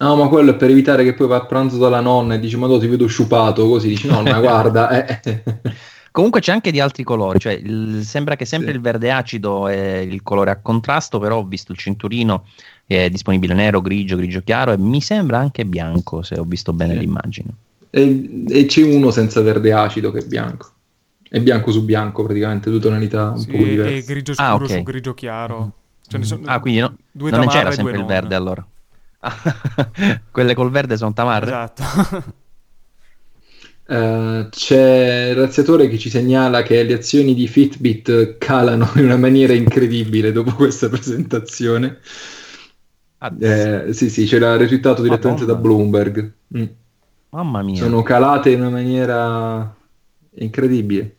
[0.00, 2.56] No, ma quello è per evitare che poi va a pranzo dalla nonna e dici,
[2.56, 5.42] ma tu ti vedo sciupato, così dici, nonna, guarda, eh.
[6.10, 8.76] Comunque c'è anche di altri colori, cioè il- sembra che sempre Sì.
[8.76, 12.44] il verde acido è il colore a contrasto, però ho visto il cinturino
[12.86, 16.72] che è disponibile nero, grigio, grigio chiaro e mi sembra anche bianco, se ho visto
[16.72, 17.00] bene Sì.
[17.00, 17.54] l'immagine.
[17.90, 20.72] E, e c'è uno senza verde acido che è bianco.
[21.28, 24.04] È bianco su bianco praticamente, due tonalità un Sì, po' e diverse.
[24.04, 24.70] grigio Ah, scuro ok.
[24.70, 25.72] su grigio chiaro.
[26.10, 28.06] Ne sono Ah, quindi no- due non c'era e sempre due il non.
[28.06, 28.66] verde allora.
[29.20, 29.34] Ah,
[30.30, 31.46] Quelle col verde sono tamarre?
[31.46, 31.82] Esatto.
[33.90, 39.16] Eh, c'è il razziatore che ci segnala che le azioni di Fitbit calano in una
[39.16, 41.98] maniera incredibile dopo questa presentazione.
[43.40, 45.60] Eh, sì, sì, c'era retweetato direttamente Madonna.
[45.60, 46.32] da Bloomberg.
[46.56, 46.64] Mm.
[47.30, 47.76] Mamma mia.
[47.82, 49.76] Sono calate in una maniera
[50.36, 51.17] incredibile.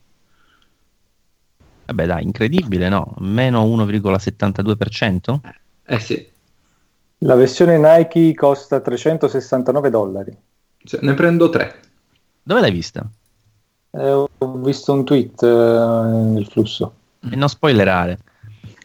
[1.90, 3.16] Vabbè dai, incredibile, no?
[3.18, 5.40] Meno 1,72%?
[5.88, 6.28] Eh sì.
[7.20, 10.38] La versione Nike costa 369 dollari.
[10.84, 11.80] Cioè, ne prendo tre.
[12.44, 13.10] Dove l'hai vista?
[13.90, 16.94] Eh, ho visto un tweet eh, nel flusso.
[17.28, 18.20] E non spoilerare.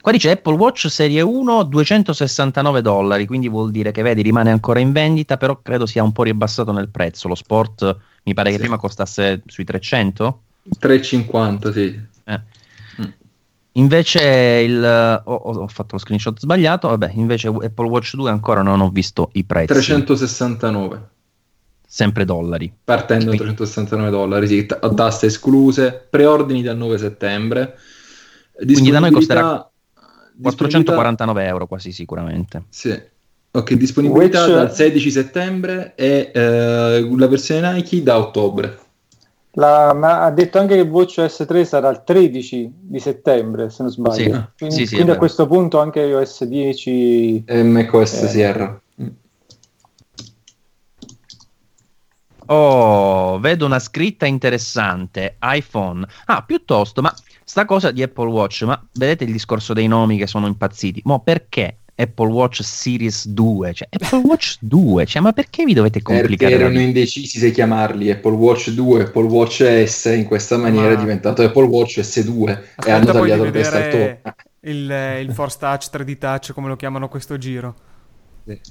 [0.01, 4.79] Qua dice Apple Watch Serie 1 269 dollari, quindi vuol dire che vedi rimane ancora
[4.79, 7.27] in vendita, però credo sia un po' ribassato nel prezzo.
[7.27, 8.55] Lo sport mi pare sì.
[8.55, 10.41] che prima costasse sui 300?
[10.79, 11.99] 350, sì.
[12.23, 12.41] Eh.
[13.77, 14.21] Invece
[14.65, 18.89] il, oh, ho fatto lo screenshot sbagliato, vabbè, invece Apple Watch 2 ancora non ho
[18.89, 19.73] visto i prezzi.
[19.73, 21.09] 369.
[21.85, 22.73] Sempre dollari.
[22.83, 27.77] Partendo da 369 dollari, sì, t- tasse escluse, preordini dal 9 settembre.
[28.55, 29.69] Quindi da noi costerà
[30.41, 32.63] 449 euro quasi sicuramente.
[32.69, 32.97] Sì.
[33.51, 34.55] Ok, disponibilità Which...
[34.55, 38.79] dal 16 settembre e eh, la versione Nike da ottobre.
[39.57, 43.91] La, ma ha detto anche che Watch S3 sarà il 13 di settembre, se non
[43.91, 44.33] sbaglio.
[44.33, 44.45] Sì.
[44.57, 48.81] Quindi, sì, sì, quindi a questo punto anche iOS 10 e macOS eh, Sierra.
[52.47, 55.37] Oh, vedo una scritta interessante.
[55.41, 56.05] iPhone.
[56.25, 57.13] Ah, piuttosto, ma
[57.43, 61.01] sta cosa di Apple Watch, ma vedete il discorso dei nomi che sono impazziti?
[61.05, 63.73] Ma perché Apple Watch Series 2?
[63.73, 66.51] Cioè, Apple Watch 2, cioè, ma perché vi dovete complicare?
[66.51, 70.93] Perché erano indecisi se chiamarli Apple Watch 2, Apple Watch S, in questa maniera ma...
[70.93, 73.51] è diventato Apple Watch S2 Aspetta, e hanno tagliato il
[74.65, 77.75] il Force Touch, 3D Touch, come lo chiamano questo giro.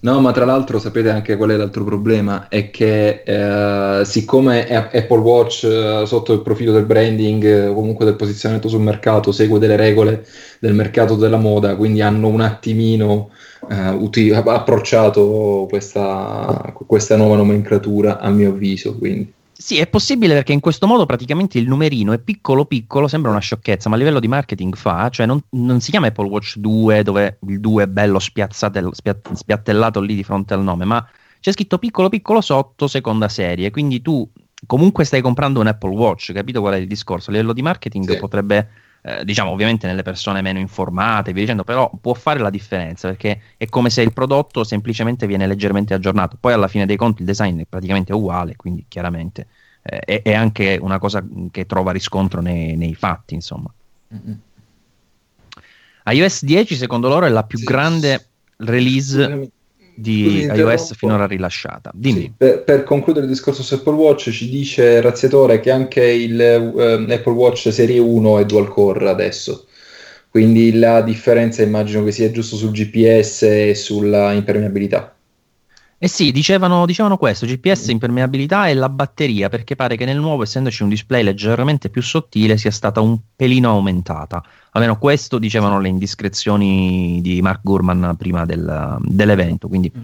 [0.02, 2.46] No, ma tra l'altro sapete anche qual è l'altro problema?
[2.46, 8.05] È che eh, siccome Apple Watch eh, sotto il profilo del branding o eh, comunque
[8.05, 10.24] del posizionamento sul mercato segue delle regole
[10.60, 13.30] del mercato della moda, quindi hanno un attimino
[13.68, 18.96] eh, uti- approcciato questa, questa nuova nomenclatura a mio avviso.
[18.96, 19.32] Quindi.
[19.64, 23.40] Sì, è possibile perché in questo modo praticamente il numerino è piccolo piccolo, sembra una
[23.40, 27.02] sciocchezza, ma a livello di marketing fa, cioè non, non si chiama Apple Watch 2
[27.02, 31.08] dove il 2 è bello spiattellato lì di fronte al nome, ma
[31.40, 34.30] c'è scritto piccolo piccolo sotto seconda serie, quindi tu
[34.66, 37.30] comunque stai comprando un Apple Watch, capito qual è il discorso?
[37.30, 38.18] A livello di marketing sì.
[38.18, 38.68] potrebbe
[39.06, 43.40] eh, diciamo ovviamente nelle persone meno informate, via dicendo, però può fare la differenza perché
[43.56, 46.36] è come se il prodotto semplicemente viene leggermente aggiornato.
[46.40, 49.46] Poi alla fine dei conti il design è praticamente uguale, quindi chiaramente
[49.86, 53.70] eh, è, anche una cosa che trova riscontro nei, nei fatti, insomma.
[54.15, 54.36] Mm-hmm.
[56.06, 57.65] iOS 10 secondo loro è la più sì.
[57.65, 58.27] grande
[58.59, 59.51] release
[59.94, 61.90] di iOS finora rilasciata.
[61.93, 62.20] Dimmi.
[62.20, 66.73] Sì, per, per, concludere il discorso su Apple Watch, ci dice Razziatore che anche il
[66.74, 69.66] uh, Apple Watch Serie 1 è dual core adesso.
[70.31, 75.13] Quindi la differenza immagino che sia giusto sul GPS e sulla impermeabilità.
[76.05, 80.43] Eh sì, dicevano, dicevano, questo, GPS, impermeabilità e la batteria, perché pare che nel nuovo,
[80.43, 84.44] essendoci un display leggermente più sottile, sia stata un pelino aumentata.
[84.72, 90.01] Almeno questo dicevano le indiscrezioni di Mark Gurman prima del, dell'evento, quindi mm.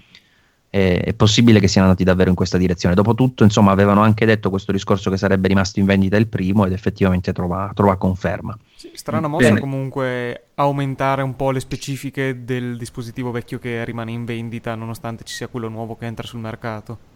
[0.70, 2.94] è, è, possibile che siano andati davvero in questa direzione.
[2.94, 6.72] Dopotutto, insomma, avevano anche detto questo discorso che sarebbe rimasto in vendita il primo ed
[6.72, 8.56] effettivamente trova, trova conferma.
[8.74, 9.60] Sì, strana mossa Bene.
[9.60, 15.34] comunque aumentare un po' le specifiche del dispositivo vecchio che rimane in vendita nonostante ci
[15.34, 17.08] sia quello nuovo che entra sul mercato.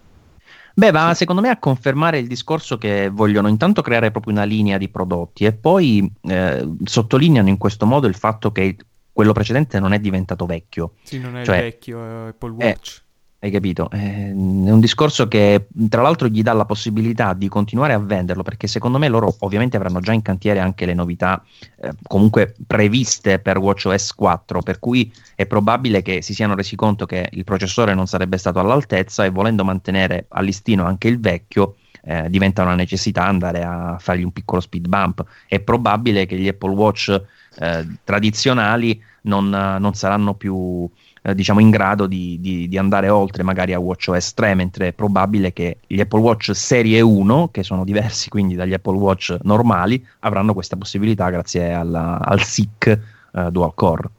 [0.74, 4.76] Beh, va secondo me a confermare il discorso che vogliono intanto creare proprio una linea
[4.76, 8.76] di prodotti e poi eh, sottolineano in questo modo il fatto che
[9.12, 10.94] quello precedente non è diventato vecchio.
[11.04, 13.03] Sì, non è cioè, vecchio, è Apple Watch.
[13.44, 13.90] Hai capito?
[13.92, 18.42] Eh, è un discorso che tra l'altro gli dà la possibilità di continuare a venderlo
[18.42, 21.44] perché secondo me loro ovviamente avranno già in cantiere anche le novità
[21.82, 27.04] eh, comunque previste per WatchOS 4 per cui è probabile che si siano resi conto
[27.04, 31.74] che il processore non sarebbe stato all'altezza e volendo mantenere a listino anche il vecchio
[32.02, 35.22] eh, diventa una necessità andare a fargli un piccolo speed bump.
[35.46, 37.22] È probabile che gli Apple Watch
[37.58, 40.88] eh, tradizionali non, non saranno più
[41.26, 44.92] eh, diciamo in grado di, di, di, andare oltre magari a WatchOS 3, mentre è
[44.92, 50.06] probabile che gli Apple Watch serie 1, che sono diversi quindi dagli Apple Watch normali,
[50.20, 52.86] avranno questa possibilità grazie alla, al SIC
[53.32, 54.10] eh, dual core.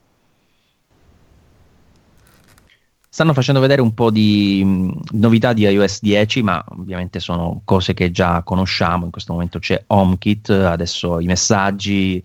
[3.07, 7.93] Stanno facendo vedere un po' di mh, novità di iOS 10, ma ovviamente sono cose
[7.93, 9.05] che già conosciamo.
[9.05, 12.21] In questo momento c'è HomeKit, adesso i messaggi,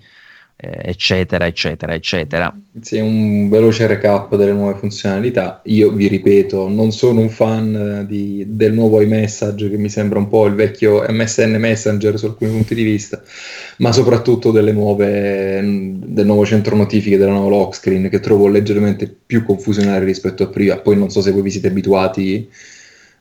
[0.60, 2.54] eccetera, eccetera, eccetera.
[2.80, 5.62] Sì, un veloce recap delle nuove funzionalità.
[5.64, 10.28] Io vi ripeto, non sono un fan di, del nuovo iMessage che mi sembra un
[10.28, 13.22] po' il vecchio MSN Messenger su alcuni punti di vista,
[13.78, 19.14] ma soprattutto delle nuove, del nuovo centro notifiche, della nuova lock screen che trovo leggermente
[19.26, 20.76] più confusionale rispetto a prima.
[20.76, 22.48] Poi non so se voi vi siete abituati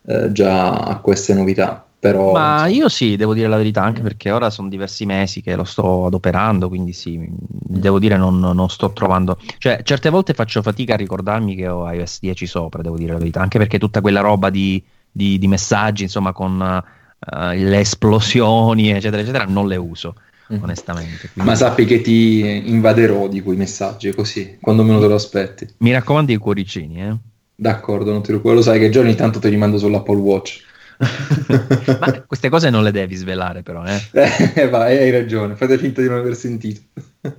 [0.08, 1.89] eh, già a queste novità.
[2.00, 5.54] Però, Ma io sì, devo dire la verità, anche perché ora sono diversi mesi che
[5.56, 9.38] lo sto adoperando, quindi sì, devo dire non, non sto trovando...
[9.58, 13.18] Cioè, certe volte faccio fatica a ricordarmi che ho iOS 10 sopra, devo dire la
[13.18, 14.82] verità, anche perché tutta quella roba di,
[15.12, 20.16] di, di messaggi, insomma, con uh, le esplosioni, eccetera, eccetera, non le uso,
[20.54, 20.64] mm.
[20.64, 21.30] onestamente.
[21.34, 21.50] Quindi...
[21.50, 25.68] Ma sappi che ti invaderò di quei messaggi, così, quando meno te lo aspetti.
[25.80, 27.16] Mi raccomando i cuoricini, eh?
[27.56, 28.40] D'accordo, non ti lo...
[28.42, 30.68] lo sai che già ogni tanto te li mando sull'Apple Watch.
[31.00, 33.84] Ma queste cose non le devi svelare, però.
[33.86, 34.02] Eh?
[34.56, 35.56] eh, vai, hai ragione.
[35.56, 36.82] Fate finta di non aver sentito.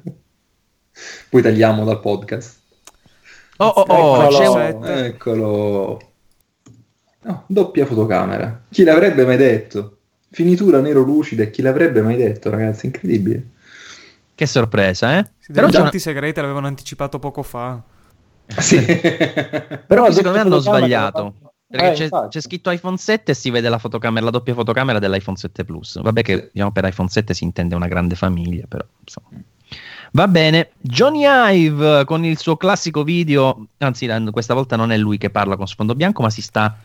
[1.29, 2.59] Poi tagliamo dal podcast.
[3.59, 4.77] Oh, oh, oh, eccolo.
[4.77, 4.87] Un...
[4.87, 6.01] eccolo.
[7.23, 8.63] No, doppia fotocamera.
[8.71, 9.99] Chi l'avrebbe mai detto?
[10.31, 12.87] Finitura nero lucida, chi l'avrebbe mai detto, ragazzi?
[12.87, 13.49] Incredibile.
[14.35, 15.31] Che sorpresa, eh?
[15.39, 15.99] Sì, Però tanti una...
[15.99, 17.83] segreti l'avevano anticipato poco fa.
[18.47, 18.83] Sì.
[19.87, 21.50] Però secondo me hanno sbagliato.
[21.71, 24.99] Perché eh, c'è, c'è, scritto iPhone 7 e si vede la fotocamera, la doppia fotocamera
[24.99, 26.01] dell'iPhone 7 Plus.
[26.01, 29.29] Vabbè che diciamo, per iPhone 7 si intende una grande famiglia, però insomma.
[30.13, 35.17] Va bene, Johnny Ive con il suo classico video, anzi questa volta non è lui
[35.17, 36.77] che parla con sfondo bianco, ma si sta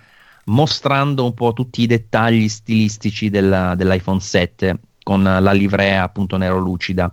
[0.45, 6.59] mostrando un po' tutti i dettagli stilistici della, dell'iPhone 7 con la livrea appunto nero
[6.59, 7.11] lucida.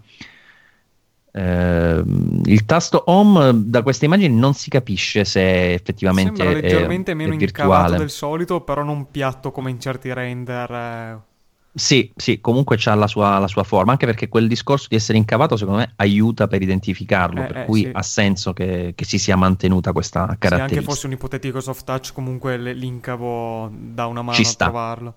[1.34, 7.14] Uh, il tasto home da queste immagini non si capisce se effettivamente Sembra leggermente è,
[7.14, 10.70] meno è virtuale del solito, però non piatto come in certi render.
[10.70, 11.30] Eh.
[11.74, 15.16] Sì, sì, comunque ha la sua, la sua, forma, anche perché quel discorso di essere
[15.16, 17.90] incavato secondo me aiuta per identificarlo, eh, per eh, cui sì.
[17.90, 20.68] ha senso che, che, si sia mantenuta questa caratteristica.
[20.68, 24.64] Se anche fosse un ipotetico soft touch, comunque l'incavo da una mano Ci a sta.
[24.66, 25.14] trovarlo.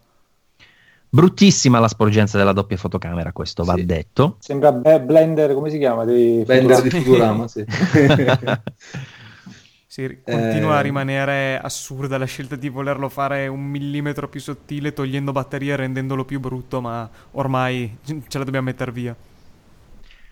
[1.09, 3.85] Bruttissima la sporgenza della doppia fotocamera, questo va sì.
[3.85, 4.37] detto.
[4.39, 6.05] Sembra Blender, come si chiama?
[6.05, 7.63] Di Blender di Futurama, sì.
[9.87, 10.77] sì continua eh...
[10.77, 15.77] a rimanere assurda la scelta di volerlo fare un millimetro più sottile, togliendo batterie e
[15.77, 19.15] rendendolo più brutto, ma ormai ce la dobbiamo mettere via.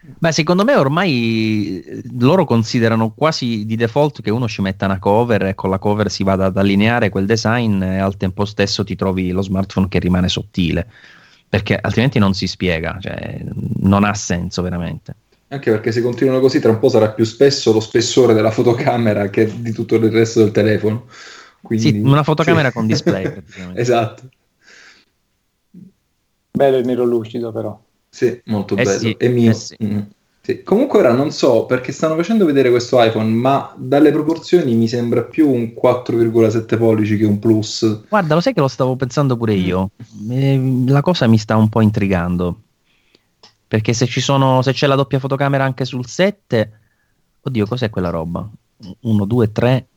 [0.06, 5.00] Beh, secondo me ormai eh, loro considerano quasi di default che uno ci metta una
[5.00, 8.84] cover e con la cover si vada ad allineare quel design e al tempo stesso
[8.84, 10.88] ti trovi lo smartphone che rimane sottile,
[11.48, 13.44] perché altrimenti non si spiega, cioè,
[13.78, 15.16] non ha senso veramente.
[15.48, 19.30] Anche perché se continuano così tra un po' sarà più spesso lo spessore della fotocamera
[19.30, 21.06] che di tutto il resto del telefono.
[21.62, 21.92] Quindi...
[21.92, 22.74] Sì, una fotocamera sì.
[22.74, 23.42] con display.
[23.76, 24.24] esatto.
[26.52, 27.80] Bello il nero lucido però.
[28.14, 29.00] Sì, molto eh bello.
[29.00, 29.50] Sì, è mio.
[29.50, 29.76] Eh sì.
[29.84, 30.00] mm.
[30.40, 30.62] sì.
[30.62, 35.24] Comunque ora non so perché stanno facendo vedere questo iPhone, ma dalle proporzioni mi sembra
[35.24, 38.04] più un 4,7 pollici che un Plus.
[38.08, 39.90] Guarda, lo sai che lo stavo pensando pure io.
[40.30, 42.62] Eh, la cosa mi sta un po' intrigando.
[43.68, 46.80] Perché se, ci sono, se c'è la doppia fotocamera anche sul 7,
[47.42, 48.48] oddio, cos'è quella roba?
[49.00, 49.88] 1, 2, 3.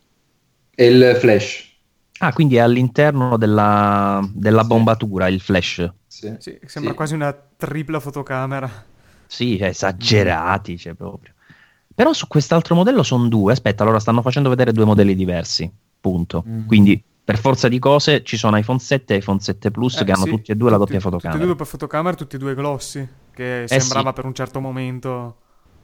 [0.74, 1.75] È il flash.
[2.18, 4.66] Ah, quindi è all'interno della, della sì.
[4.66, 5.92] bombatura il flash.
[6.06, 6.34] Sì.
[6.38, 6.96] sì sembra sì.
[6.96, 8.70] quasi una tripla fotocamera.
[9.26, 11.34] Sì, esagerati, cioè proprio.
[11.94, 13.52] Però su quest'altro modello sono due.
[13.52, 15.70] Aspetta, allora stanno facendo vedere due modelli diversi.
[16.00, 16.44] Punto.
[16.46, 16.66] Mm.
[16.66, 20.12] Quindi per forza di cose ci sono iPhone 7 e iPhone 7 Plus eh, che
[20.12, 21.32] hanno tutti e due tutti, la doppia fotocamera.
[21.32, 24.14] Tutti e due per fotocamera, tutti e due glossy, che eh sembrava sì.
[24.14, 25.36] per un certo momento.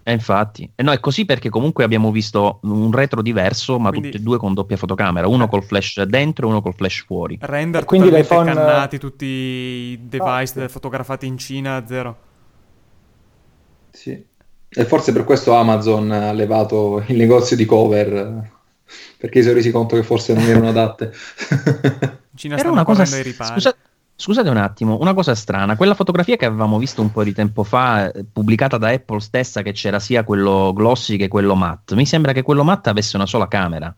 [0.05, 3.91] E eh, infatti, e no, è così perché comunque abbiamo visto un retro diverso, ma
[3.91, 5.49] quindi, tutti e due con doppia fotocamera, uno eh.
[5.49, 7.39] col flash dentro e uno col flash fuori.
[7.41, 10.69] Render quindi l'iPhone cannati, tutti i device oh, sì.
[10.69, 12.16] fotografati in Cina, zero.
[13.91, 14.31] Sì.
[14.74, 18.51] E forse per questo Amazon ha levato il negozio di cover,
[19.19, 21.12] perché si sono resi conto che forse non erano adatte.
[21.51, 23.05] In Cina Era una cosa...
[23.05, 23.77] Scusa,
[24.14, 27.64] Scusate un attimo, una cosa strana, quella fotografia che avevamo visto un po' di tempo
[27.64, 32.06] fa, eh, pubblicata da Apple stessa, che c'era sia quello glossy che quello matte, mi
[32.06, 33.93] sembra che quello matte avesse una sola camera.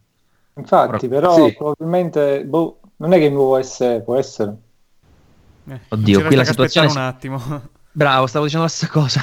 [0.57, 1.55] Infatti, però sì.
[1.55, 4.57] probabilmente, boh, non è che il nuovo S può essere.
[5.69, 6.91] Eh, Oddio, qui la situazione...
[6.91, 7.41] un attimo.
[7.97, 9.21] Bravo, stavo dicendo la stessa cosa.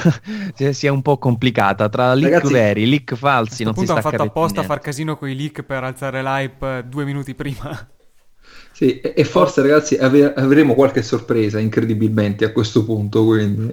[0.71, 3.63] si è un po' complicata tra leak Ragazzi, veri, leak falsi.
[3.63, 6.85] non si sta hanno fatto apposta a far casino con i leak per alzare l'hype
[6.87, 7.69] due minuti prima.
[8.81, 13.23] Sì, e forse ragazzi ave- avremo qualche sorpresa incredibilmente a questo punto.
[13.23, 13.71] Quindi.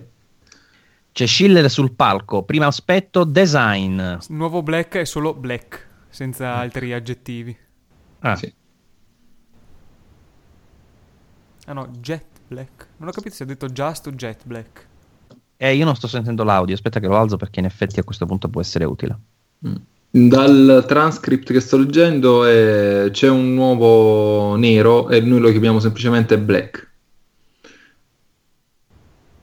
[1.13, 3.99] C'è Schiller sul palco, primo aspetto design.
[4.29, 7.57] Nuovo black è solo black, senza altri aggettivi.
[8.19, 8.53] Ah, sì.
[11.65, 12.89] Ah no, jet black.
[12.99, 14.87] Non ho capito se ha detto just o jet black.
[15.57, 18.27] Eh, io non sto sentendo l'audio, aspetta che lo alzo perché in effetti a questo
[18.27, 19.19] punto può essere utile.
[19.67, 19.75] Mm.
[20.11, 26.39] Dal transcript che sto leggendo è, c'è un nuovo nero e noi lo chiamiamo semplicemente
[26.39, 26.91] black.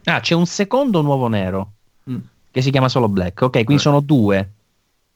[0.05, 1.71] Ah, c'è un secondo nuovo nero
[2.09, 2.17] mm.
[2.51, 3.41] che si chiama solo black.
[3.41, 3.79] Ok, quindi eh.
[3.79, 4.51] sono due.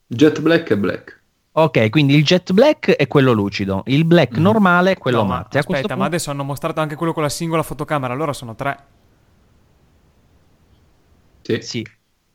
[0.06, 1.22] Jet black e black.
[1.52, 4.42] Ok, quindi il jet black è quello lucido, il black mm.
[4.42, 5.58] normale è quello no, matte.
[5.58, 5.98] Ma aspetta, punto...
[5.98, 8.78] ma adesso hanno mostrato anche quello con la singola fotocamera, allora sono tre.
[11.42, 11.60] Sì.
[11.62, 11.88] sì.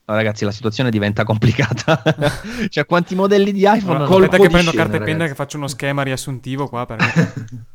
[0.07, 2.03] No, ragazzi, la situazione diventa complicata.
[2.69, 3.99] cioè, quanti modelli di iPhone?
[3.99, 6.85] No, aspetta che prendo carta e penna che faccio uno schema riassuntivo qua.
[6.85, 7.35] Perché...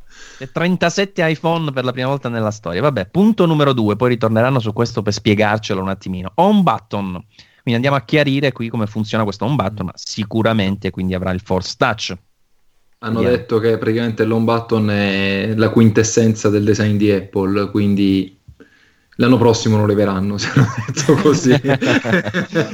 [0.52, 2.80] 37 iPhone per la prima volta nella storia.
[2.82, 6.30] Vabbè, punto numero due, poi ritorneranno su questo per spiegarcelo un attimino.
[6.36, 7.10] Home button.
[7.62, 11.40] Quindi andiamo a chiarire qui come funziona questo home button, ma sicuramente quindi avrà il
[11.40, 12.16] Force Touch.
[13.02, 18.39] Hanno detto che praticamente l'home button è la quintessenza del design di Apple, quindi
[19.20, 21.50] L'anno prossimo lo leveranno, se hanno detto così.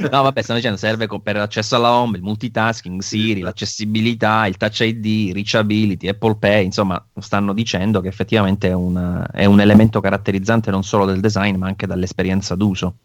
[0.09, 4.79] no, vabbè, stanno dicendo serve per l'accesso alla home, il multitasking, Siri, l'accessibilità, il touch
[4.79, 10.71] ID, reachability, Apple Pay, insomma, stanno dicendo che effettivamente è un, è un elemento caratterizzante
[10.71, 12.95] non solo del design, ma anche dall'esperienza d'uso.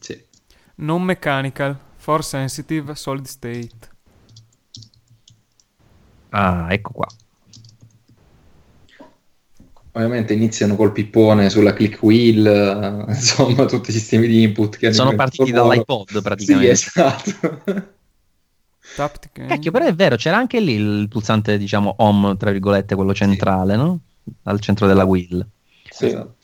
[0.00, 0.18] Sì.
[0.76, 3.96] Non mechanical, force sensitive, solid state.
[6.30, 7.06] Ah, ecco qua
[9.92, 14.92] ovviamente iniziano col pippone sulla click wheel, eh, insomma tutti i sistemi di input che
[14.92, 16.76] sono partiti dall'iPod praticamente.
[16.76, 17.96] Sì, esatto.
[19.32, 23.74] Cacchio, però è vero, c'era anche lì il pulsante, diciamo, home, tra virgolette, quello centrale,
[23.74, 23.78] sì.
[23.78, 24.00] no?
[24.44, 25.46] Al centro della wheel.
[25.88, 26.06] Sì.
[26.06, 26.37] Esatto.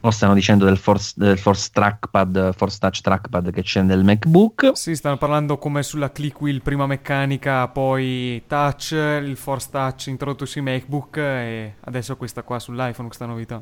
[0.00, 4.70] O stanno dicendo del Force, del Force Trackpad, Force Touch Trackpad che c'è nel MacBook.
[4.74, 10.44] Sì, stanno parlando come sulla click wheel, prima meccanica, poi touch, il Force Touch introdotto
[10.44, 13.60] sui MacBook e adesso questa qua sull'iPhone, questa novità.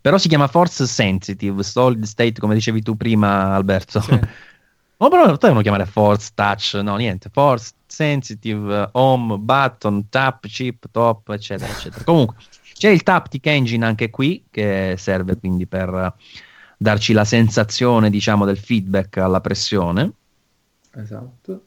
[0.00, 4.00] Però si chiama Force Sensitive, Solid State, come dicevi tu prima, Alberto.
[4.00, 4.18] Sì.
[4.96, 11.28] Ma però devono chiamare Force Touch, no, niente, Force Sensitive, Home, Button, Tap, Chip, Top,
[11.28, 12.02] eccetera, eccetera.
[12.04, 12.36] Comunque,
[12.80, 16.14] c'è il Taptic Engine anche qui, che serve quindi per
[16.78, 20.10] darci la sensazione, diciamo, del feedback alla pressione.
[20.94, 21.64] Esatto.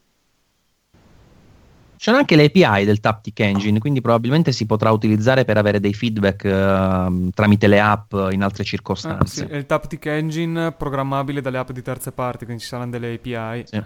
[1.98, 5.94] C'è anche le API del Taptic Engine, quindi probabilmente si potrà utilizzare per avere dei
[5.94, 9.44] feedback uh, tramite le app in altre circostanze.
[9.44, 12.90] Ah, sì, è il Taptic Engine programmabile dalle app di terze parti, quindi ci saranno
[12.90, 13.66] delle API.
[13.68, 13.84] Sì.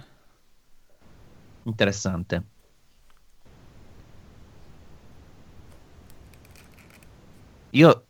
[1.64, 2.44] Interessante.
[7.72, 8.06] Io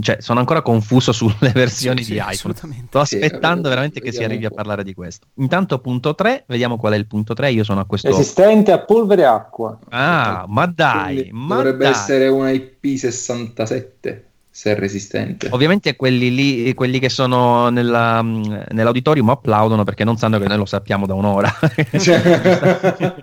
[0.00, 2.54] cioè, sono ancora confuso sulle versioni sì, di sì, iPhone.
[2.86, 5.26] Sto aspettando sì, veramente che si arrivi a parlare di questo.
[5.34, 7.50] Intanto, punto 3, vediamo qual è il punto 3.
[7.52, 8.08] Io sono a questo.
[8.08, 9.78] Resistente a polvere e acqua.
[9.88, 11.92] Ah, ma dai, ma dovrebbe dai.
[11.92, 14.26] essere una IP67
[14.58, 15.46] se è resistente.
[15.52, 20.66] Ovviamente quelli lì, quelli che sono nella, nell'auditorium applaudono perché non sanno che noi lo
[20.66, 21.48] sappiamo da un'ora.
[21.96, 23.14] Cioè...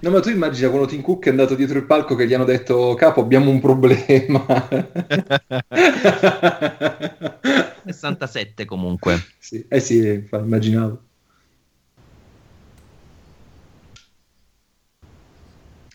[0.00, 2.44] No, ma tu immagina quando Tim Cook è andato dietro il palco che gli hanno
[2.44, 4.46] detto capo abbiamo un problema.
[7.84, 9.20] 67 comunque.
[9.38, 9.64] Sì.
[9.68, 11.02] Eh sì, immaginavo.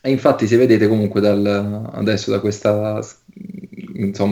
[0.06, 3.00] E infatti se vedete comunque dal, adesso da questo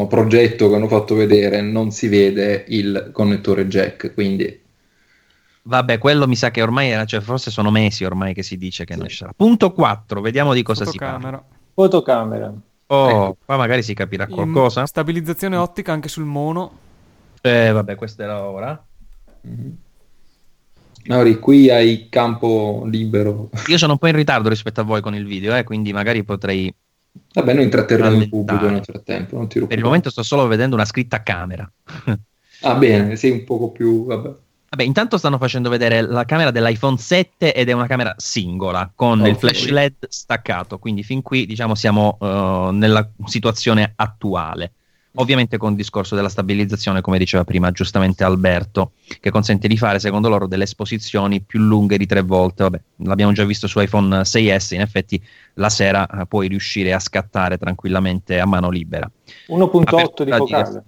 [0.09, 4.60] progetto che hanno fatto vedere non si vede il connettore jack, quindi
[5.63, 8.83] Vabbè, quello mi sa che ormai era, cioè forse sono mesi ormai che si dice
[8.83, 8.99] che sì.
[8.99, 9.33] nascerà.
[9.35, 11.17] Punto 4, vediamo di cosa Fotocamera.
[11.17, 11.43] si parla.
[11.73, 12.53] Fotocamera.
[12.87, 13.37] Oh, ecco.
[13.45, 14.81] qua magari si capirà qualcosa.
[14.81, 16.71] In stabilizzazione ottica anche sul mono.
[17.41, 18.85] Eh, vabbè, questa era ora.
[19.47, 19.71] Mm-hmm.
[21.05, 23.49] Mauri, qui hai campo libero.
[23.67, 26.23] Io sono un po' in ritardo rispetto a voi con il video, eh, quindi magari
[26.23, 26.73] potrei...
[27.33, 30.75] Vabbè, noi intratterremo il pubblico nel frattempo, non ti Per il momento sto solo vedendo
[30.75, 31.69] una scritta camera.
[32.61, 34.05] ah, bene, sei un poco più...
[34.05, 34.35] Vabbè.
[34.73, 39.19] Vabbè, intanto stanno facendo vedere la camera dell'iPhone 7 ed è una camera singola con
[39.19, 39.31] okay.
[39.31, 44.71] il flash LED staccato, quindi fin qui diciamo siamo uh, nella situazione attuale.
[45.15, 49.99] Ovviamente con il discorso della stabilizzazione, come diceva prima giustamente Alberto, che consente di fare,
[49.99, 52.63] secondo loro, delle esposizioni più lunghe di tre volte.
[52.63, 55.21] Vabbè, l'abbiamo già visto su iPhone 6S, in effetti
[55.55, 59.11] la sera uh, puoi riuscire a scattare tranquillamente a mano libera.
[59.49, 60.83] 1.8 di focale.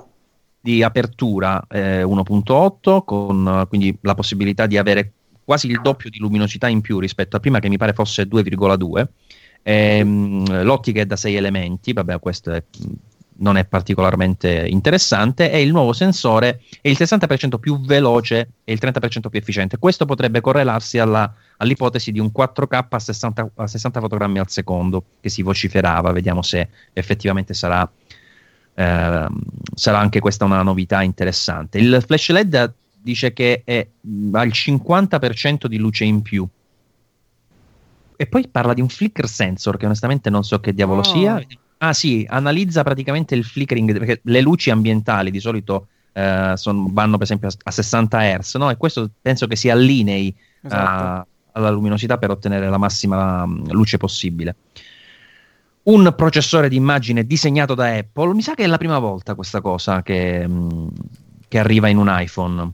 [0.64, 5.12] Di apertura eh, 1.8 con quindi la possibilità di avere
[5.44, 9.06] quasi il doppio di luminosità in più rispetto a prima che mi pare fosse 2,2
[9.62, 12.64] ehm, l'ottica è da 6 elementi vabbè questo è,
[13.38, 18.80] non è particolarmente interessante e il nuovo sensore è il 60% più veloce e il
[18.82, 19.78] 30% più efficiente.
[19.78, 25.04] Questo potrebbe correlarsi alla, all'ipotesi di un 4K a 60, a 60 fotogrammi al secondo
[25.20, 27.90] che si vociferava vediamo se effettivamente sarà
[28.76, 29.28] eh,
[29.76, 31.78] sarà anche questa una novità interessante.
[31.78, 33.88] Il flash LED dice che è,
[34.32, 36.48] ha il 50% di luce in più.
[38.16, 41.04] E poi parla di un flicker sensor che onestamente non so che diavolo oh.
[41.04, 41.42] sia.
[41.80, 47.14] Ah sì, analizza praticamente il flickering, perché le luci ambientali di solito eh, son, vanno
[47.14, 48.70] per esempio a, a 60 Hz, no?
[48.70, 51.30] E questo penso che si allinei esatto.
[51.30, 54.56] uh, alla luminosità per ottenere la massima luce possibile.
[55.84, 59.60] Un processore di immagine disegnato da Apple, mi sa che è la prima volta questa
[59.60, 60.90] cosa che, um,
[61.48, 62.72] che arriva in un iPhone.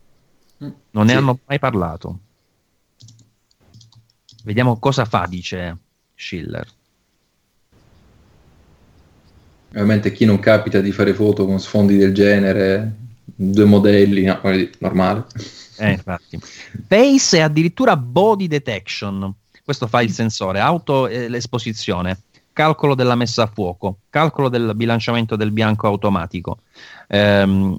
[0.64, 1.14] Mm, non sì.
[1.14, 2.20] ne hanno mai parlato.
[4.44, 5.78] Vediamo cosa fa, dice
[6.16, 6.68] Schiller.
[9.70, 14.40] Ovviamente chi non capita di fare foto con sfondi del genere, due modelli, no,
[14.80, 15.26] normale.
[15.78, 16.40] Eh, infatti.
[16.88, 19.34] Face e addirittura body detection.
[19.64, 22.22] Questo fa il sensore, auto eh, l'esposizione,
[22.60, 26.58] calcolo della messa a fuoco, calcolo del bilanciamento del bianco automatico.
[27.08, 27.78] Ehm,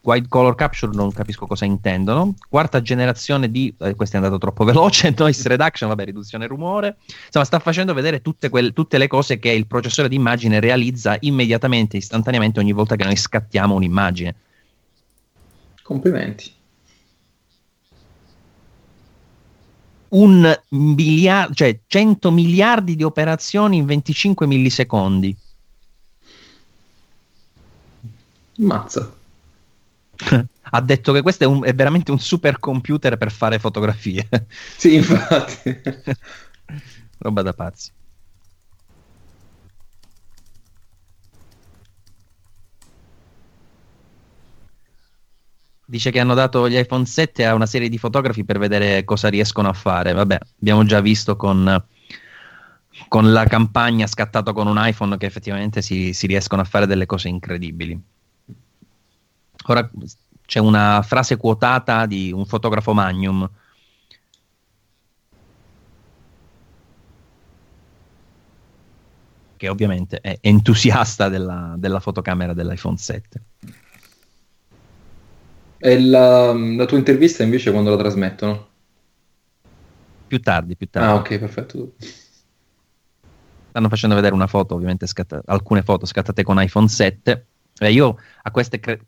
[0.00, 2.34] White Color Capture non capisco cosa intendono.
[2.48, 6.96] Quarta generazione di, eh, questo è andato troppo veloce, Noise Reduction, vabbè, riduzione rumore.
[7.26, 11.16] Insomma, sta facendo vedere tutte, quelle, tutte le cose che il processore di immagine realizza
[11.20, 14.34] immediatamente, istantaneamente, ogni volta che noi scattiamo un'immagine.
[15.84, 16.58] Complimenti.
[20.10, 25.36] Un miliardo, cioè 100 miliardi di operazioni in 25 millisecondi.
[28.56, 29.14] Mazza.
[30.72, 34.28] ha detto che questo è, un, è, veramente un super computer per fare fotografie.
[34.76, 35.80] Sì, infatti.
[37.18, 37.90] Roba da pazzi.
[45.90, 49.28] Dice che hanno dato gli iPhone 7 a una serie di fotografi per vedere cosa
[49.28, 50.12] riescono a fare.
[50.12, 51.84] Vabbè, abbiamo già visto con,
[53.08, 57.06] con la campagna scattata con un iPhone che effettivamente si, si riescono a fare delle
[57.06, 58.00] cose incredibili.
[59.66, 59.90] Ora
[60.46, 63.50] c'è una frase quotata di un fotografo Magnum.
[69.56, 73.42] Che ovviamente è entusiasta della, della fotocamera dell'iPhone 7.
[75.82, 78.68] E la, la, tua intervista invece quando la trasmettono?
[80.26, 81.08] Più tardi, più tardi.
[81.08, 81.94] Ah, ok, perfetto.
[83.70, 87.46] Stanno facendo vedere una foto, ovviamente, scatta- alcune foto scattate con iPhone 7.
[87.78, 89.06] Eh, io a queste cre-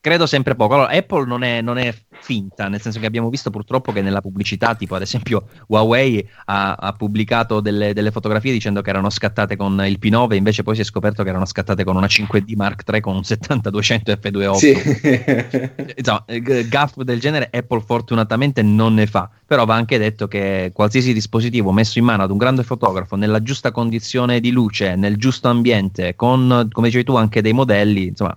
[0.00, 0.74] credo sempre poco.
[0.74, 4.20] Allora, Apple non è, non è, finta, nel senso che abbiamo visto purtroppo che nella
[4.20, 9.56] pubblicità, tipo ad esempio Huawei ha, ha pubblicato delle, delle, fotografie dicendo che erano scattate
[9.56, 12.82] con il P9, invece poi si è scoperto che erano scattate con una 5D Mark
[12.86, 14.54] III con un 7200 F28.
[14.54, 14.74] Sì.
[15.96, 16.24] Insomma,
[16.68, 21.72] gaff del genere Apple fortunatamente non ne fa, però va anche detto che qualsiasi dispositivo
[21.72, 26.14] messo in mano ad un grande fotografo nella giusta condizione di luce, nel giusto ambiente,
[26.16, 28.36] con, come dicevi tu, anche dei modelli, insomma,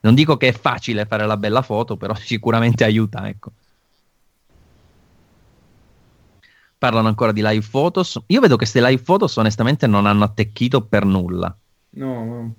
[0.00, 3.52] non dico che è facile fare la bella foto, però sicuramente aiuta, ecco.
[6.78, 8.18] Parlano ancora di live photos.
[8.28, 11.54] Io vedo che queste live photos onestamente non hanno attecchito per nulla.
[11.90, 12.54] No.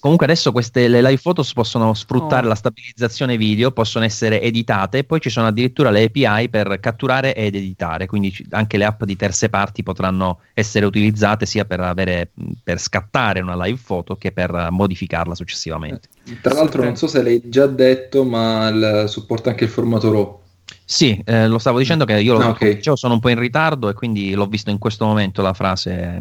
[0.00, 2.48] Comunque adesso queste, le live photos possono sfruttare oh.
[2.48, 7.34] la stabilizzazione video, possono essere editate e poi ci sono addirittura le API per catturare
[7.34, 12.30] ed editare, quindi anche le app di terze parti potranno essere utilizzate sia per, avere,
[12.64, 16.08] per scattare una live photo che per modificarla successivamente.
[16.26, 20.10] Eh, tra l'altro non so se l'hai già detto, ma il, supporta anche il formato
[20.10, 20.38] RAW.
[20.82, 22.76] Sì, eh, lo stavo dicendo che io lo, ah, okay.
[22.76, 26.20] dicevo, sono un po' in ritardo e quindi l'ho visto in questo momento la frase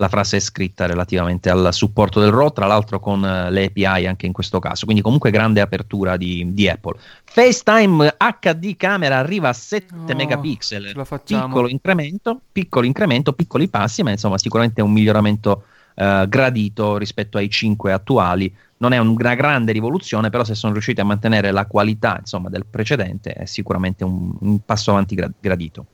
[0.00, 4.06] la frase è scritta relativamente al supporto del RAW, tra l'altro con uh, le API
[4.06, 6.98] anche in questo caso, quindi comunque grande apertura di, di Apple.
[7.24, 14.10] FaceTime HD camera arriva a 7 oh, megapixel, piccolo incremento, piccolo incremento, piccoli passi, ma
[14.10, 15.64] insomma sicuramente un miglioramento
[15.96, 18.52] uh, gradito rispetto ai 5 attuali.
[18.78, 22.64] Non è una grande rivoluzione, però se sono riusciti a mantenere la qualità insomma, del
[22.64, 25.84] precedente è sicuramente un, un passo avanti gra- gradito.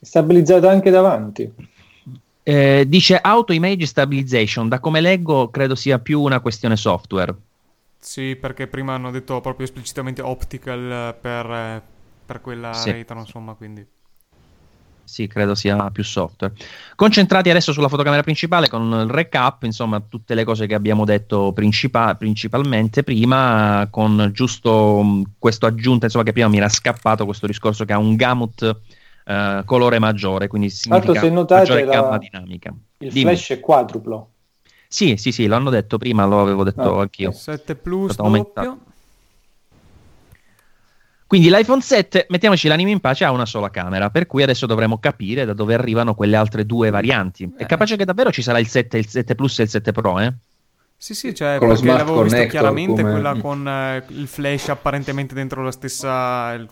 [0.00, 1.76] Stabilizzato anche davanti.
[2.48, 7.34] Eh, dice Auto Image Stabilization, da come leggo credo sia più una questione software.
[7.98, 11.82] Sì, perché prima hanno detto proprio esplicitamente optical per,
[12.24, 12.90] per quella sì.
[12.90, 13.86] rete, insomma, quindi...
[15.04, 16.54] Sì, credo sia più software.
[16.96, 21.52] Concentrati adesso sulla fotocamera principale con il recap, insomma, tutte le cose che abbiamo detto
[21.52, 27.46] principa- principalmente prima, con giusto um, questo aggiunta, insomma, che prima mi era scappato questo
[27.46, 28.80] discorso che ha un gamut
[29.28, 32.18] uh, colore maggiore, quindi significa se notate gamma la...
[32.18, 32.74] dinamica.
[32.98, 33.26] Il Dimmi.
[33.26, 34.30] flash è quadruplo.
[34.88, 37.30] Sì, sì, sì, l'hanno detto prima, lo avevo detto ah, anch'io.
[37.30, 38.78] 7 Plus doppio.
[41.26, 44.96] Quindi l'iPhone 7, mettiamoci l'anima in pace, ha una sola camera, per cui adesso dovremo
[44.98, 47.52] capire da dove arrivano quelle altre due varianti.
[47.54, 47.66] È eh.
[47.66, 50.32] capace che davvero ci sarà il 7, il 7 Plus e il 7 Pro, eh?
[50.96, 54.70] Sì, sì, cioè, con perché l'avevo visto connector, chiaramente come- quella con eh, il flash
[54.70, 56.68] apparentemente dentro la stessa il-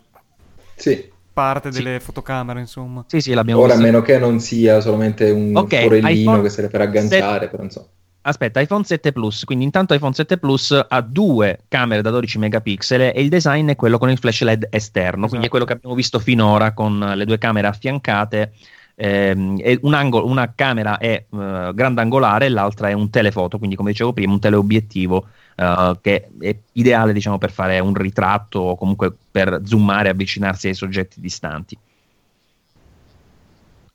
[0.75, 1.83] Sì, parte Sì.
[1.83, 3.05] delle fotocamere, insomma.
[3.07, 6.49] Sì, sì, l'abbiamo ora a meno che non sia solamente un Ok, forellino iPhone che
[6.49, 7.87] serve per agganciare, però insomma.
[8.21, 13.01] Aspetta, iPhone 7 Plus, quindi intanto iPhone 7 Plus ha due camere da 12 megapixel
[13.01, 15.49] e il design è quello con il flash LED esterno, quindi è Esatto.
[15.49, 18.53] quello che abbiamo visto finora con le due camere affiancate.
[18.99, 23.91] ehm, un angolo- una camera è eh, grandangolare e l'altra è un telefoto, quindi come
[23.91, 25.27] dicevo prima un teleobiettivo
[25.59, 30.67] eh, che è ideale diciamo, per fare un ritratto o comunque per zoomare e avvicinarsi
[30.67, 31.77] ai soggetti distanti.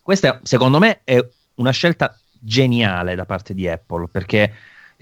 [0.01, 1.25] Questa secondo me è
[1.55, 4.53] una scelta geniale da parte di Apple perché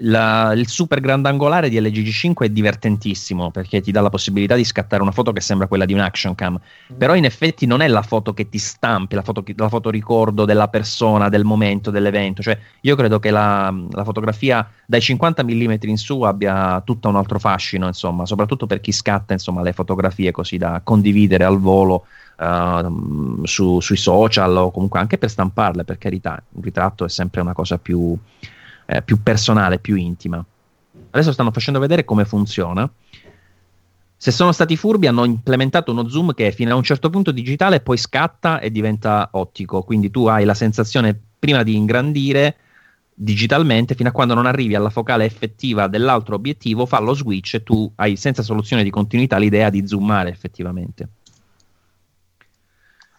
[0.02, 4.64] la- il super grandangolare di LG G5 è divertentissimo perché ti dà la possibilità di
[4.64, 6.58] scattare una foto che sembra quella di un action cam.
[6.96, 10.44] Però in effetti non è la foto che ti stampi la foto, la foto ricordo
[10.44, 12.42] della persona del momento dell'evento.
[12.42, 17.16] Cioè io credo che la, la fotografia dai 50 mm in su abbia tutto un
[17.16, 22.06] altro fascino insomma soprattutto per chi scatta insomma le fotografie così da condividere al volo
[22.38, 26.42] ehm, su- sui social o comunque anche per stamparle per carità.
[26.52, 28.16] Un ritratto è sempre una cosa più
[28.90, 30.44] eh, più personale, più intima.
[31.10, 32.90] Adesso stanno facendo vedere come funziona.
[34.16, 37.80] Se sono stati furbi, hanno implementato uno zoom che fino a un certo punto digitale,
[37.80, 39.82] poi scatta e diventa ottico.
[39.82, 42.56] Quindi tu hai la sensazione prima di ingrandire
[43.14, 47.62] digitalmente fino a quando non arrivi alla focale effettiva dell'altro obiettivo, fa lo switch e
[47.62, 51.08] tu hai senza soluzione di continuità l'idea di zoomare effettivamente.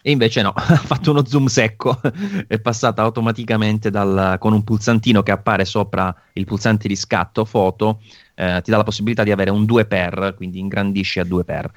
[0.02, 2.00] E invece no, ha fatto uno zoom secco,
[2.48, 8.02] è passata automaticamente dal- con un pulsantino che appare sopra il pulsante di scatto foto,
[8.36, 11.70] eh, ti dà la possibilità di avere un 2x, quindi ingrandisci a 2x.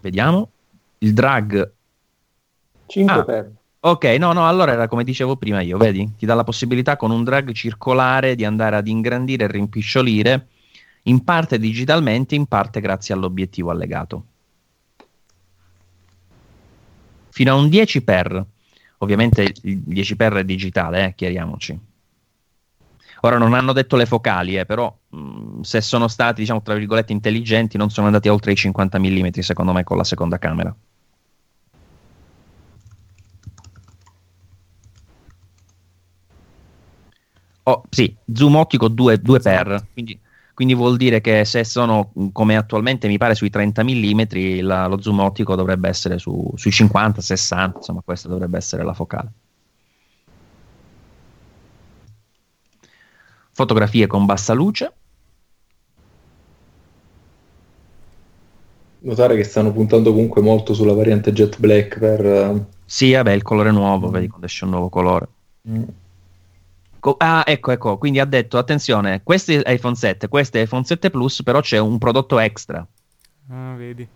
[0.00, 0.50] Vediamo,
[0.98, 1.72] il drag
[2.86, 3.46] 5 Ah.
[3.80, 6.14] Ok, no, no, allora era come dicevo prima io, vedi?
[6.18, 10.48] Ti dà la possibilità con un drag circolare di andare ad ingrandire e rimpicciolire,
[11.04, 14.24] in parte digitalmente, in parte grazie all'obiettivo allegato.
[17.38, 18.44] Fino a un 10x,
[18.98, 21.78] ovviamente il 10x è digitale, eh, chiariamoci.
[23.20, 27.12] Ora non hanno detto le focali, eh, però mh, se sono stati, diciamo, tra virgolette,
[27.12, 30.74] intelligenti, non sono andati oltre i 50 mm, secondo me, con la seconda camera.
[37.62, 40.18] Oh, sì, zoom ottico 2, 2 per, quindi,
[40.58, 44.88] quindi vuol dire che se sono mh, come attualmente mi pare sui 30 mm, la-
[44.88, 49.30] lo zoom ottico dovrebbe essere su- sui 50, 60, insomma questa dovrebbe essere la focale.
[53.52, 54.92] Fotografie con bassa luce,
[59.00, 62.24] Notare che stanno puntando comunque molto sulla variante jet black per...
[62.24, 65.28] eh, sì, vabbè, il colore nuovo, vedi quando esce un nuovo colore.
[65.68, 65.82] mm,
[67.08, 70.84] Co- ah, ecco, ecco, quindi ha detto, attenzione, questo è iPhone 7, questo è iPhone
[70.84, 72.86] 7 Plus, però c'è un prodotto extra.
[73.48, 74.06] Ah, vedi.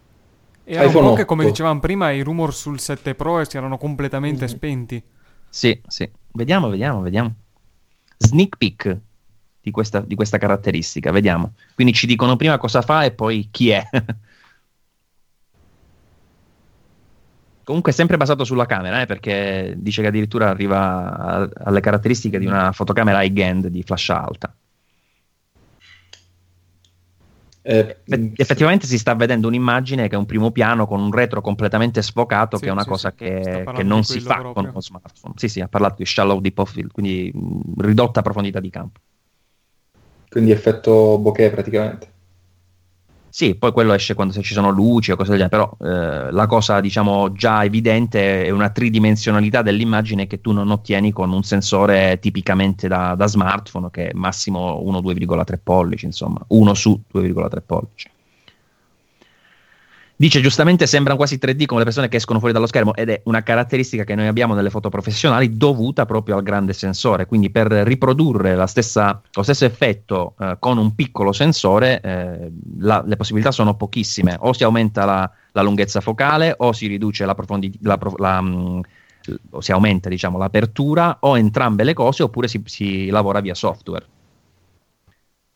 [0.64, 1.50] Era un iPhone po' che, come 8.
[1.52, 4.48] dicevamo prima, i rumor sul 7 Pro si erano completamente Mm.
[4.48, 5.02] spenti.
[5.48, 6.06] Sì, sì.
[6.32, 7.34] Vediamo, vediamo, vediamo.
[8.18, 8.98] Sneak peek
[9.62, 11.54] di questa, di questa caratteristica, vediamo.
[11.74, 13.82] Quindi ci dicono prima cosa fa e poi chi è.
[17.64, 22.38] Comunque è sempre basato sulla camera, eh, perché dice che addirittura arriva a- alle caratteristiche
[22.38, 24.54] di una fotocamera high-end di flash alta.
[27.64, 31.40] eh, Eff- Effettivamente si sta vedendo un'immagine che è un primo piano con un retro
[31.40, 33.16] completamente sfocato, Sì, che è una sì, cosa sì.
[33.16, 34.52] che, che non si fa proprio.
[34.54, 35.34] con uno smartphone.
[35.36, 39.00] Sì, sì, ha parlato di shallow deep of field, quindi mh, ridotta profondità di campo.
[40.28, 42.11] quindi effetto bokeh praticamente.
[43.34, 46.30] Sì, poi quello esce quando se ci sono luci o cose del genere, però eh,
[46.30, 51.42] la cosa diciamo già evidente è una tridimensionalità dell'immagine che tu non ottieni con un
[51.42, 58.10] sensore tipicamente da, da smartphone che è massimo 1-2,3 pollici, insomma, 1 su 2,3 pollici.
[60.22, 63.22] Dice giustamente sembrano quasi 3D come le persone che escono fuori dallo schermo ed è
[63.24, 67.26] una caratteristica che noi abbiamo nelle foto professionali dovuta proprio al grande sensore.
[67.26, 73.16] Quindi per riprodurre stessa- lo stesso effetto eh, con un piccolo sensore eh, la- le
[73.16, 74.36] possibilità sono pochissime.
[74.38, 77.98] O si aumenta la, la lunghezza focale o si riduce la profondità,
[79.50, 84.06] o si aumenta diciamo, l'apertura o entrambe le cose oppure si, si lavora via software.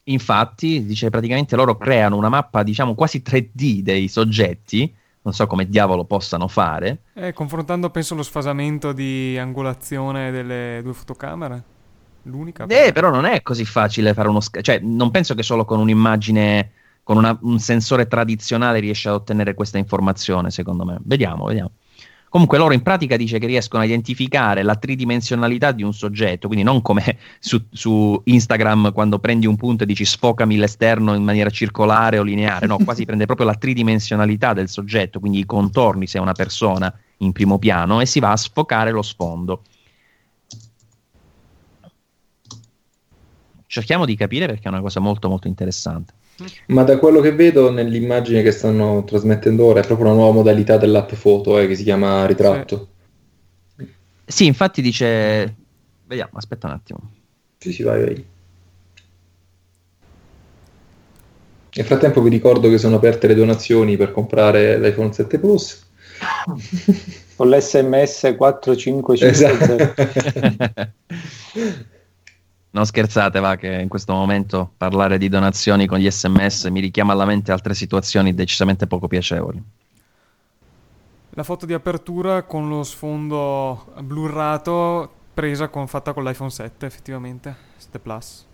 [0.08, 5.68] Infatti, dice praticamente loro creano una mappa, diciamo, quasi 3D dei soggetti, non so come
[5.68, 6.98] diavolo possano fare.
[7.14, 11.62] Eh, confrontando, penso, lo sfasamento di angolazione delle due fotocamere.
[12.22, 12.64] L'unica.
[12.64, 15.64] Eh, perché- però non è così facile fare uno schermo, cioè non penso che solo
[15.64, 16.70] con un'immagine,
[17.02, 20.98] con una- un sensore tradizionale riesce ad ottenere questa informazione, secondo me.
[21.02, 21.70] Vediamo, vediamo.
[22.28, 26.64] Comunque loro in pratica dice che riescono a identificare la tridimensionalità di un soggetto, quindi
[26.64, 31.50] non come su, su, Instagram quando prendi un punto e dici sfocami l'esterno in maniera
[31.50, 36.06] circolare o lineare, no, qua si prende proprio la tridimensionalità del soggetto, quindi i contorni
[36.06, 39.62] se è una persona in primo piano e si va a sfocare lo sfondo.
[43.66, 46.14] Cerchiamo di capire perché è una cosa molto molto interessante.
[46.66, 50.76] Ma da quello che vedo nell'immagine che stanno trasmettendo ora è proprio una nuova modalità
[50.76, 52.88] dell'app foto eh, che si chiama ritratto.
[53.76, 53.88] Sì.
[54.24, 55.54] sì, infatti dice...
[56.04, 56.98] Vediamo, aspetta un attimo.
[57.58, 58.24] Sì, sì, vai, vai.
[61.74, 65.84] Nel frattempo vi ricordo che sono aperte le donazioni per comprare l'iPhone 7 Plus.
[67.36, 69.26] Con l'SMS 4550.
[69.26, 69.94] Esatto.
[72.76, 77.14] Non scherzate, va, che in questo momento parlare di donazioni con gli sms mi richiama
[77.14, 79.62] alla mente altre situazioni decisamente poco piacevoli.
[81.30, 87.56] La foto di apertura con lo sfondo blurrato presa con, fatta con l'iPhone 7, effettivamente,
[87.78, 88.44] 7 Plus.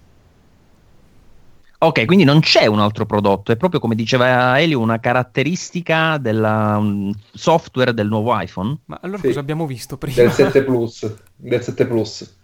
[1.79, 7.13] Ok, quindi non c'è un altro prodotto, è proprio come diceva Elio una caratteristica del
[7.33, 8.79] software del nuovo iPhone.
[8.85, 9.27] Ma allora sì.
[9.27, 10.15] cosa abbiamo visto prima?
[10.15, 12.41] Del 7 Plus, del 7 Plus.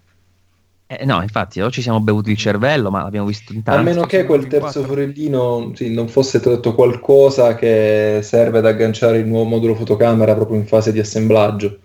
[0.90, 3.78] Eh, no, infatti, o ci siamo bevuti il cervello, ma l'abbiamo visto in tanti.
[3.78, 9.18] A meno che quel terzo forellino sì, non fosse tradotto qualcosa che serve ad agganciare
[9.18, 11.78] il nuovo modulo fotocamera proprio in fase di assemblaggio.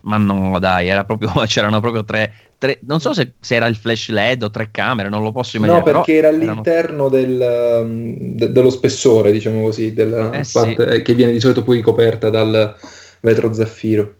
[0.00, 3.76] Ma no, dai, era proprio, c'erano proprio tre, tre non so se, se, era il
[3.76, 5.92] flash LED o tre camere, non lo posso immaginare.
[5.92, 7.08] No, perché era all'interno erano...
[7.08, 11.02] del, um, de, dello spessore, diciamo così, della eh, parte sì.
[11.02, 12.76] che viene di solito poi coperta dal
[13.20, 14.14] vetro zaffiro.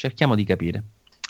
[0.00, 0.82] Cerchiamo di capire.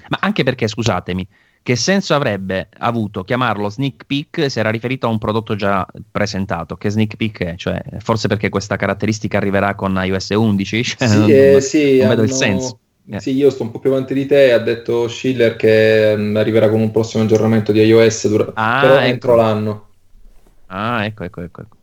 [0.08, 1.26] Ma anche perché, scusatemi,
[1.62, 6.76] che senso avrebbe avuto chiamarlo sneak peek se era riferito a un prodotto già presentato?
[6.76, 7.54] Che sneak peek è?
[7.56, 10.84] Cioè, forse perché questa caratteristica arriverà con iOS 11?
[10.84, 12.30] Cioè, sì, non, eh, sì, non vedo hanno...
[12.30, 12.78] il senso.
[13.10, 13.18] Eh.
[13.18, 16.36] Sì, io sto un po' più avanti di te, ha detto Schiller che mh, mm,
[16.36, 19.06] arriverà con un prossimo aggiornamento di iOS dura- ah, però ecco.
[19.06, 19.88] entro l'anno.
[20.66, 21.62] Ah, ecco, ecco, ecco.
[21.62, 21.76] ecco.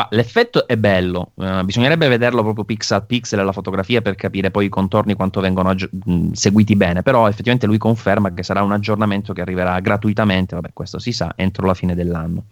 [0.00, 4.64] Ma l'effetto è bello, uh, bisognerebbe vederlo proprio pixel pixel la fotografia per capire poi
[4.64, 8.72] i contorni quanto vengono aggi- mh, seguiti bene, però effettivamente lui conferma che sarà un
[8.72, 12.44] aggiornamento che arriverà gratuitamente, vabbè questo si sa, entro la fine dell'anno.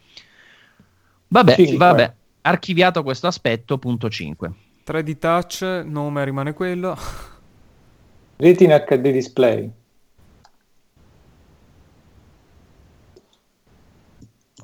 [1.29, 2.13] Vabbè, sì, vabbè, vai.
[2.43, 4.53] archiviato questo aspetto, punto 5.
[4.87, 6.99] 3D Touch, nome rimane quello.
[8.37, 9.73] Retina HD Display.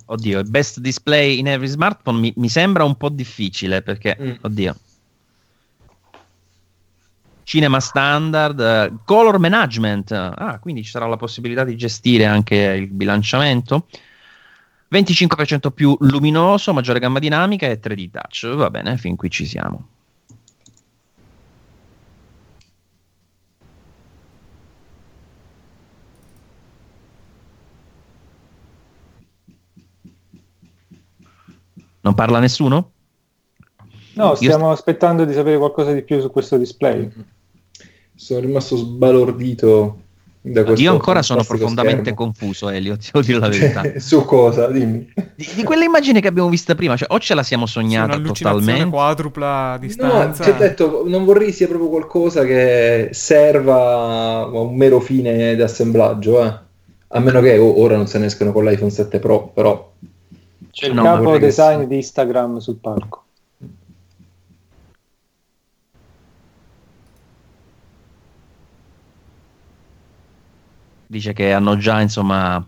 [0.06, 4.32] Oddio, il best display in every smartphone mi, mi sembra un po' difficile perché, mm.
[4.43, 4.76] oddio.
[7.44, 12.89] Cinema standard, uh, color management, ah, quindi ci sarà la possibilità di gestire anche il
[12.89, 13.86] bilanciamento.
[14.90, 18.55] 25% più luminoso, maggiore gamma dinamica e 3D touch.
[18.55, 19.89] Va bene, fin qui ci siamo.
[32.05, 32.90] Non parla nessuno?
[34.14, 34.72] No, stiamo Io...
[34.72, 37.10] aspettando di sapere qualcosa di più su questo display.
[38.14, 40.01] Sono rimasto sbalordito
[40.43, 42.16] da questo Io ancora sono profondamente schermo.
[42.16, 43.82] confuso, Elio, ti devo dire la verità.
[43.98, 44.66] su cosa?
[44.66, 45.12] Dimmi.
[45.35, 48.90] Di, di quell'immagine che abbiamo vista prima, cioè o ce la siamo sognata totalmente.
[48.90, 50.44] quadrupla distanza.
[50.44, 55.55] No, ti ho detto, non vorrei sia proprio qualcosa che serva a un mero fine
[55.56, 56.62] di assemblaggio, eh.
[57.09, 59.93] A meno che ora non se ne escono con l'iPhone 7 Pro, però
[60.74, 63.22] c'è il no, capo design di Instagram sul palco.
[71.06, 72.66] Dice che hanno già, insomma,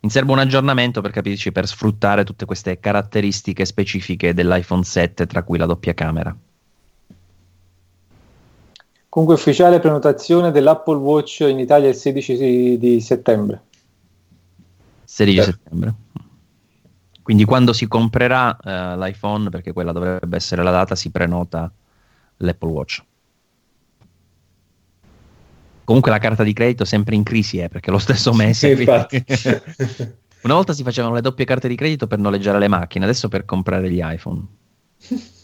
[0.00, 5.44] in serbo un aggiornamento per capirci, per sfruttare tutte queste caratteristiche specifiche dell'iPhone 7, tra
[5.44, 6.36] cui la doppia camera.
[9.08, 13.62] Comunque ufficiale prenotazione dell'Apple Watch in Italia il 16 di settembre.
[15.04, 15.42] 16 eh.
[15.44, 15.94] settembre.
[17.26, 21.68] Quindi quando si comprerà eh, l'iPhone, perché quella dovrebbe essere la data, si prenota
[22.36, 23.02] l'Apple Watch.
[25.82, 28.74] Comunque la carta di credito è sempre in crisi, eh, perché lo stesso mese.
[30.42, 33.44] Una volta si facevano le doppie carte di credito per noleggiare le macchine, adesso per
[33.44, 34.46] comprare gli iPhone.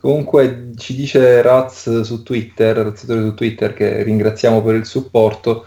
[0.00, 5.66] Comunque ci dice Raz su Twitter, Razzatore su Twitter, che ringraziamo per il supporto,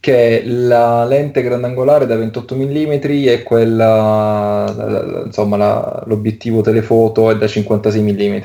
[0.00, 7.46] che la lente grandangolare da 28 mm è quella, insomma, la, l'obiettivo telefoto è da
[7.46, 8.38] 56 mm.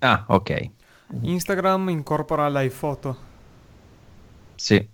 [0.00, 0.70] Ah, ok.
[1.22, 3.16] Instagram incorpora l'iPhoto.
[4.54, 4.86] Sì.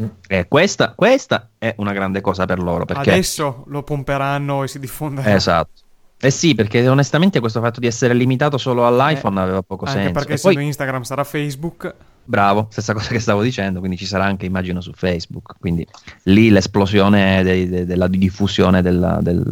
[0.00, 0.06] Mm.
[0.26, 2.84] Eh, questa, questa, è una grande cosa per loro.
[2.84, 3.10] Perché...
[3.10, 5.34] Adesso lo pomperanno e si diffonderà.
[5.34, 5.82] Esatto.
[6.22, 9.98] Eh sì, perché onestamente questo fatto di essere limitato solo all'iPhone eh, aveva poco anche
[9.98, 10.12] senso.
[10.12, 10.64] Perché se poi...
[10.66, 11.94] Instagram sarà Facebook.
[12.22, 15.54] Bravo, stessa cosa che stavo dicendo, quindi ci sarà anche, immagino, su Facebook.
[15.58, 15.86] Quindi
[16.24, 19.42] lì l'esplosione de- de- della diffusione della, del,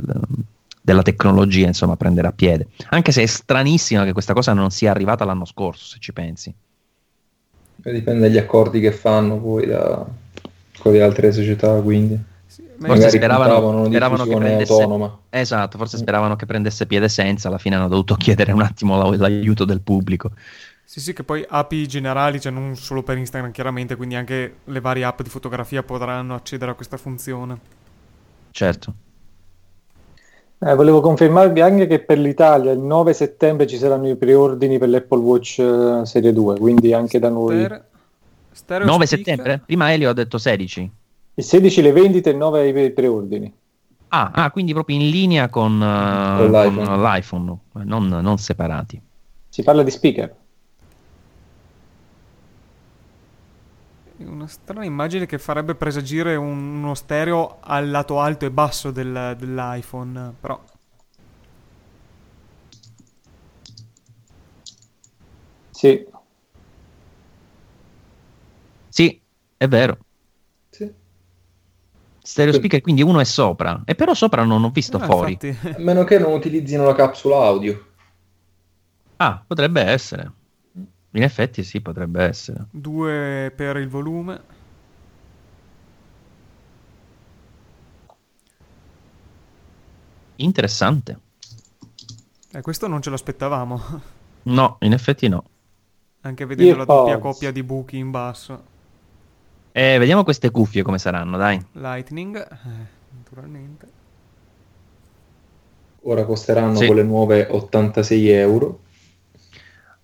[0.82, 2.68] della tecnologia, insomma, prenderà piede.
[2.90, 6.52] Anche se è stranissimo che questa cosa non sia arrivata l'anno scorso, se ci pensi.
[7.76, 10.04] Dipende dagli accordi che fanno poi da,
[10.78, 12.27] con le altre società, quindi.
[12.78, 15.18] Forse speravano, speravano che prendesse autonoma.
[15.30, 16.00] esatto, forse mm.
[16.00, 20.30] speravano che prendesse piede senza, alla fine hanno dovuto chiedere un attimo l'aiuto del pubblico.
[20.84, 24.80] Sì, sì, che poi API generali, cioè non solo per Instagram chiaramente, quindi anche le
[24.80, 27.58] varie app di fotografia potranno accedere a questa funzione.
[28.50, 28.94] Certo.
[30.60, 34.88] Eh, volevo confermarvi anche che per l'Italia il 9 settembre ci saranno i preordini per
[34.88, 37.68] l'Apple Watch uh, Serie 2, quindi anche da noi.
[38.50, 39.62] Ster- 9 settembre?
[39.64, 40.90] Prima Elio ha detto 16.
[41.38, 43.54] Il 16 le vendite e il 9 i preordini.
[44.08, 49.00] Ah, ah, quindi proprio in linea con, uh, con l'iPhone, con l'iPhone non, non separati.
[49.48, 50.34] Si parla di speaker.
[54.16, 59.36] Una strana immagine che farebbe presagire un, uno stereo al lato alto e basso del,
[59.38, 60.60] dell'iPhone, però...
[65.70, 66.04] Sì.
[68.88, 69.20] Sì,
[69.56, 69.98] è vero.
[72.28, 73.80] Stereo speaker, quindi uno è sopra.
[73.86, 75.38] E però sopra non ho visto no, fuori.
[75.40, 75.68] Infatti...
[75.76, 77.86] A meno che non utilizzino la capsula audio.
[79.16, 80.30] Ah, potrebbe essere.
[81.12, 82.66] In effetti sì, potrebbe essere.
[82.70, 84.40] Due per il volume.
[90.36, 91.18] Interessante.
[92.52, 94.02] Eh, questo non ce l'aspettavamo.
[94.42, 95.44] No, in effetti no.
[96.20, 98.67] Anche vedendo la doppia coppia di buchi in basso.
[99.78, 101.64] Eh, vediamo queste cuffie come saranno, dai.
[101.74, 102.56] Lightning, eh,
[103.16, 103.86] naturalmente.
[106.02, 106.86] Ora costeranno sì.
[106.86, 108.80] quelle nuove 86 euro.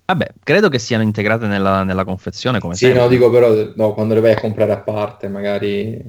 [0.05, 3.01] Vabbè, credo che siano integrate nella, nella confezione come Sì, sempre.
[3.01, 6.01] no, dico però, no, quando le vai a comprare a parte, magari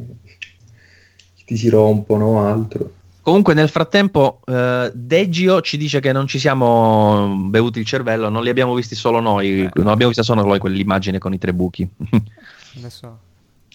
[1.44, 2.92] ti si rompono o altro.
[3.20, 8.44] Comunque nel frattempo eh, Deggio ci dice che non ci siamo bevuti il cervello, non
[8.44, 9.70] li abbiamo visti solo noi, eh.
[9.74, 11.88] non abbiamo visto solo noi quell'immagine con i tre buchi.
[12.78, 13.24] Adesso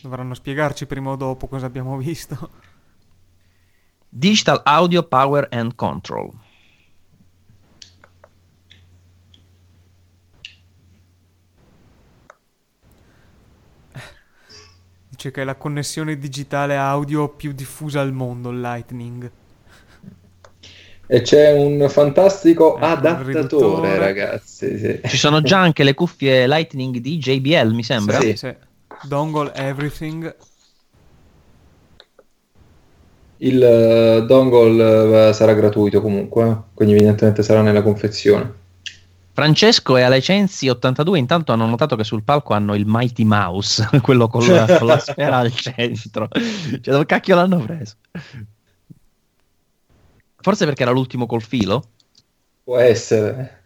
[0.01, 2.49] dovranno spiegarci prima o dopo cosa abbiamo visto.
[4.09, 6.31] Digital Audio Power and Control.
[15.21, 19.31] dice che è la connessione digitale audio più diffusa al mondo, il Lightning.
[21.05, 24.77] E c'è un fantastico eh, adattatore, ragazzi.
[24.79, 25.01] Sì.
[25.05, 28.19] Ci sono già anche le cuffie Lightning di JBL, mi sembra.
[28.19, 28.55] Sì, sì.
[29.03, 30.35] Dongle Everything.
[33.37, 36.57] Il uh, dongle uh, sarà gratuito comunque, eh?
[36.73, 38.59] quindi evidentemente sarà nella confezione.
[39.33, 44.27] Francesco e Alecensi 82 intanto hanno notato che sul palco hanno il Mighty Mouse, quello
[44.27, 46.27] con la, con la sfera al centro.
[46.31, 47.95] Cioè, dove cacchio l'hanno preso?
[50.41, 51.83] Forse perché era l'ultimo col filo?
[52.63, 53.63] Può essere.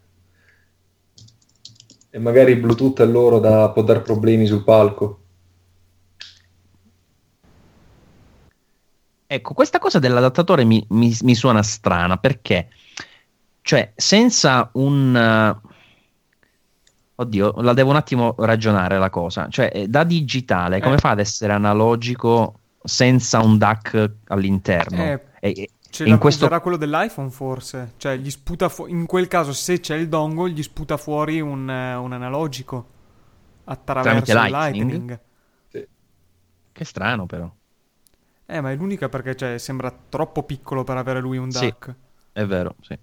[2.10, 5.24] E magari il Bluetooth a loro da, può dar problemi sul palco.
[9.26, 12.68] Ecco, questa cosa dell'adattatore mi, mi, mi suona strana perché
[13.66, 15.60] cioè, senza un...
[15.60, 15.68] Uh,
[17.16, 19.48] oddio, la devo un attimo ragionare la cosa.
[19.48, 20.98] Cioè, eh, da digitale, come eh.
[20.98, 25.02] fa ad essere analogico senza un DAC all'interno?
[25.02, 26.48] Eh, e, ce in questo...
[26.60, 27.94] quello dell'iPhone forse.
[27.96, 31.68] Cioè, gli sputa fu- in quel caso, se c'è il dongle, gli sputa fuori un,
[31.68, 32.86] uh, un analogico
[33.64, 34.90] attraverso il Lightning.
[34.90, 35.20] lightning.
[35.72, 35.86] Sì.
[36.70, 37.52] Che strano però.
[38.46, 41.84] Eh, ma è l'unica perché cioè, sembra troppo piccolo per avere lui un DAC.
[41.84, 41.94] Sì,
[42.32, 42.96] è vero, sì.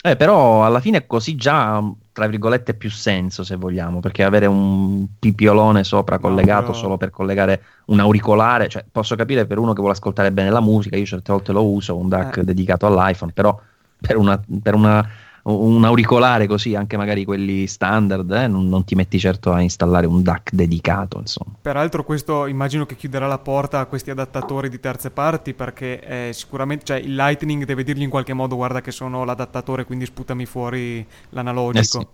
[0.00, 1.82] Eh, però alla fine così già,
[2.12, 6.74] tra virgolette, più senso se vogliamo, perché avere un pipiolone sopra collegato no, no.
[6.74, 10.60] solo per collegare un auricolare, cioè posso capire per uno che vuole ascoltare bene la
[10.60, 12.44] musica, io certe volte lo uso, un DAC eh.
[12.44, 13.58] dedicato all'iPhone, però
[14.00, 15.08] per una, per una
[15.50, 20.06] un auricolare così, anche magari quelli standard, eh, non, non, ti metti certo a installare
[20.06, 21.18] un DAC dedicato.
[21.18, 21.52] Insomma.
[21.60, 26.84] Peraltro, questo immagino che chiuderà la porta a questi adattatori di terze parti perché sicuramente
[26.84, 31.06] cioè, il Lightning deve dirgli in qualche modo: guarda che sono l'adattatore, quindi sputami fuori
[31.30, 32.00] l'analogico.
[32.00, 32.06] Eh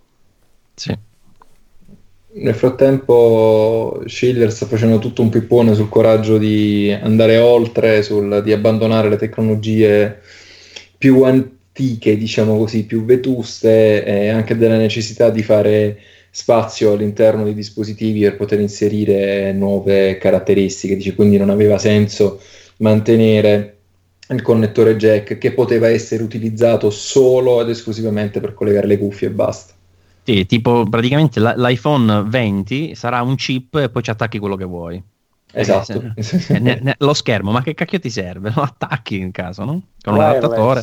[0.74, 0.90] sì.
[0.90, 0.98] sì.
[2.36, 8.52] Nel frattempo, Schiller sta facendo tutto un pippone sul coraggio di andare oltre, sul, di
[8.52, 10.20] abbandonare le tecnologie
[10.98, 15.98] più antiche antiche, diciamo così, più vetuste e anche della necessità di fare
[16.30, 22.40] spazio all'interno dei dispositivi per poter inserire nuove caratteristiche, dice, quindi non aveva senso
[22.78, 23.70] mantenere
[24.28, 29.32] il connettore jack che poteva essere utilizzato solo ed esclusivamente per collegare le cuffie e
[29.32, 29.74] basta.
[30.22, 35.02] Sì, tipo praticamente l'iPhone 20 sarà un chip e poi ci attacchi quello che vuoi.
[35.52, 36.12] Esatto.
[36.14, 38.51] Eh, ne, ne, lo schermo, ma che cacchio ti serve?
[38.55, 39.82] Lo attacchi in caso, no?
[40.02, 40.82] Con un adattatore.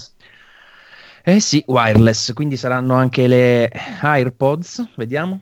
[1.24, 3.72] Eh sì, wireless, quindi saranno anche le
[4.02, 5.40] AirPods, vediamo.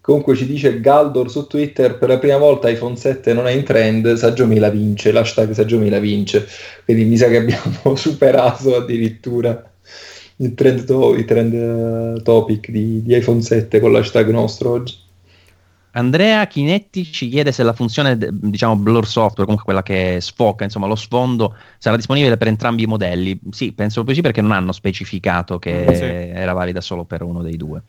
[0.00, 3.62] Comunque ci dice Galdor su Twitter, per la prima volta iPhone 7 non è in
[3.62, 6.46] trend, Saggio la vince, l'hashtag Saggio la vince,
[6.86, 9.70] quindi mi sa che abbiamo superato addirittura
[10.36, 14.94] il trend, to- il trend uh, topic di, di iPhone 7 con l'hashtag nostro oggi.
[15.92, 20.86] Andrea Chinetti ci chiede se la funzione, diciamo, blur software, comunque quella che sfoca, insomma,
[20.86, 23.38] lo sfondo, sarà disponibile per entrambi i modelli.
[23.50, 26.02] Sì, penso proprio sì, perché non hanno specificato che sì.
[26.02, 27.82] era valida solo per uno dei due.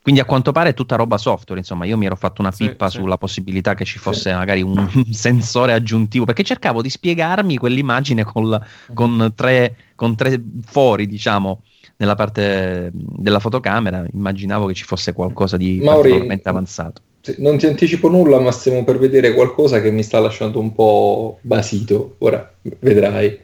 [0.00, 2.88] Quindi a quanto pare è tutta roba software, insomma, io mi ero fatto una pippa
[2.88, 3.18] sì, sulla sì.
[3.18, 8.58] possibilità che ci fosse magari un sensore aggiuntivo, perché cercavo di spiegarmi quell'immagine col,
[8.94, 11.62] con, tre, con tre fori, diciamo,
[11.98, 17.02] nella parte della fotocamera, immaginavo che ci fosse qualcosa di Mauri, avanzato.
[17.38, 21.38] Non ti anticipo nulla, ma stiamo per vedere qualcosa che mi sta lasciando un po'
[21.42, 22.14] basito.
[22.18, 23.38] Ora vedrai.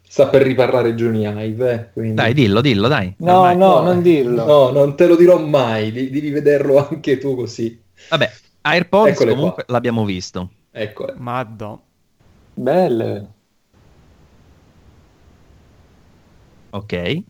[0.00, 1.72] Sta per riparlare Johnny Hive.
[1.72, 2.14] Eh, quindi...
[2.14, 3.14] Dai, dillo, dillo, dai.
[3.18, 4.46] No, no, no, non dirlo.
[4.46, 5.92] No, non te lo dirò mai.
[5.92, 7.78] Devi vederlo anche tu così.
[8.08, 8.30] Vabbè,
[8.62, 9.74] AirPods Eccole comunque qua.
[9.74, 10.50] l'abbiamo visto.
[10.70, 11.12] Ecco.
[11.16, 11.82] Maddo.
[12.54, 13.28] Belle.
[16.70, 17.22] Ok.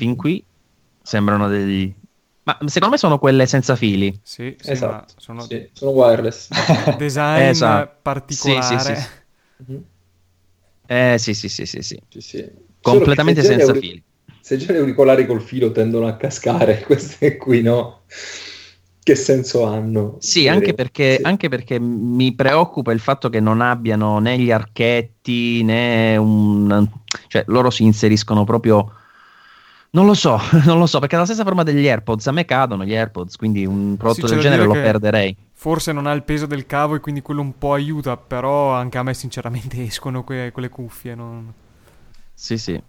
[0.00, 0.42] Fin qui
[1.02, 1.92] sembrano degli...
[2.44, 4.18] Ma secondo me sono quelle senza fili.
[4.22, 5.12] Sì, sì esatto.
[5.18, 5.42] sono...
[5.42, 6.48] Sì, sono wireless.
[6.96, 7.98] Design esatto.
[8.00, 8.78] particolare.
[8.78, 9.70] Sì, sì, sì.
[9.70, 9.80] Mm-hmm.
[10.86, 12.00] Eh sì, sì, sì, sì, sì.
[12.08, 12.50] sì, sì.
[12.80, 14.02] Completamente senza auri- fili.
[14.40, 18.04] Se già le auricolari col filo tendono a cascare, queste qui no.
[19.02, 20.16] Che senso hanno?
[20.20, 21.22] Sì, anche perché, sì.
[21.24, 26.88] anche perché, mi preoccupa il fatto che non abbiano né gli archetti né un...
[27.26, 28.94] cioè loro si inseriscono proprio
[29.90, 32.44] non lo so, non lo so, perché è la stessa forma degli AirPods, a me
[32.44, 35.36] cadono gli AirPods, quindi un prodotto sì, del genere lo perderei.
[35.52, 38.98] Forse non ha il peso del cavo e quindi quello un po' aiuta, però anche
[38.98, 41.14] a me sinceramente escono que- quelle cuffie.
[41.14, 41.52] Non...
[42.32, 42.80] Sì, sì.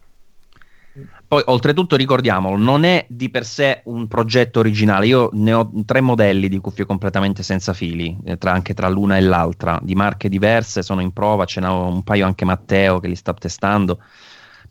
[1.26, 5.08] Poi, oltretutto, ricordiamolo, non è di per sé un progetto originale.
[5.08, 9.16] Io ne ho tre modelli di cuffie completamente senza fili, eh, tra, anche tra l'una
[9.16, 13.08] e l'altra, di marche diverse, sono in prova, ce n'è un paio anche Matteo che
[13.08, 14.00] li sta testando.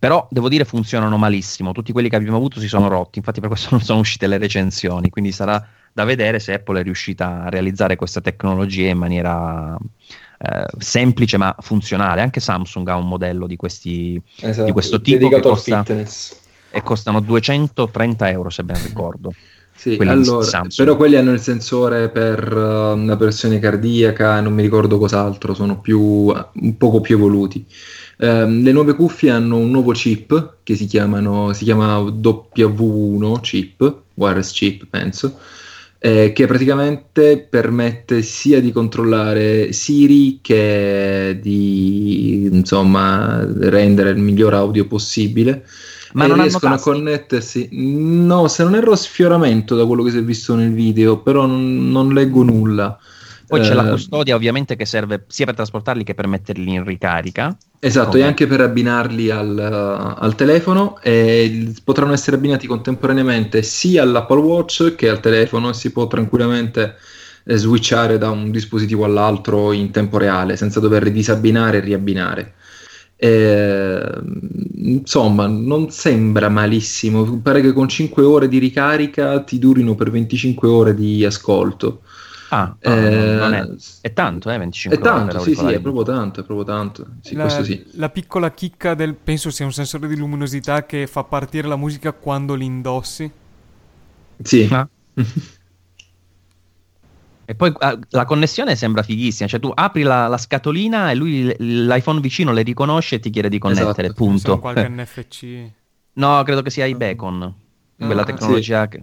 [0.01, 3.51] Però devo dire funzionano malissimo, tutti quelli che abbiamo avuto si sono rotti, infatti per
[3.51, 5.62] questo non sono uscite le recensioni, quindi sarà
[5.93, 9.77] da vedere se Apple è riuscita a realizzare questa tecnologia in maniera
[10.39, 12.22] eh, semplice ma funzionale.
[12.22, 15.85] Anche Samsung ha un modello di, questi, esatto, di questo tipo che costa,
[16.70, 19.35] e costano 230 euro se ben ricordo.
[19.74, 24.98] Sì, allora, però quelli hanno il sensore per uh, una pressione cardiaca, non mi ricordo
[24.98, 27.66] cos'altro, sono più, un poco più evoluti.
[28.22, 33.94] Um, le nuove cuffie hanno un nuovo chip che si, chiamano, si chiama W1 chip,
[34.12, 35.38] wireless chip penso,
[35.98, 44.86] eh, che praticamente permette sia di controllare Siri che di insomma rendere il miglior audio
[44.86, 45.64] possibile.
[46.12, 47.68] Ma non riescono a connettersi.
[47.72, 51.90] No, se non erro sfioramento da quello che si è visto nel video, però non,
[51.90, 52.98] non leggo nulla.
[53.51, 56.85] Poi c'è la eh, custodia ovviamente che serve sia per trasportarli che per metterli in
[56.85, 57.56] ricarica.
[57.81, 58.20] Esatto, okay.
[58.20, 64.39] e anche per abbinarli al, uh, al telefono e potranno essere abbinati contemporaneamente sia all'Apple
[64.39, 66.94] Watch che al telefono e si può tranquillamente
[67.43, 72.55] eh, switchare da un dispositivo all'altro in tempo reale senza dover disabbinare e riabbinare.
[73.16, 74.12] Eh,
[74.77, 77.40] insomma, non sembra malissimo.
[77.43, 82.02] Pare che con 5 ore di ricarica ti durino per 25 ore di ascolto.
[82.52, 83.66] Ah, ah eh, è,
[84.01, 87.06] è, tanto, eh, 25 È tanto, sì, sì, è proprio tanto, è proprio tanto.
[87.20, 87.85] Sì, la, sì.
[87.93, 92.12] la, piccola chicca del, penso sia un sensore di luminosità che fa partire la musica
[92.12, 93.31] quando li indossi.
[94.43, 94.68] Sì.
[94.70, 94.89] Ah.
[97.44, 101.55] e poi ah, la connessione sembra fighissima, cioè tu apri la, la, scatolina e lui
[101.56, 104.24] l'iPhone vicino le riconosce e ti chiede di connettere, esatto.
[104.24, 104.59] punto.
[104.59, 105.70] qualche NFC.
[106.14, 107.55] No, credo che sia i Beacon,
[107.97, 109.01] quella tecnologia che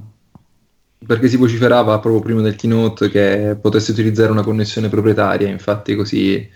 [1.05, 6.49] perché si vociferava proprio prima del keynote che potesse utilizzare una connessione proprietaria, infatti così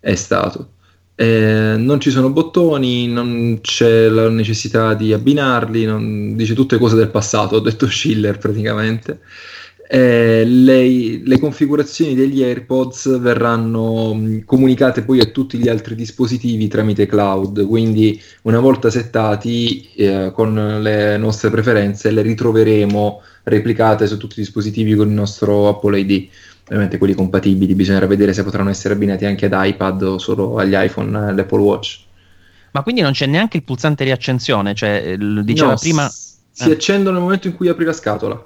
[0.00, 0.70] è stato.
[1.14, 6.34] Eh, non ci sono bottoni, non c'è la necessità di abbinarli, non...
[6.36, 9.20] dice tutte cose del passato, ho detto Schiller praticamente.
[9.94, 15.94] Eh, le, le, configurazioni degli AirPods verranno mh, mm, comunicate poi a tutti gli altri
[15.94, 24.06] dispositivi tramite cloud, quindi una volta settati eh, con le nostre preferenze le ritroveremo replicate
[24.06, 26.28] su tutti i dispositivi con il nostro Apple ID.
[26.64, 30.74] Ovviamente quelli compatibili, bisognerà vedere se potranno essere abbinati anche ad iPad o solo agli
[30.74, 32.00] iPhone e all'Apple Watch.
[32.70, 36.08] Ma quindi non c'è neanche il pulsante riaccensione, cioè diceva no, prima...
[36.08, 36.72] Si eh.
[36.72, 38.42] accendono nel momento in cui apri la scatola.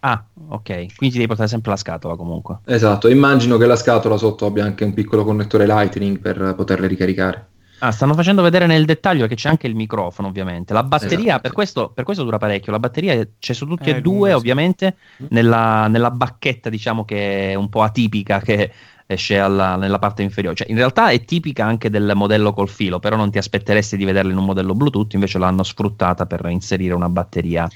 [0.00, 2.58] Ah, ok, quindi ti devi portare sempre la scatola comunque.
[2.64, 7.48] Esatto, immagino che la scatola sotto abbia anche un piccolo connettore Lightning per poterle ricaricare.
[7.82, 10.74] Ah, stanno facendo vedere nel dettaglio che c'è anche il microfono, ovviamente.
[10.74, 11.40] La batteria, esatto.
[11.40, 12.72] per, questo, per, questo, dura parecchio.
[12.72, 15.26] La batteria c'è su tutti eh, e due, ovviamente, sì.
[15.30, 18.70] nella, nella, bacchetta, diciamo che è un po' atipica, che
[19.06, 20.56] esce alla, nella parte inferiore.
[20.56, 24.04] Cioè, in realtà è tipica anche del modello col filo, però non ti aspetteresti di
[24.04, 27.68] vederla in un modello Bluetooth, invece l'hanno sfruttata per inserire una batteria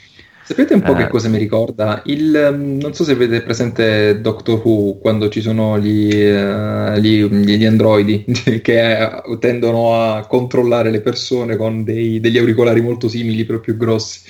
[0.46, 2.02] Sapete un po' eh, che cosa mi ricorda?
[2.04, 7.24] Il, ehm, non so se avete presente Doctor Who quando ci sono gli, uh, gli,
[7.24, 8.26] gli androidi
[8.60, 14.20] che tendono a controllare le persone con dei, degli auricolari molto simili, però più grossi.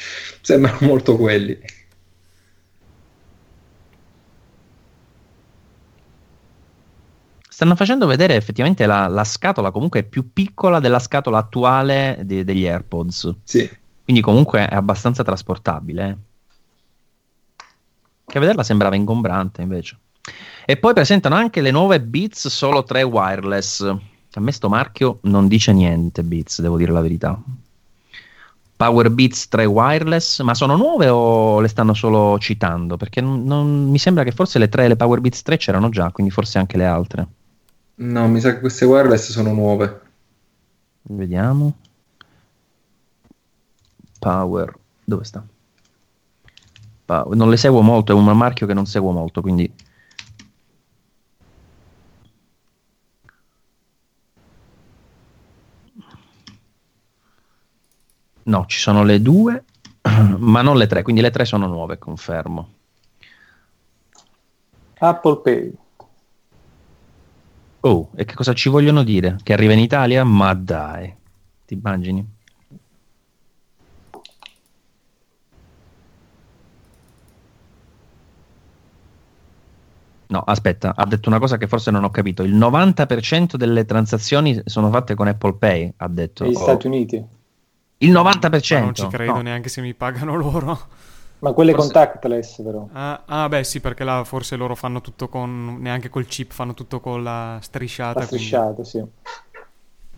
[0.40, 1.58] Sembrano molto quelli.
[7.48, 12.66] Stanno facendo vedere effettivamente la, la scatola comunque più piccola della scatola attuale de, degli
[12.66, 13.34] AirPods.
[13.42, 13.68] Sì.
[14.04, 16.08] Quindi comunque è abbastanza trasportabile.
[16.08, 16.16] Eh.
[18.26, 19.98] Che a vederla sembrava ingombrante invece.
[20.66, 23.80] E poi presentano anche le nuove Beats Solo 3 Wireless.
[23.82, 27.40] A me sto marchio non dice niente Beats, devo dire la verità.
[28.76, 32.96] Power Beats 3 Wireless, ma sono nuove o le stanno solo citando?
[32.96, 36.10] Perché non, non, mi sembra che forse le 3 le Power Beats 3 c'erano già,
[36.10, 37.26] quindi forse anche le altre.
[37.96, 40.00] No, mi sa che queste wireless sono nuove.
[41.02, 41.76] Vediamo.
[44.24, 44.74] Power,
[45.04, 45.46] dove sta?
[47.04, 47.36] Power.
[47.36, 49.70] Non le seguo molto, è un marchio che non seguo molto, quindi...
[58.44, 59.64] No, ci sono le due,
[60.38, 62.68] ma non le tre, quindi le tre sono nuove, confermo.
[65.00, 65.72] Apple Pay.
[67.80, 69.36] Oh, e che cosa ci vogliono dire?
[69.42, 70.24] Che arriva in Italia?
[70.24, 71.14] Ma dai,
[71.66, 72.33] ti immagini?
[80.34, 82.42] No, aspetta, ha detto una cosa che forse non ho capito.
[82.42, 86.42] Il 90% delle transazioni sono fatte con Apple Pay, ha detto.
[86.42, 86.58] Negli oh.
[86.58, 87.24] Stati Uniti.
[87.98, 88.74] Il 90%?
[88.74, 89.42] Ma non ci credo no.
[89.42, 90.76] neanche se mi pagano loro.
[91.38, 91.92] Ma quelle forse...
[91.92, 92.88] contactless però.
[92.92, 95.76] Ah, ah, beh sì, perché là forse loro fanno tutto con...
[95.78, 98.18] neanche col chip, fanno tutto con la strisciata.
[98.18, 98.90] La strisciata, quindi...
[98.90, 99.04] sì.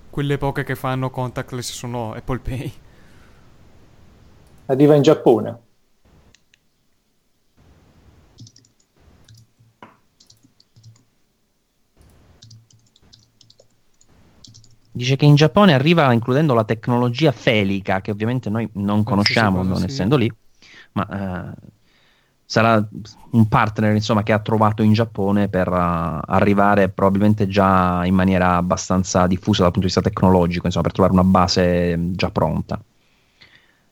[0.08, 2.72] Quelle poche che fanno contactless sono Apple Pay.
[4.66, 5.58] Arriva in Giappone.
[14.96, 19.76] Dice che in Giappone arriva includendo la tecnologia felica, che ovviamente noi non conosciamo, non
[19.76, 19.84] sì.
[19.84, 20.32] essendo lì,
[20.92, 21.54] ma eh,
[22.46, 22.82] sarà
[23.32, 28.56] un partner insomma, che ha trovato in Giappone per uh, arrivare probabilmente già in maniera
[28.56, 32.80] abbastanza diffusa dal punto di vista tecnologico, insomma, per trovare una base già pronta.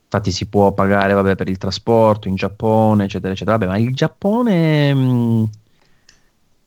[0.04, 3.58] Infatti si può pagare vabbè, per il trasporto in Giappone, eccetera, eccetera.
[3.58, 5.44] Vabbè, ma il Giappone mh, mm,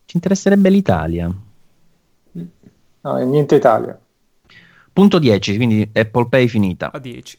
[0.06, 1.34] ci interesserebbe l'Italia.
[3.02, 4.00] No, niente Italia.
[4.98, 6.92] Punto 10, quindi Apple Pay finita.
[6.92, 7.38] A 10.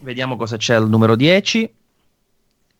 [0.00, 1.74] Vediamo cosa c'è al numero 10.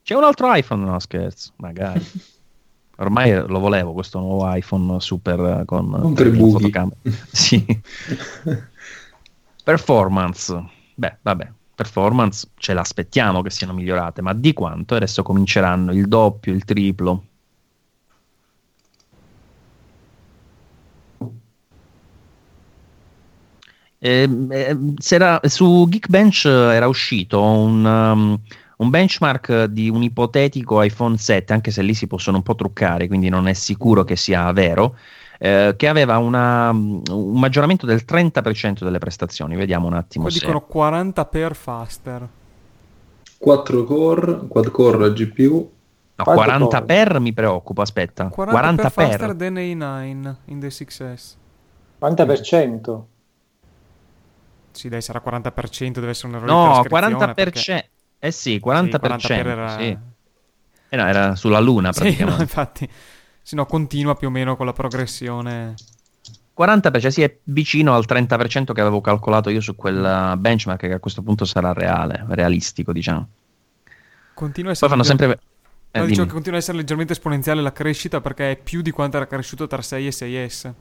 [0.03, 0.85] C'è un altro iPhone?
[0.85, 2.05] No, scherzo, magari.
[2.99, 6.97] Ormai lo volevo questo nuovo iPhone super con un per fotocamera.
[7.31, 7.65] sì.
[9.62, 10.65] Performance.
[10.97, 14.97] Beh, vabbè, performance ce l'aspettiamo che siano migliorate, ma di quanto?
[14.97, 17.27] Adesso cominceranno il doppio, il triplo.
[24.05, 28.37] Eh, eh, su Geekbench era uscito un, um,
[28.79, 33.07] un, benchmark di un ipotetico iPhone 7, anche se lì si possono un po' truccare,
[33.07, 34.97] quindi non è sicuro che sia vero,
[35.39, 39.55] eh, che aveva una, un maggioramento del 30% delle prestazioni.
[39.55, 40.24] Vediamo un attimo.
[40.24, 40.41] Poi se...
[40.41, 42.29] dicono 40 per faster.
[43.39, 45.70] 4 core, quad core GPU.
[46.16, 46.85] No, 40 core.
[46.85, 48.27] per mi preoccupa, aspetta.
[48.27, 51.35] 40, 40 per, per faster than A9 in the 6S.
[52.01, 53.03] 40%?
[54.73, 57.35] Sì, dai, sarà 40%, deve essere un errore no, di 40%.
[57.35, 57.90] Perché...
[58.19, 58.55] Eh sì, 40%.
[58.55, 59.78] Sì, 40 per era...
[59.78, 59.99] Sì.
[60.89, 62.31] Eh no, era sulla luna praticamente.
[62.32, 62.89] Sì, no, infatti.
[63.43, 65.74] Se no, continua più o meno con la progressione.
[66.57, 70.99] 40% sì, è vicino al 30% che avevo calcolato io su quel benchmark che a
[70.99, 73.28] questo punto sarà reale, realistico, diciamo.
[74.35, 74.89] Continua a essere...
[74.89, 75.40] Poi fanno sempre...
[75.90, 78.90] Eh, no, dicevo che continua ad essere leggermente esponenziale la crescita perché è più di
[78.90, 80.73] quanto era cresciuto tra 6 e 6S.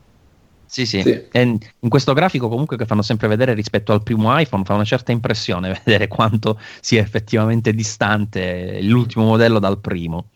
[0.72, 1.02] Sì, sì.
[1.02, 1.28] sì.
[1.34, 5.12] in questo grafico comunque che fanno sempre vedere rispetto al primo iPhone fa una certa
[5.12, 10.28] impressione vedere quanto sia effettivamente distante l'ultimo modello dal primo.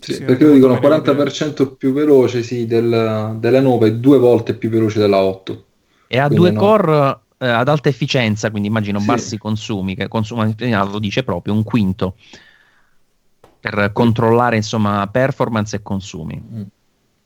[0.00, 4.70] Sì, sì, perché lo dicono 40% più veloce sì, del, della 9 due volte più
[4.70, 5.64] veloce della 8.
[6.06, 6.58] E ha due no.
[6.58, 9.04] core eh, ad alta efficienza, quindi immagino sì.
[9.04, 10.50] bassi consumi, che consuma,
[10.90, 12.14] lo dice proprio, un quinto
[13.60, 16.42] per controllare insomma performance e consumi.
[16.42, 16.62] Mm.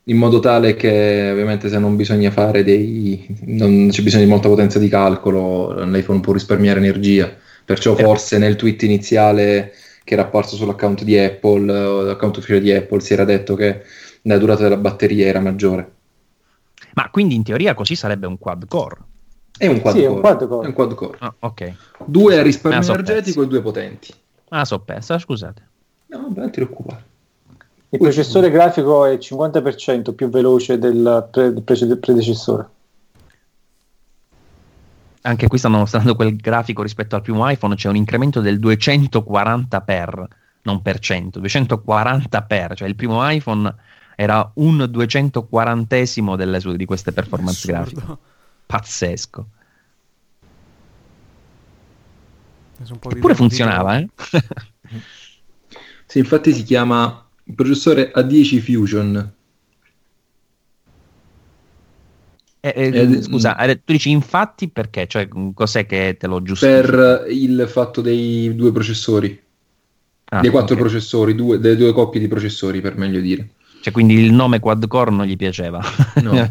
[0.08, 3.26] In modo tale che ovviamente se non bisogna fare dei...
[3.46, 7.34] non c'è bisogno di molta potenza di calcolo, l'iPhone può risparmiare energia.
[7.64, 8.02] Perciò eh.
[8.04, 9.72] forse nel tweet iniziale
[10.04, 13.82] che era apparso sull'account di Apple, l'account ufficiale di Apple, si era detto che
[14.22, 15.90] la durata della batteria era maggiore.
[16.94, 18.96] Ma quindi in teoria così sarebbe un quad core?
[19.58, 20.12] È un quad sì, core.
[20.12, 20.64] È un quad core.
[20.64, 21.16] È un quad core.
[21.18, 21.72] Ah, ok.
[22.04, 24.14] Due a risparmio ah, energetico e due potenti.
[24.50, 25.68] Ah, so persa, scusate.
[26.06, 27.02] No, non ti preoccupare.
[27.96, 31.52] Il processore grafico è 50% più veloce del pre-
[31.96, 32.68] predecessore
[35.26, 39.80] anche qui stanno mostrando quel grafico rispetto al primo iPhone, c'è un incremento del 240
[39.80, 40.28] per,
[40.62, 43.74] non per cento, 240 per, cioè il primo iPhone
[44.14, 48.00] era un 240esimo delle sue, di queste performance Assurdo.
[48.00, 48.18] grafiche.
[48.66, 49.46] Pazzesco.
[53.08, 54.08] Eppure funzionava, eh?
[56.06, 59.34] sì, infatti si chiama il processore A10 Fusion
[62.74, 63.70] Eh, eh, scusa, mm.
[63.84, 65.06] tu dici infatti perché?
[65.06, 66.80] Cioè, cos'è che te lo giustifica?
[66.80, 69.40] Per il fatto dei due processori,
[70.30, 70.88] ah, dei quattro okay.
[70.88, 73.50] processori, due, delle due coppie di processori per meglio dire.
[73.82, 75.80] Cioè, quindi il nome quad core non gli piaceva.
[76.22, 76.32] No,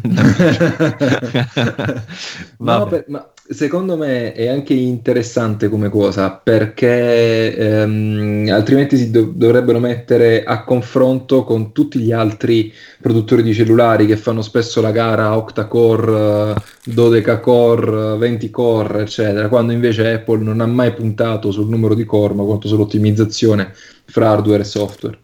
[2.56, 9.32] no per, ma secondo me è anche interessante come cosa perché ehm, altrimenti si do-
[9.34, 14.90] dovrebbero mettere a confronto con tutti gli altri produttori di cellulari che fanno spesso la
[14.90, 16.54] gara octa-core,
[16.84, 22.44] dodeca-core, 20-core, eccetera, quando invece Apple non ha mai puntato sul numero di core ma
[22.44, 23.72] quanto sull'ottimizzazione
[24.06, 25.18] fra hardware e software.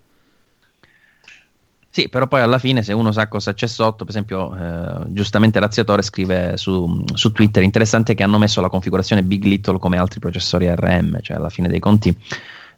[1.94, 5.60] Sì, però poi alla fine se uno sa cosa c'è sotto, per esempio, eh, giustamente
[5.60, 10.18] Razziatore scrive su, su, Twitter, interessante che hanno messo la configurazione Big Little come altri
[10.18, 12.16] processori ARM, cioè alla fine dei conti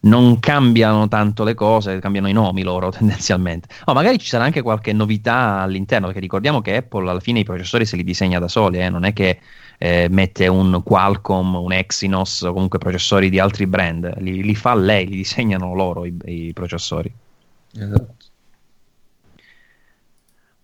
[0.01, 3.69] non cambiano tanto le cose, cambiano i nomi loro tendenzialmente.
[3.85, 7.45] Oh, magari ci sarà anche qualche novità all'interno, perché ricordiamo che Apple alla fine i
[7.45, 8.89] processori se li disegna da soli, eh?
[8.89, 9.39] non è che
[9.79, 14.75] eh, mette un Qualcomm, un Exynos o comunque processori di altri brand, li, li fa
[14.75, 17.15] lei, li disegnano loro i, i processori.
[17.77, 18.24] Esatto.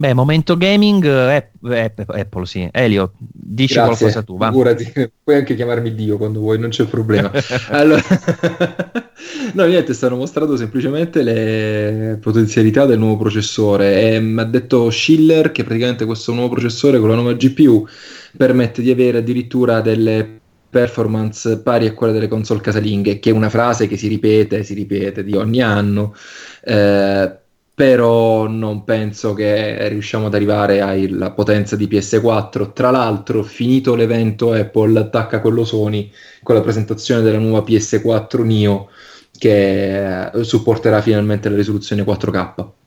[0.01, 2.67] Beh, momento gaming, eh, eh, Apple sì.
[2.73, 4.47] Elio, dici Grazie, qualcosa tu, va?
[4.47, 4.91] Figurati,
[5.23, 7.31] puoi anche chiamarmi Dio quando vuoi, non c'è problema.
[7.69, 8.01] allora,
[9.53, 15.53] no, niente, stanno mostrando semplicemente le potenzialità del nuovo processore e mi ha detto Schiller
[15.53, 17.87] che praticamente questo nuovo processore con la nuova GPU
[18.35, 20.39] permette di avere addirittura delle
[20.71, 24.73] performance pari a quelle delle console casalinghe, che è una frase che si ripete, si
[24.73, 26.15] ripete di ogni anno.
[26.65, 27.40] Eh,
[27.81, 32.75] però non penso che riusciamo ad arrivare alla potenza di PS4.
[32.75, 36.13] Tra l'altro, finito l'evento Apple attacca quello Sony
[36.43, 38.91] con la presentazione della nuova PS4 Neo
[39.33, 42.80] che eh, supporterà finalmente la risoluzione 4K.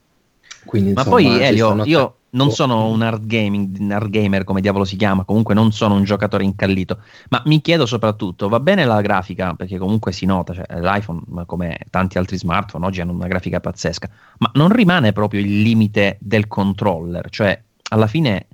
[0.65, 4.85] Quindi, Ma poi Elio, io non sono un hard, gaming, un hard gamer come diavolo
[4.85, 6.99] si chiama, comunque non sono un giocatore incallito,
[7.29, 9.53] ma mi chiedo soprattutto, va bene la grafica?
[9.53, 14.09] Perché comunque si nota, cioè, l'iPhone come tanti altri smartphone oggi hanno una grafica pazzesca,
[14.39, 18.47] ma non rimane proprio il limite del controller, cioè alla fine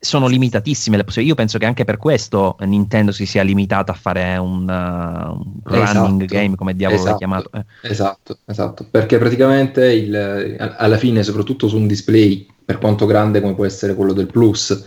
[0.00, 1.34] sono limitatissime le possibilità.
[1.34, 5.60] Io penso che anche per questo Nintendo si sia limitata a fare un, uh, un
[5.64, 7.50] running esatto, game, come diavolo esatto, l'hai chiamato.
[7.52, 7.90] Eh.
[7.90, 13.54] Esatto, esatto, perché praticamente il, alla fine, soprattutto su un display, per quanto grande come
[13.54, 14.84] può essere quello del Plus,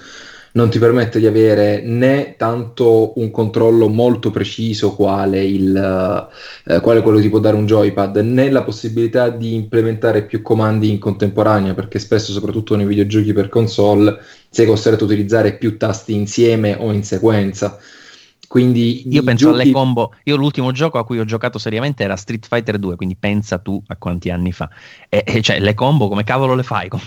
[0.54, 6.30] non ti permette di avere né tanto un controllo molto preciso quale, il,
[6.66, 10.42] eh, quale quello che ti può dare un joypad, né la possibilità di implementare più
[10.42, 14.18] comandi in contemporanea, perché spesso, soprattutto nei videogiochi per console,
[14.50, 17.78] sei costretto a utilizzare più tasti insieme o in sequenza.
[18.52, 19.62] Quindi io penso giochi...
[19.62, 20.14] alle combo.
[20.26, 23.82] Io l'ultimo gioco a cui ho giocato seriamente era Street Fighter 2, quindi pensa tu
[23.88, 24.70] a quanti anni fa.
[25.08, 27.00] E, e cioè, le combo come cavolo le fai con,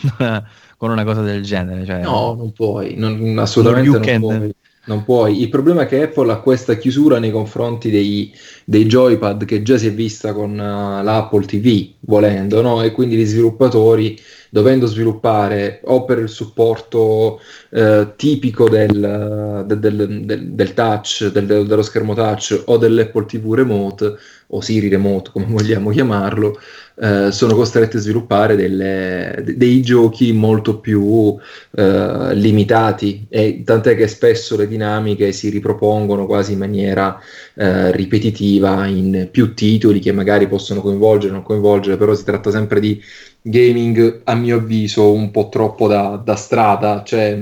[0.84, 1.86] con una cosa del genere?
[1.86, 4.54] Cioè, no, non puoi, non, assolutamente non puoi.
[4.86, 5.40] Non puoi.
[5.40, 8.30] Il problema è che Apple ha questa chiusura nei confronti dei,
[8.66, 12.82] dei joypad che già si è vista con uh, l'Apple TV, volendo, no?
[12.82, 14.20] E quindi gli sviluppatori
[14.50, 17.40] dovendo sviluppare o per il supporto
[17.70, 24.14] eh, tipico del, del, del, del touch, dello schermo touch o dell'Apple TV Remote
[24.46, 26.60] o Siri Remote come vogliamo chiamarlo,
[26.96, 31.36] eh, sono costretti a sviluppare delle, dei giochi molto più
[31.72, 37.18] eh, limitati e tant'è che spesso le dinamiche si ripropongono quasi in maniera
[37.54, 42.50] eh, ripetitiva in più titoli che magari possono coinvolgere o non coinvolgere, però si tratta
[42.50, 43.00] sempre di
[43.42, 47.38] gaming a mio avviso un po' troppo da, da strada, cioè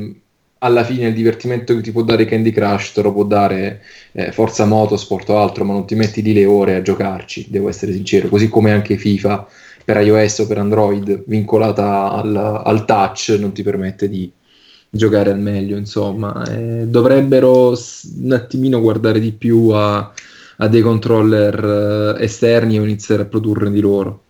[0.64, 3.82] alla fine il divertimento che ti può dare Candy Crush te lo può dare
[4.12, 7.68] eh, Forza Motorsport o altro, ma non ti metti lì le ore a giocarci, devo
[7.68, 9.46] essere sincero, così come anche FIFA
[9.84, 14.30] per iOS o per Android vincolata al, al touch non ti permette di
[14.88, 20.12] giocare al meglio, insomma, eh, dovrebbero un attimino guardare di più a,
[20.58, 24.20] a dei controller eh, esterni o iniziare a produrre di loro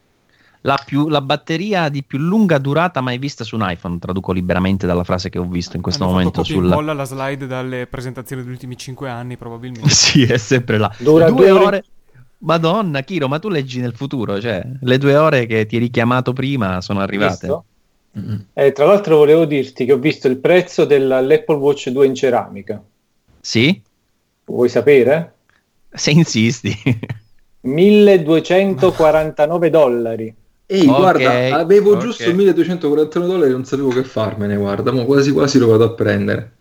[0.63, 3.99] la, più, la, batteria di più lunga durata mai vista su un iPhone.
[3.99, 6.45] Traduco liberamente dalla frase che ho visto in questo Hanno momento.
[6.45, 6.65] Sul...
[6.65, 9.89] molla la slide dalle presentazioni degli ultimi 5 anni, probabilmente.
[9.91, 10.93] sì, è sempre là.
[10.99, 11.65] Dura due, due ore...
[11.65, 11.85] ore.
[12.39, 16.33] Madonna, Kiro, ma tu leggi nel futuro, cioè le due ore che ti hai richiamato
[16.33, 17.63] prima sono arrivate.
[18.19, 18.37] Mm-hmm.
[18.53, 22.83] Eh, tra l'altro volevo dirti che ho visto il prezzo dell'Apple Watch 2 in ceramica.
[23.41, 23.81] Sì?
[24.47, 25.35] Vuoi sapere?
[25.89, 26.77] Se insisti.
[27.63, 30.35] 1249 dollari.
[30.73, 32.03] Ehi, okay, guarda, avevo okay.
[32.03, 36.53] giusto 1241 dollari, non sapevo che farmene, guarda, ma quasi quasi lo vado a prendere.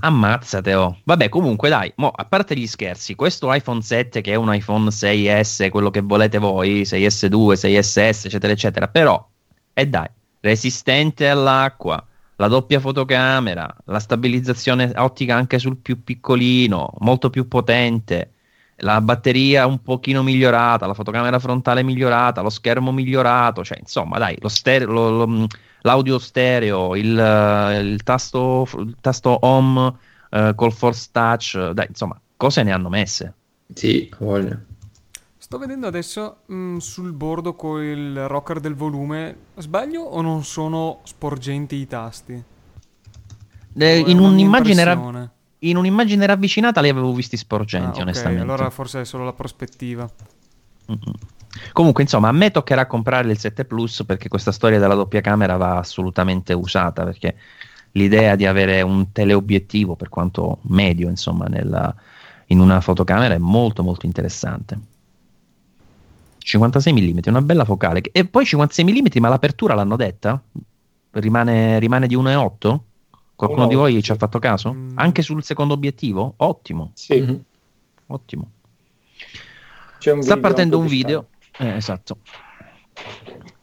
[0.00, 0.98] Ammazzate, oh.
[1.04, 4.88] Vabbè, comunque dai, mo, a parte gli scherzi, questo iPhone 7 che è un iPhone
[4.88, 9.28] 6S, quello che volete voi, 6S2, 6SS, eccetera, eccetera, però,
[9.74, 10.08] e eh dai,
[10.40, 12.02] resistente all'acqua,
[12.36, 18.30] la doppia fotocamera, la stabilizzazione ottica anche sul più piccolino, molto più potente,
[18.76, 24.36] la batteria un pochino migliorata, la fotocamera frontale migliorata, lo schermo migliorato, cioè insomma dai,
[24.40, 25.46] lo stereo, lo, lo,
[25.82, 29.94] l'audio stereo, il, il, tasto, il tasto home
[30.30, 33.34] uh, col force touch, dai insomma cose ne hanno messe.
[33.72, 34.58] Sì, voglio.
[35.36, 40.42] Sto vedendo adesso mh, mm, sul bordo con il rocker del volume, sbaglio o non
[40.42, 42.42] sono sporgenti i tasti?
[43.76, 45.30] Eh, in un'immagine era
[45.68, 48.42] in un'immagine ravvicinata li avevo visti sporgenti, ah, okay, onestamente.
[48.42, 50.08] Allora forse è solo la prospettiva.
[50.90, 51.14] Mm-hmm.
[51.72, 55.56] Comunque, insomma, a me toccherà comprare il 7 Plus perché questa storia della doppia camera
[55.56, 57.04] va assolutamente usata.
[57.04, 57.36] Perché
[57.92, 61.94] l'idea di avere un teleobiettivo, per quanto medio, insomma, nella,
[62.46, 64.78] in una fotocamera è molto, molto interessante.
[66.38, 68.02] 56 mm, una bella focale.
[68.12, 70.40] E poi 56 mm, ma l'apertura l'hanno detta?
[71.12, 72.78] Rimane, rimane di 1,8?
[73.36, 74.72] Qualcuno di voi ci ha fatto caso?
[74.72, 74.90] Mm.
[74.94, 76.34] Anche sul secondo obiettivo?
[76.36, 76.92] Ottimo.
[76.94, 77.20] Sì.
[77.20, 77.36] Mm-hmm.
[78.06, 78.50] Ottimo.
[79.98, 81.28] Sta partendo un video.
[81.58, 82.18] Eh, esatto.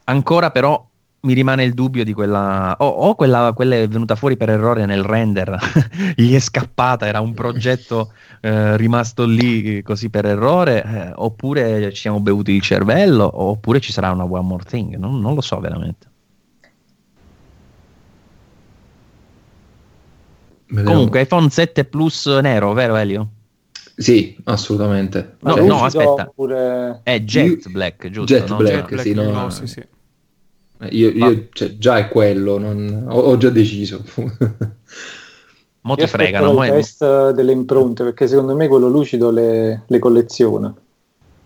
[0.05, 0.87] Ancora però
[1.21, 2.75] mi rimane il dubbio di quella...
[2.79, 5.55] O oh, oh, quella, quella è venuta fuori per errore nel render,
[6.15, 12.01] gli è scappata, era un progetto eh, rimasto lì così per errore, eh, oppure ci
[12.01, 15.59] siamo bevuti il cervello, oppure ci sarà una one more thing, non, non lo so
[15.59, 16.09] veramente.
[20.71, 20.91] Vediamo.
[20.91, 23.29] Comunque iPhone 7 Plus nero, vero Elio?
[23.95, 25.35] Sì, assolutamente.
[25.41, 26.31] No, cioè, no aspetta.
[26.33, 27.01] Pure...
[27.03, 28.33] È Jet Black, giusto?
[28.33, 28.55] Jet no?
[28.57, 29.83] Black, Jet sì, no, sì, sì.
[30.89, 33.05] Io, io cioè, già è quello, non...
[33.07, 34.03] ho, ho, già deciso.
[35.81, 36.63] Mo ti fregano.
[36.63, 40.73] Il test delle impronte, perché secondo me quello lucido le, le colleziona.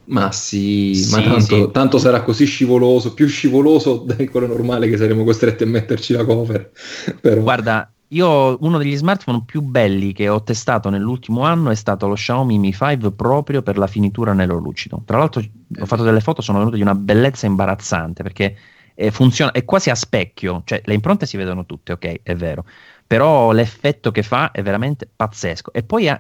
[0.06, 1.69] Ma sì, sì ma tanto, sì.
[1.72, 6.23] tanto, sarà così scivoloso, più scivoloso di quello normale che saremo costretti a metterci la
[6.23, 6.72] cover.
[7.19, 7.41] Però...
[7.41, 12.14] Guarda, io uno degli smartphone più belli che ho testato nell'ultimo anno è stato lo
[12.14, 15.02] Xiaomi Mi 5 proprio per la finitura nero lucido.
[15.06, 15.41] Tra l'altro
[15.80, 18.56] ho fatto delle foto, sono venute di una bellezza imbarazzante perché
[18.95, 22.65] eh, funziona, è quasi a specchio, cioè le impronte si vedono tutte, ok, è vero,
[23.07, 25.72] però l'effetto che fa è veramente pazzesco.
[25.73, 26.19] E poi ha,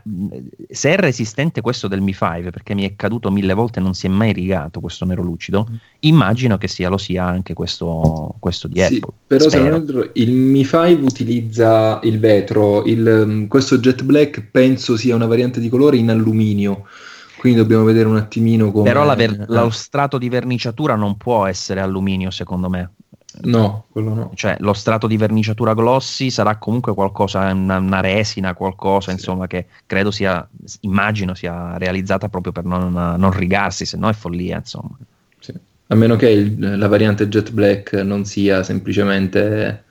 [0.69, 3.95] se è resistente questo del Mi 5, perché mi è caduto mille volte e non
[3.95, 5.75] si è mai rigato questo nero lucido, mm.
[6.01, 9.13] immagino che sia, lo sia anche questo, questo di sì, Apple.
[9.25, 15.25] Però se il Mi 5 utilizza il vetro, il, questo Jet Black penso sia una
[15.25, 16.85] variante di colore in alluminio
[17.45, 18.91] quindi dobbiamo vedere un attimino come...
[18.91, 22.93] Però ver- lo strato di verniciatura non può essere alluminio, secondo me.
[23.41, 24.31] No, quello no.
[24.33, 29.17] Cioè, lo strato di verniciatura glossy sarà comunque qualcosa, una, una resina, qualcosa, sì.
[29.17, 30.47] insomma, che credo sia,
[30.81, 34.97] immagino sia realizzata proprio per non, non rigarsi, se no è follia, insomma.
[35.39, 35.53] Sì.
[35.87, 39.83] A meno che il, la variante Jet Black non sia semplicemente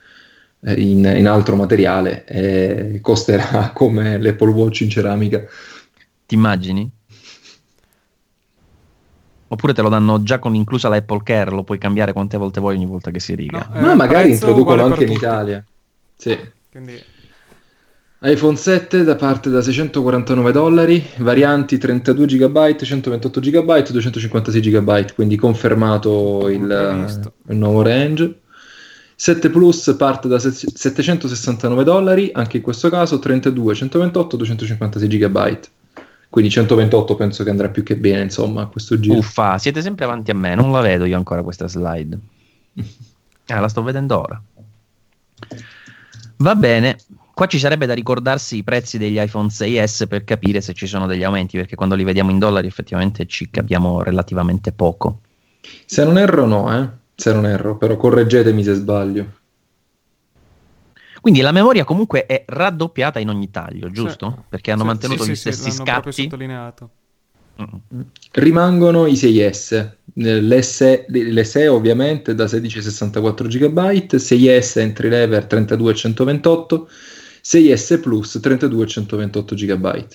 [0.60, 5.44] eh, in, in altro materiale e costerà come l'Apple Watch in ceramica.
[6.26, 6.90] Ti immagini?
[9.48, 12.60] Oppure te lo danno già con inclusa la Apple Care, lo puoi cambiare quante volte
[12.60, 13.68] vuoi ogni volta che si riga.
[13.72, 15.64] No, eh, Ma magari introducono anche in Italia.
[16.16, 16.38] Sì.
[16.70, 17.00] Quindi...
[18.22, 25.36] iPhone 7 da parte da 649 dollari, varianti 32 GB, 128 GB, 256 GB, quindi
[25.36, 28.40] confermato il, il nuovo range.
[29.16, 35.58] 7 Plus parte da 769 dollari, anche in questo caso 32, 128, 256 GB.
[36.34, 39.18] Quindi 128 penso che andrà più che bene, insomma, a questo giro.
[39.18, 42.18] Uffa, siete sempre avanti a me, non la vedo io ancora questa slide.
[43.46, 44.42] Ah, la sto vedendo ora.
[46.36, 46.96] Va bene,
[47.34, 51.06] qua ci sarebbe da ricordarsi i prezzi degli iPhone 6S per capire se ci sono
[51.06, 55.20] degli aumenti, perché quando li vediamo in dollari effettivamente ci capiamo relativamente poco.
[55.84, 56.88] Se non erro no, eh?
[57.14, 59.26] Se non erro, però correggetemi se sbaglio.
[61.24, 64.34] Quindi la memoria comunque è raddoppiata in ogni taglio, giusto?
[64.36, 64.42] Sì.
[64.46, 66.12] Perché hanno sì, mantenuto sì, gli stessi scatti.
[66.12, 66.90] sottolineato.
[67.62, 68.00] Mm.
[68.32, 75.92] Rimangono i 6S, l'SE, l'SE ovviamente da 16 a 64 GB, 6S entry level 32
[75.92, 76.88] e 128,
[77.42, 80.06] 6S Plus 32 e 128 GB.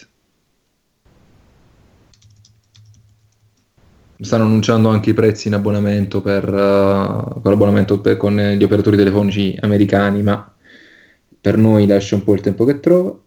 [4.22, 8.98] stanno annunciando anche i prezzi in abbonamento per, uh, con l'abbonamento per, con gli operatori
[8.98, 10.54] telefonici americani, ma
[11.42, 13.18] per noi lascia un po' il tempo che trova.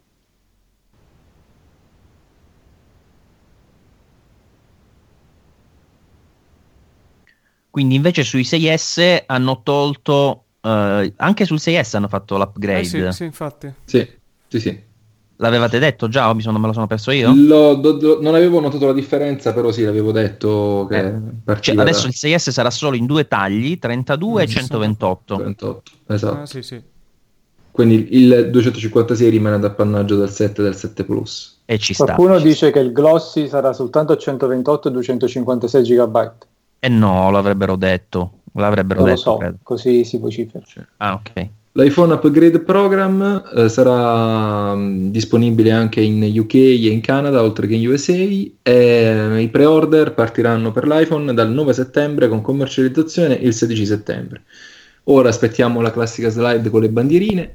[7.70, 12.80] Quindi invece sui 6S hanno tolto, uh, anche sul 6S hanno fatto l'upgrade.
[12.80, 13.72] Eh sì, sì, infatti.
[13.84, 14.06] Sì,
[14.48, 14.90] sì, sì.
[15.36, 17.32] L'avevate detto già o sono, me lo sono perso io?
[17.34, 20.98] Lo, do, do, non avevo notato la differenza, però sì, l'avevo detto che
[21.46, 21.60] eh.
[21.60, 25.36] cioè, adesso il 6S sarà solo in due tagli, 32 mm, e 128.
[25.36, 25.90] 128.
[26.08, 26.40] Esatto.
[26.40, 26.91] Ah, sì, sì.
[27.72, 31.62] Quindi il 256 rimane ad appannaggio del 7 e del 7 Plus.
[31.64, 32.46] E ci Qualcuno sta.
[32.46, 36.32] dice che il Glossy sarà soltanto 128 e 256 GB.
[36.78, 38.40] E no, l'avrebbero detto.
[38.54, 39.56] L'avrebbero non detto, lo so, credo.
[39.62, 40.64] così si vocifera.
[40.98, 41.48] Ah, ok.
[41.74, 47.66] L'iPhone Upgrade Program eh, sarà mh, mm, disponibile anche in UK e in Canada, oltre
[47.66, 53.32] che in USA, e eh, i pre-order partiranno per l'iPhone dal 9 settembre con commercializzazione
[53.32, 54.42] il 16 settembre.
[55.04, 57.54] Ora aspettiamo la classica slide con le bandierine.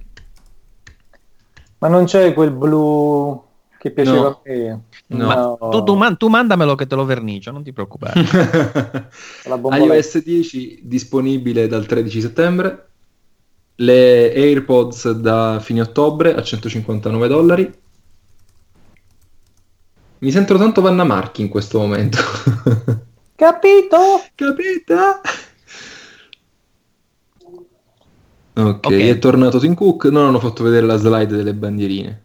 [1.80, 3.44] Ma non c'è quel blu
[3.78, 4.28] che piaceva no.
[4.28, 4.82] a me?
[5.08, 5.58] No.
[5.72, 8.22] Tu, tu, man- tu, mandamelo che te lo vernicio, non ti preoccupare.
[9.46, 12.88] iOS 10 disponibile dal 13 settembre
[13.80, 17.74] le AirPods da fine ottobre a 159 dollari.
[20.20, 22.18] Mi sento tanto Vanna Marchi in questo momento.
[23.36, 24.24] Capito?
[24.34, 25.22] Capita?
[28.58, 29.08] Ok, okay.
[29.08, 30.06] è tornato Tim Cook.
[30.06, 32.24] Non hanno fatto vedere la slide delle bandierine.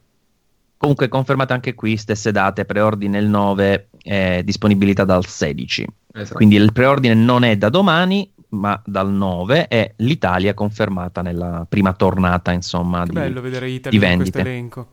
[0.79, 5.87] Comunque confermate anche qui, stesse date, preordine il 9, eh, disponibilità dal 16.
[6.15, 6.35] Esatto.
[6.35, 11.93] Quindi il preordine non è da domani, ma dal 9 e l'Italia confermata nella prima
[11.93, 14.87] tornata, insomma, che di, bello vedere Italia in questo elenco.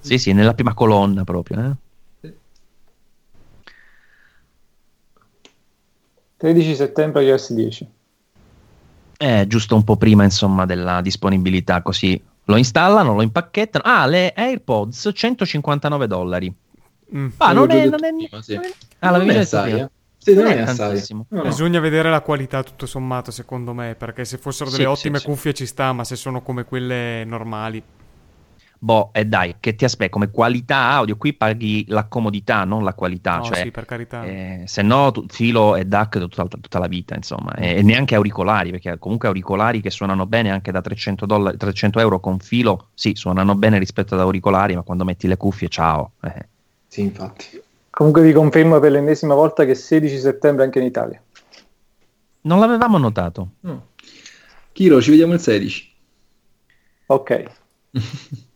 [0.00, 1.76] Sì, sì, nella prima colonna proprio.
[2.22, 2.32] Eh?
[6.36, 7.88] 13 settembre iOS 10.
[9.16, 13.84] Eh, giusto un po' prima, insomma, della disponibilità, così lo installano, lo impacchettano.
[13.86, 16.54] Ah, le AirPods 159 dollari.
[17.14, 17.28] Mm.
[17.38, 18.54] Ah, non è, non è, prima, sì.
[18.54, 19.78] non è, Ah, l'avevi detto prima.
[19.78, 19.90] Eh.
[20.16, 21.02] Sì, non, è assai.
[21.10, 21.42] No, no.
[21.42, 25.26] Bisogna vedere la qualità tutto sommato, secondo me, perché se fossero delle sì, ottime sì,
[25.26, 27.82] cuffie ci sta, ma se sono come quelle normali.
[28.84, 32.84] Boh, e eh dai, che ti aspetta come qualità audio, qui paghi la comodità, non
[32.84, 33.38] la qualità.
[33.38, 34.22] No, cioè, sì, per carità.
[34.24, 38.14] Eh, se no, tu, filo e DAC tutta, tutta, la vita, insomma, e, e, neanche
[38.14, 42.88] auricolari, perché comunque auricolari che suonano bene anche da 300, dollari, 300 euro con filo,
[42.92, 46.12] sì, suonano bene rispetto ad auricolari, ma quando metti le cuffie, ciao.
[46.20, 46.46] Eh.
[46.86, 47.62] Sì, infatti.
[47.88, 51.22] Comunque vi confermo per l'ennesima volta che 16 settembre anche in Italia.
[52.42, 53.48] Non l'avevamo notato.
[53.60, 53.86] No.
[54.72, 55.94] Chiro, ci vediamo il 16.
[57.06, 57.44] Ok.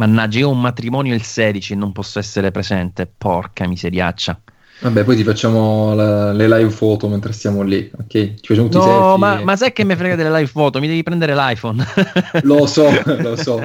[0.00, 3.06] Mannaggia, io ho un matrimonio il 16 e non posso essere presente.
[3.06, 4.40] Porca miseriaccia.
[4.80, 8.08] Vabbè, poi ti facciamo la, le live foto mentre stiamo lì, ok?
[8.08, 10.80] Ci facciamo tutti no, ma, ma sai che mi frega delle live foto?
[10.80, 11.84] Mi devi prendere l'iPhone.
[12.44, 13.60] lo so, lo so.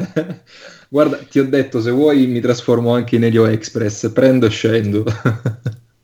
[0.89, 5.05] Guarda, ti ho detto, se vuoi mi trasformo anche in Elio Express, prendo e scendo.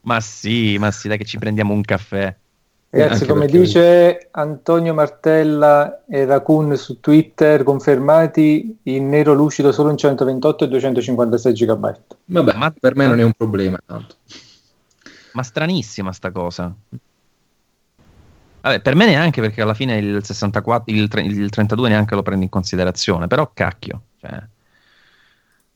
[0.03, 2.34] ma sì, ma sì, dai che ci prendiamo un caffè.
[2.94, 9.98] Ragazzi, come dice Antonio Martella e Raccoon su Twitter, confermati in nero lucido solo in
[9.98, 11.95] 128 e 256 GB.
[12.26, 14.16] Vabbè, ma per me non è un problema tanto.
[15.32, 16.74] Ma stranissima sta cosa.
[18.60, 22.44] Vabbè, per me neanche perché alla fine il 64, il, il 32 neanche lo prendo
[22.44, 24.02] in considerazione, però cacchio.
[24.20, 24.44] Cioè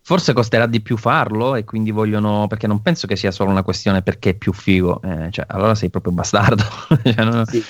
[0.07, 3.63] Forse costerà di più farlo e quindi vogliono, perché non penso che sia solo una
[3.63, 6.61] questione perché è più figo, eh, cioè, allora sei proprio bastardo.
[7.01, 7.43] cioè, non...
[7.47, 7.63] sì,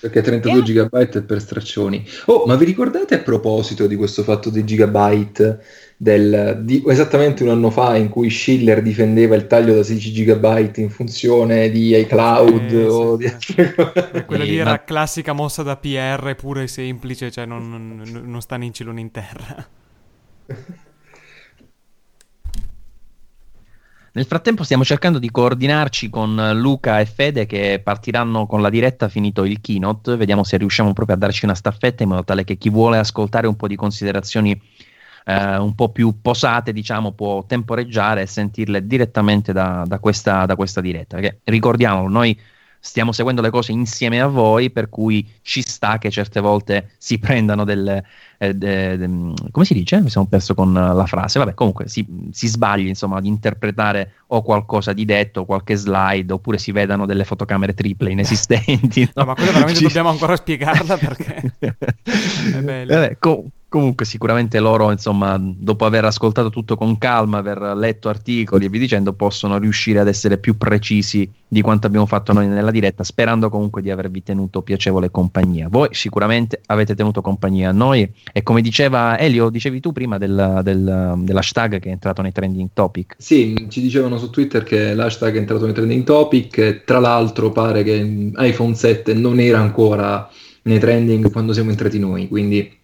[0.00, 0.86] perché 32 yeah.
[0.86, 2.02] GB è per straccioni.
[2.24, 5.62] Oh, ma vi ricordate a proposito di questo fatto dei gigabyte,
[5.98, 10.76] del, di, esattamente un anno fa in cui Schiller difendeva il taglio da 16 GB
[10.76, 13.54] in funzione di iCloud eh, o sì, di sì.
[14.24, 14.84] Quella lì era ma...
[14.84, 19.02] classica mossa da PR pure semplice, cioè non, non, non sta né in cielo né
[19.02, 19.68] in terra.
[24.18, 29.08] Nel frattempo stiamo cercando di coordinarci con Luca e Fede che partiranno con la diretta
[29.08, 32.56] finito il keynote, vediamo se riusciamo proprio a darci una staffetta in modo tale che
[32.56, 34.60] chi vuole ascoltare un po' di considerazioni
[35.24, 40.56] eh, un po' più posate, diciamo, può temporeggiare e sentirle direttamente da, da, questa, da
[40.56, 41.18] questa diretta.
[41.18, 42.36] Perché ricordiamolo, noi
[42.80, 47.18] stiamo seguendo le cose insieme a voi, per cui ci sta che certe volte si
[47.20, 48.04] prendano delle...
[48.40, 50.00] Eh, de, de, come si dice?
[50.00, 51.40] Mi sono perso con la frase.
[51.40, 56.58] Vabbè, comunque si, si sbagli insomma di interpretare o qualcosa di detto, qualche slide, oppure
[56.58, 59.06] si vedano delle fotocamere triple inesistenti.
[59.18, 59.86] No, no ma quella veramente ci...
[59.86, 62.94] dobbiamo ancora spiegarla perché è bello.
[62.94, 68.64] Vabbè, co- Comunque sicuramente loro, insomma, dopo aver ascoltato tutto con calma, aver letto articoli
[68.64, 72.70] e via dicendo, possono riuscire ad essere più precisi di quanto abbiamo fatto noi nella
[72.70, 75.68] diretta, sperando comunque di avervi tenuto piacevole compagnia.
[75.68, 80.60] Voi sicuramente avete tenuto compagnia a noi e come diceva Elio, dicevi tu prima del,
[80.62, 83.16] del, dell'hashtag che è entrato nei trending topic.
[83.18, 87.82] Sì, ci dicevano su Twitter che l'hashtag è entrato nei trending topic, tra l'altro pare
[87.82, 90.26] che iPhone 7 non era ancora
[90.62, 92.77] nei trending quando siamo entrati noi, quindi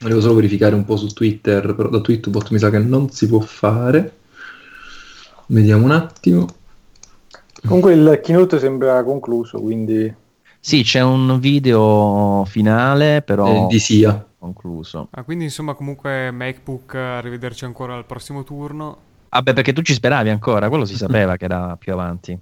[0.00, 3.28] Volevo solo verificare un po' su Twitter, però da Tweetbot mi sa che non si
[3.28, 4.16] può fare.
[5.48, 6.48] Vediamo un attimo.
[7.66, 10.12] Comunque il keynote sembra concluso, quindi...
[10.58, 13.66] Sì, c'è un video finale, però...
[13.66, 14.26] Eh, di SIA.
[14.38, 15.08] Concluso.
[15.10, 18.96] Ah, quindi insomma comunque MacBook, arrivederci ancora al prossimo turno.
[19.28, 22.38] Ah beh, perché tu ci speravi ancora, quello si sapeva che era più avanti.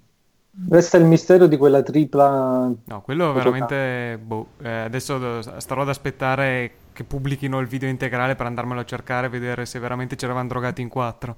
[0.69, 2.71] Resta il mistero di quella tripla...
[2.85, 4.17] No, quello veramente...
[4.25, 9.29] Boh, eh, adesso starò ad aspettare che pubblichino il video integrale per andarmelo a cercare
[9.29, 11.37] e vedere se veramente ci eravamo drogati in quattro.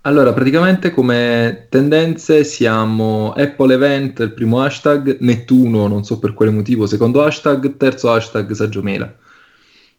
[0.00, 6.50] Allora, praticamente come tendenze siamo Apple Event, il primo hashtag, Nettuno, non so per quale
[6.50, 9.14] motivo, secondo hashtag, terzo hashtag Saggiomela.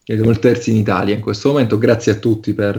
[0.04, 1.78] Che siamo il terzo in Italia in questo momento.
[1.78, 2.76] Grazie a tutti per,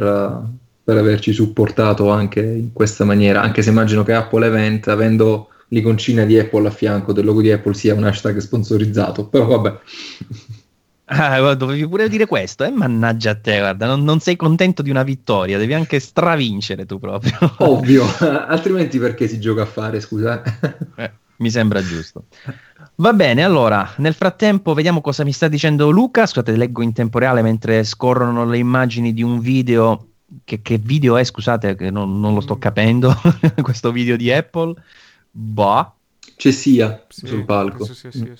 [0.84, 6.26] per averci supportato anche in questa maniera, anche se immagino che Apple Event, avendo l'iconcina
[6.26, 9.78] di Apple a fianco del logo di Apple, sia un hashtag sponsorizzato, però vabbè.
[11.12, 12.70] Ah, dovevi pure dire questo, eh?
[12.70, 17.00] Mannaggia a te, guarda, non, non, sei contento di una vittoria, devi anche stravincere tu
[17.00, 17.36] proprio.
[17.58, 20.40] Ovvio, altrimenti perché si gioca a fare, scusa?
[20.94, 22.26] Eh, mi sembra giusto.
[22.96, 26.26] Va bene, allora, nel frattempo vediamo cosa mi sta dicendo Luca.
[26.26, 30.06] Scusate, leggo in tempo reale mentre scorrono le immagini di un video.
[30.44, 33.12] Che, che video è, scusate, che non, non lo sto capendo,
[33.62, 34.74] questo video di Apple.
[35.28, 35.92] Boh.
[36.36, 37.84] C'è sia sì, sul palco.
[37.84, 38.32] Sì, sì, sì.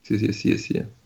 [0.00, 0.98] Sì, sì, sì, sì.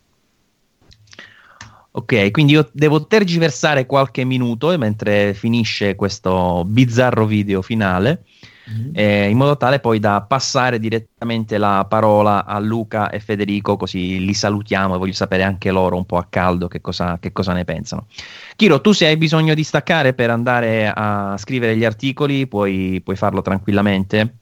[1.97, 8.25] Ok, quindi io devo tergiversare qualche minuto mentre finisce questo bizzarro video finale,
[8.69, 8.91] mm-hmm.
[8.95, 14.25] eh, in modo tale poi da passare direttamente la parola a Luca e Federico, così
[14.25, 17.53] li salutiamo e voglio sapere anche loro un po' a caldo che cosa, che cosa
[17.53, 18.09] ne pensano.
[18.57, 23.15] Chiro, tu se hai bisogno di staccare per andare a scrivere gli articoli, puoi, puoi
[23.15, 24.39] farlo tranquillamente.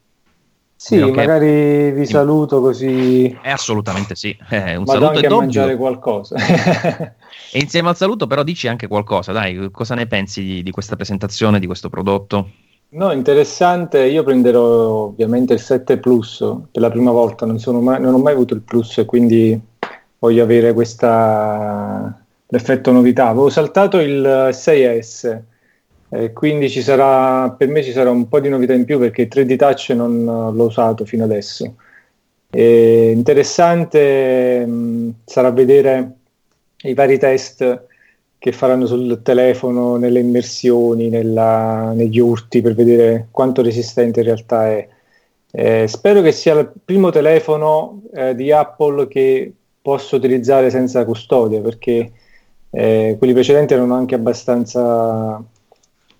[0.75, 1.27] Sì, okay.
[1.27, 3.27] magari vi saluto così.
[3.43, 4.35] Eh, assolutamente sì.
[4.49, 6.35] Eh, un Vado saluto anche a mangiare qualcosa.
[7.51, 10.97] e insieme al saluto, però, dici anche qualcosa, dai, cosa ne pensi di, di questa
[10.97, 12.51] presentazione, di questo prodotto?
[12.91, 14.05] No, interessante.
[14.05, 17.47] Io prenderò ovviamente il 7 Plus per la prima volta.
[17.47, 19.59] Non, mai, non ho mai avuto il Plus, quindi
[20.19, 23.29] voglio avere questa l'effetto novità.
[23.29, 25.41] Avevo saltato il 6S
[26.15, 29.23] eh, quindi ci sarà, per me ci sarà un po' di novità in più perché
[29.23, 31.77] il 3D Touch non l'ho usato fino adesso.
[32.51, 36.17] E interessante mh, sarà vedere
[36.83, 37.87] i vari test
[38.39, 44.69] che faranno sul telefono, nelle immersioni, nella, negli urti per vedere quanto resistente in realtà
[44.69, 44.89] è.
[45.53, 51.61] Eh, spero che sia il primo telefono eh, di Apple che posso utilizzare senza custodia
[51.61, 52.11] perché
[52.71, 55.41] eh, quelli precedenti erano anche abbastanza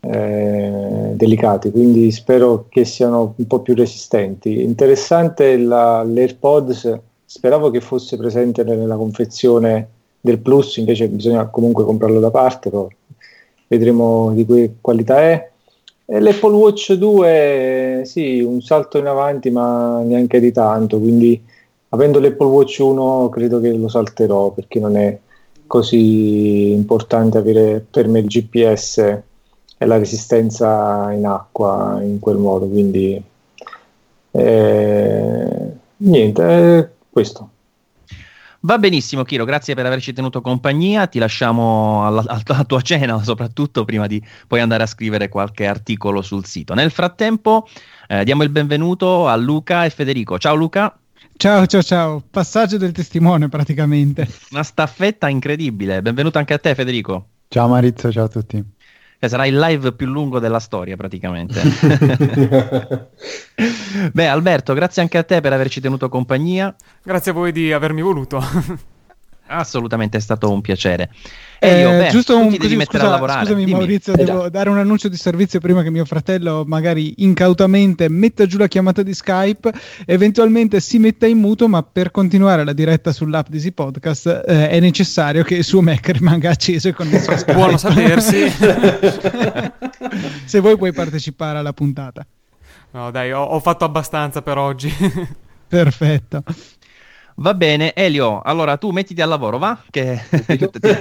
[0.01, 4.63] eh, delicati, quindi spero che siano un po' più resistenti.
[4.63, 9.89] Interessante la, l'AirPods, speravo che fosse presente nella confezione
[10.23, 12.89] del Plus, invece bisogna comunque comprarlo da parte, però
[13.67, 15.51] vedremo di che qualità è.
[16.07, 21.43] E l'Apple Watch 2, sì, un salto in avanti, ma neanche di tanto, quindi
[21.91, 25.19] avendo l'Apple Watch 1 credo che lo salterò perché non è
[25.67, 28.99] così importante avere per me il GPS
[29.79, 32.67] e la resistenza in acqua in quel modo.
[32.67, 33.21] Quindi
[34.31, 37.51] eh, niente, è questo.
[38.65, 41.09] Va benissimo, Chiro, grazie per averci tenuto compagnia.
[41.09, 46.23] Ti lasciamo alla, alla, tua cena, soprattutto prima di poi andare a scrivere qualche articolo
[46.23, 46.73] sul sito.
[46.73, 47.67] Nel frattempo,
[48.07, 50.39] eh, diamo il benvenuto a Luca e Federico.
[50.39, 50.97] Ciao Luca.
[51.37, 52.23] Ciao, ciao, ciao.
[52.31, 54.29] Passaggio del testimone praticamente.
[54.53, 56.01] Una staffetta incredibile.
[56.01, 57.27] Benvenuto anche a te, Federico.
[57.49, 58.65] Ciao Marizio, ciao a tutti.
[59.23, 61.63] Cioè, sarà il live più lungo della storia, praticamente.
[64.13, 66.75] Beh, Alberto, grazie anche a te per averci tenuto compagnia.
[67.05, 68.43] Grazie a voi di avermi voluto.
[69.53, 71.11] Assolutamente è stato un piacere.
[71.59, 73.79] Elio, eh, beh, giusto un, così, scusa, Scusami Dimmi.
[73.79, 78.47] Maurizio, eh, devo dare un annuncio di servizio prima che mio fratello magari incautamente metta
[78.47, 79.73] giù la chiamata di Skype,
[80.07, 84.71] eventualmente si metta in muto, ma per continuare la diretta sull'app di Z Podcast eh,
[84.71, 88.51] è necessario che il suo Mac rimanga acceso e connesso a Buono sapersi.
[90.45, 92.27] Se vuoi puoi partecipare alla puntata.
[92.93, 94.93] No dai, ho, ho fatto abbastanza per oggi.
[95.69, 96.43] Perfetto.
[97.37, 99.83] Va bene, Elio, allora tu mettiti al lavoro, va?
[99.91, 100.21] Che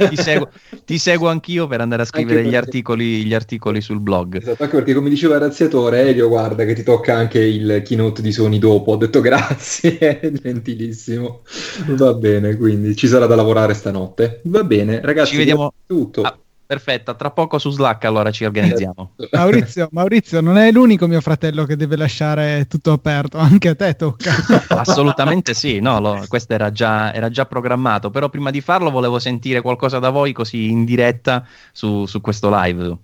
[0.09, 0.49] ti, seguo,
[0.85, 4.37] ti, seguo, anch'io per andare a scrivere gli articoli, gli articoli, sul blog.
[4.37, 8.21] Esatto, anche perché come diceva il razziatore, Elio, guarda che ti tocca anche il keynote
[8.21, 8.91] di Sony dopo.
[8.91, 11.41] Ho detto grazie, gentilissimo.
[11.87, 14.41] Va bene, quindi ci sarà da lavorare stanotte.
[14.45, 15.73] Va bene, ragazzi, ci vediamo.
[15.85, 16.21] Tutto.
[16.21, 16.37] Ah
[16.71, 19.15] Perfetto, tra poco su Slack allora ci organizziamo.
[19.31, 23.93] Maurizio, Maurizio, non è l'unico mio fratello che deve lasciare tutto aperto, anche a te
[23.97, 24.31] tocca.
[24.69, 29.19] Assolutamente sì, no, lo, questo era già, era già, programmato, però prima di farlo volevo
[29.19, 32.97] sentire qualcosa da voi così in diretta su, su questo live.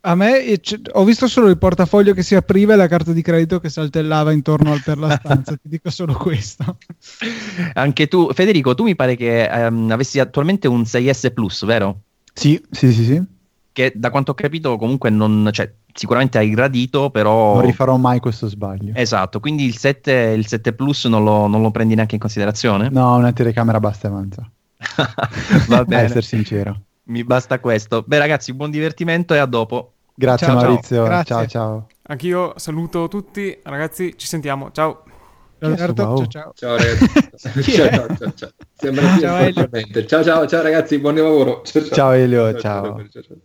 [0.00, 0.60] A me
[0.90, 4.32] ho visto solo il portafoglio che si apriva e la carta di credito che saltellava
[4.32, 6.78] intorno al, per la stanza, ti dico solo questo.
[7.74, 12.00] Anche tu, Federico, tu mi pare che um, avessi attualmente un 6S Plus, vero?
[12.34, 13.22] Sì, sì, sì, sì.
[13.72, 15.48] Che da quanto ho capito comunque non...
[15.50, 17.54] Cioè, sicuramente hai gradito, però...
[17.54, 18.92] Non rifarò mai questo sbaglio.
[18.94, 22.88] Esatto, quindi il 7, il 7 Plus non lo, non lo prendi neanche in considerazione?
[22.90, 24.50] No, una telecamera basta e avanza.
[25.68, 26.02] Va bene.
[26.02, 26.80] essere sincero.
[27.04, 28.02] Mi basta questo.
[28.06, 29.92] Beh ragazzi, buon divertimento e a dopo.
[30.14, 31.24] Grazie ciao, Maurizio, ciao.
[31.24, 31.86] ciao ciao.
[32.02, 35.02] Anch'io saluto tutti, ragazzi, ci sentiamo, ciao.
[35.68, 36.52] Roberto, ciao, ciao.
[36.54, 37.62] Ciao ragazzi.
[37.72, 38.50] ciao, ciao, ciao.
[38.74, 41.62] Sembra ciao, ciao, ciao, ciao, ciao ragazzi, buon lavoro.
[41.64, 42.96] Ciao, ciao Elio, ciao.
[42.96, 43.08] ciao.
[43.08, 43.36] ciao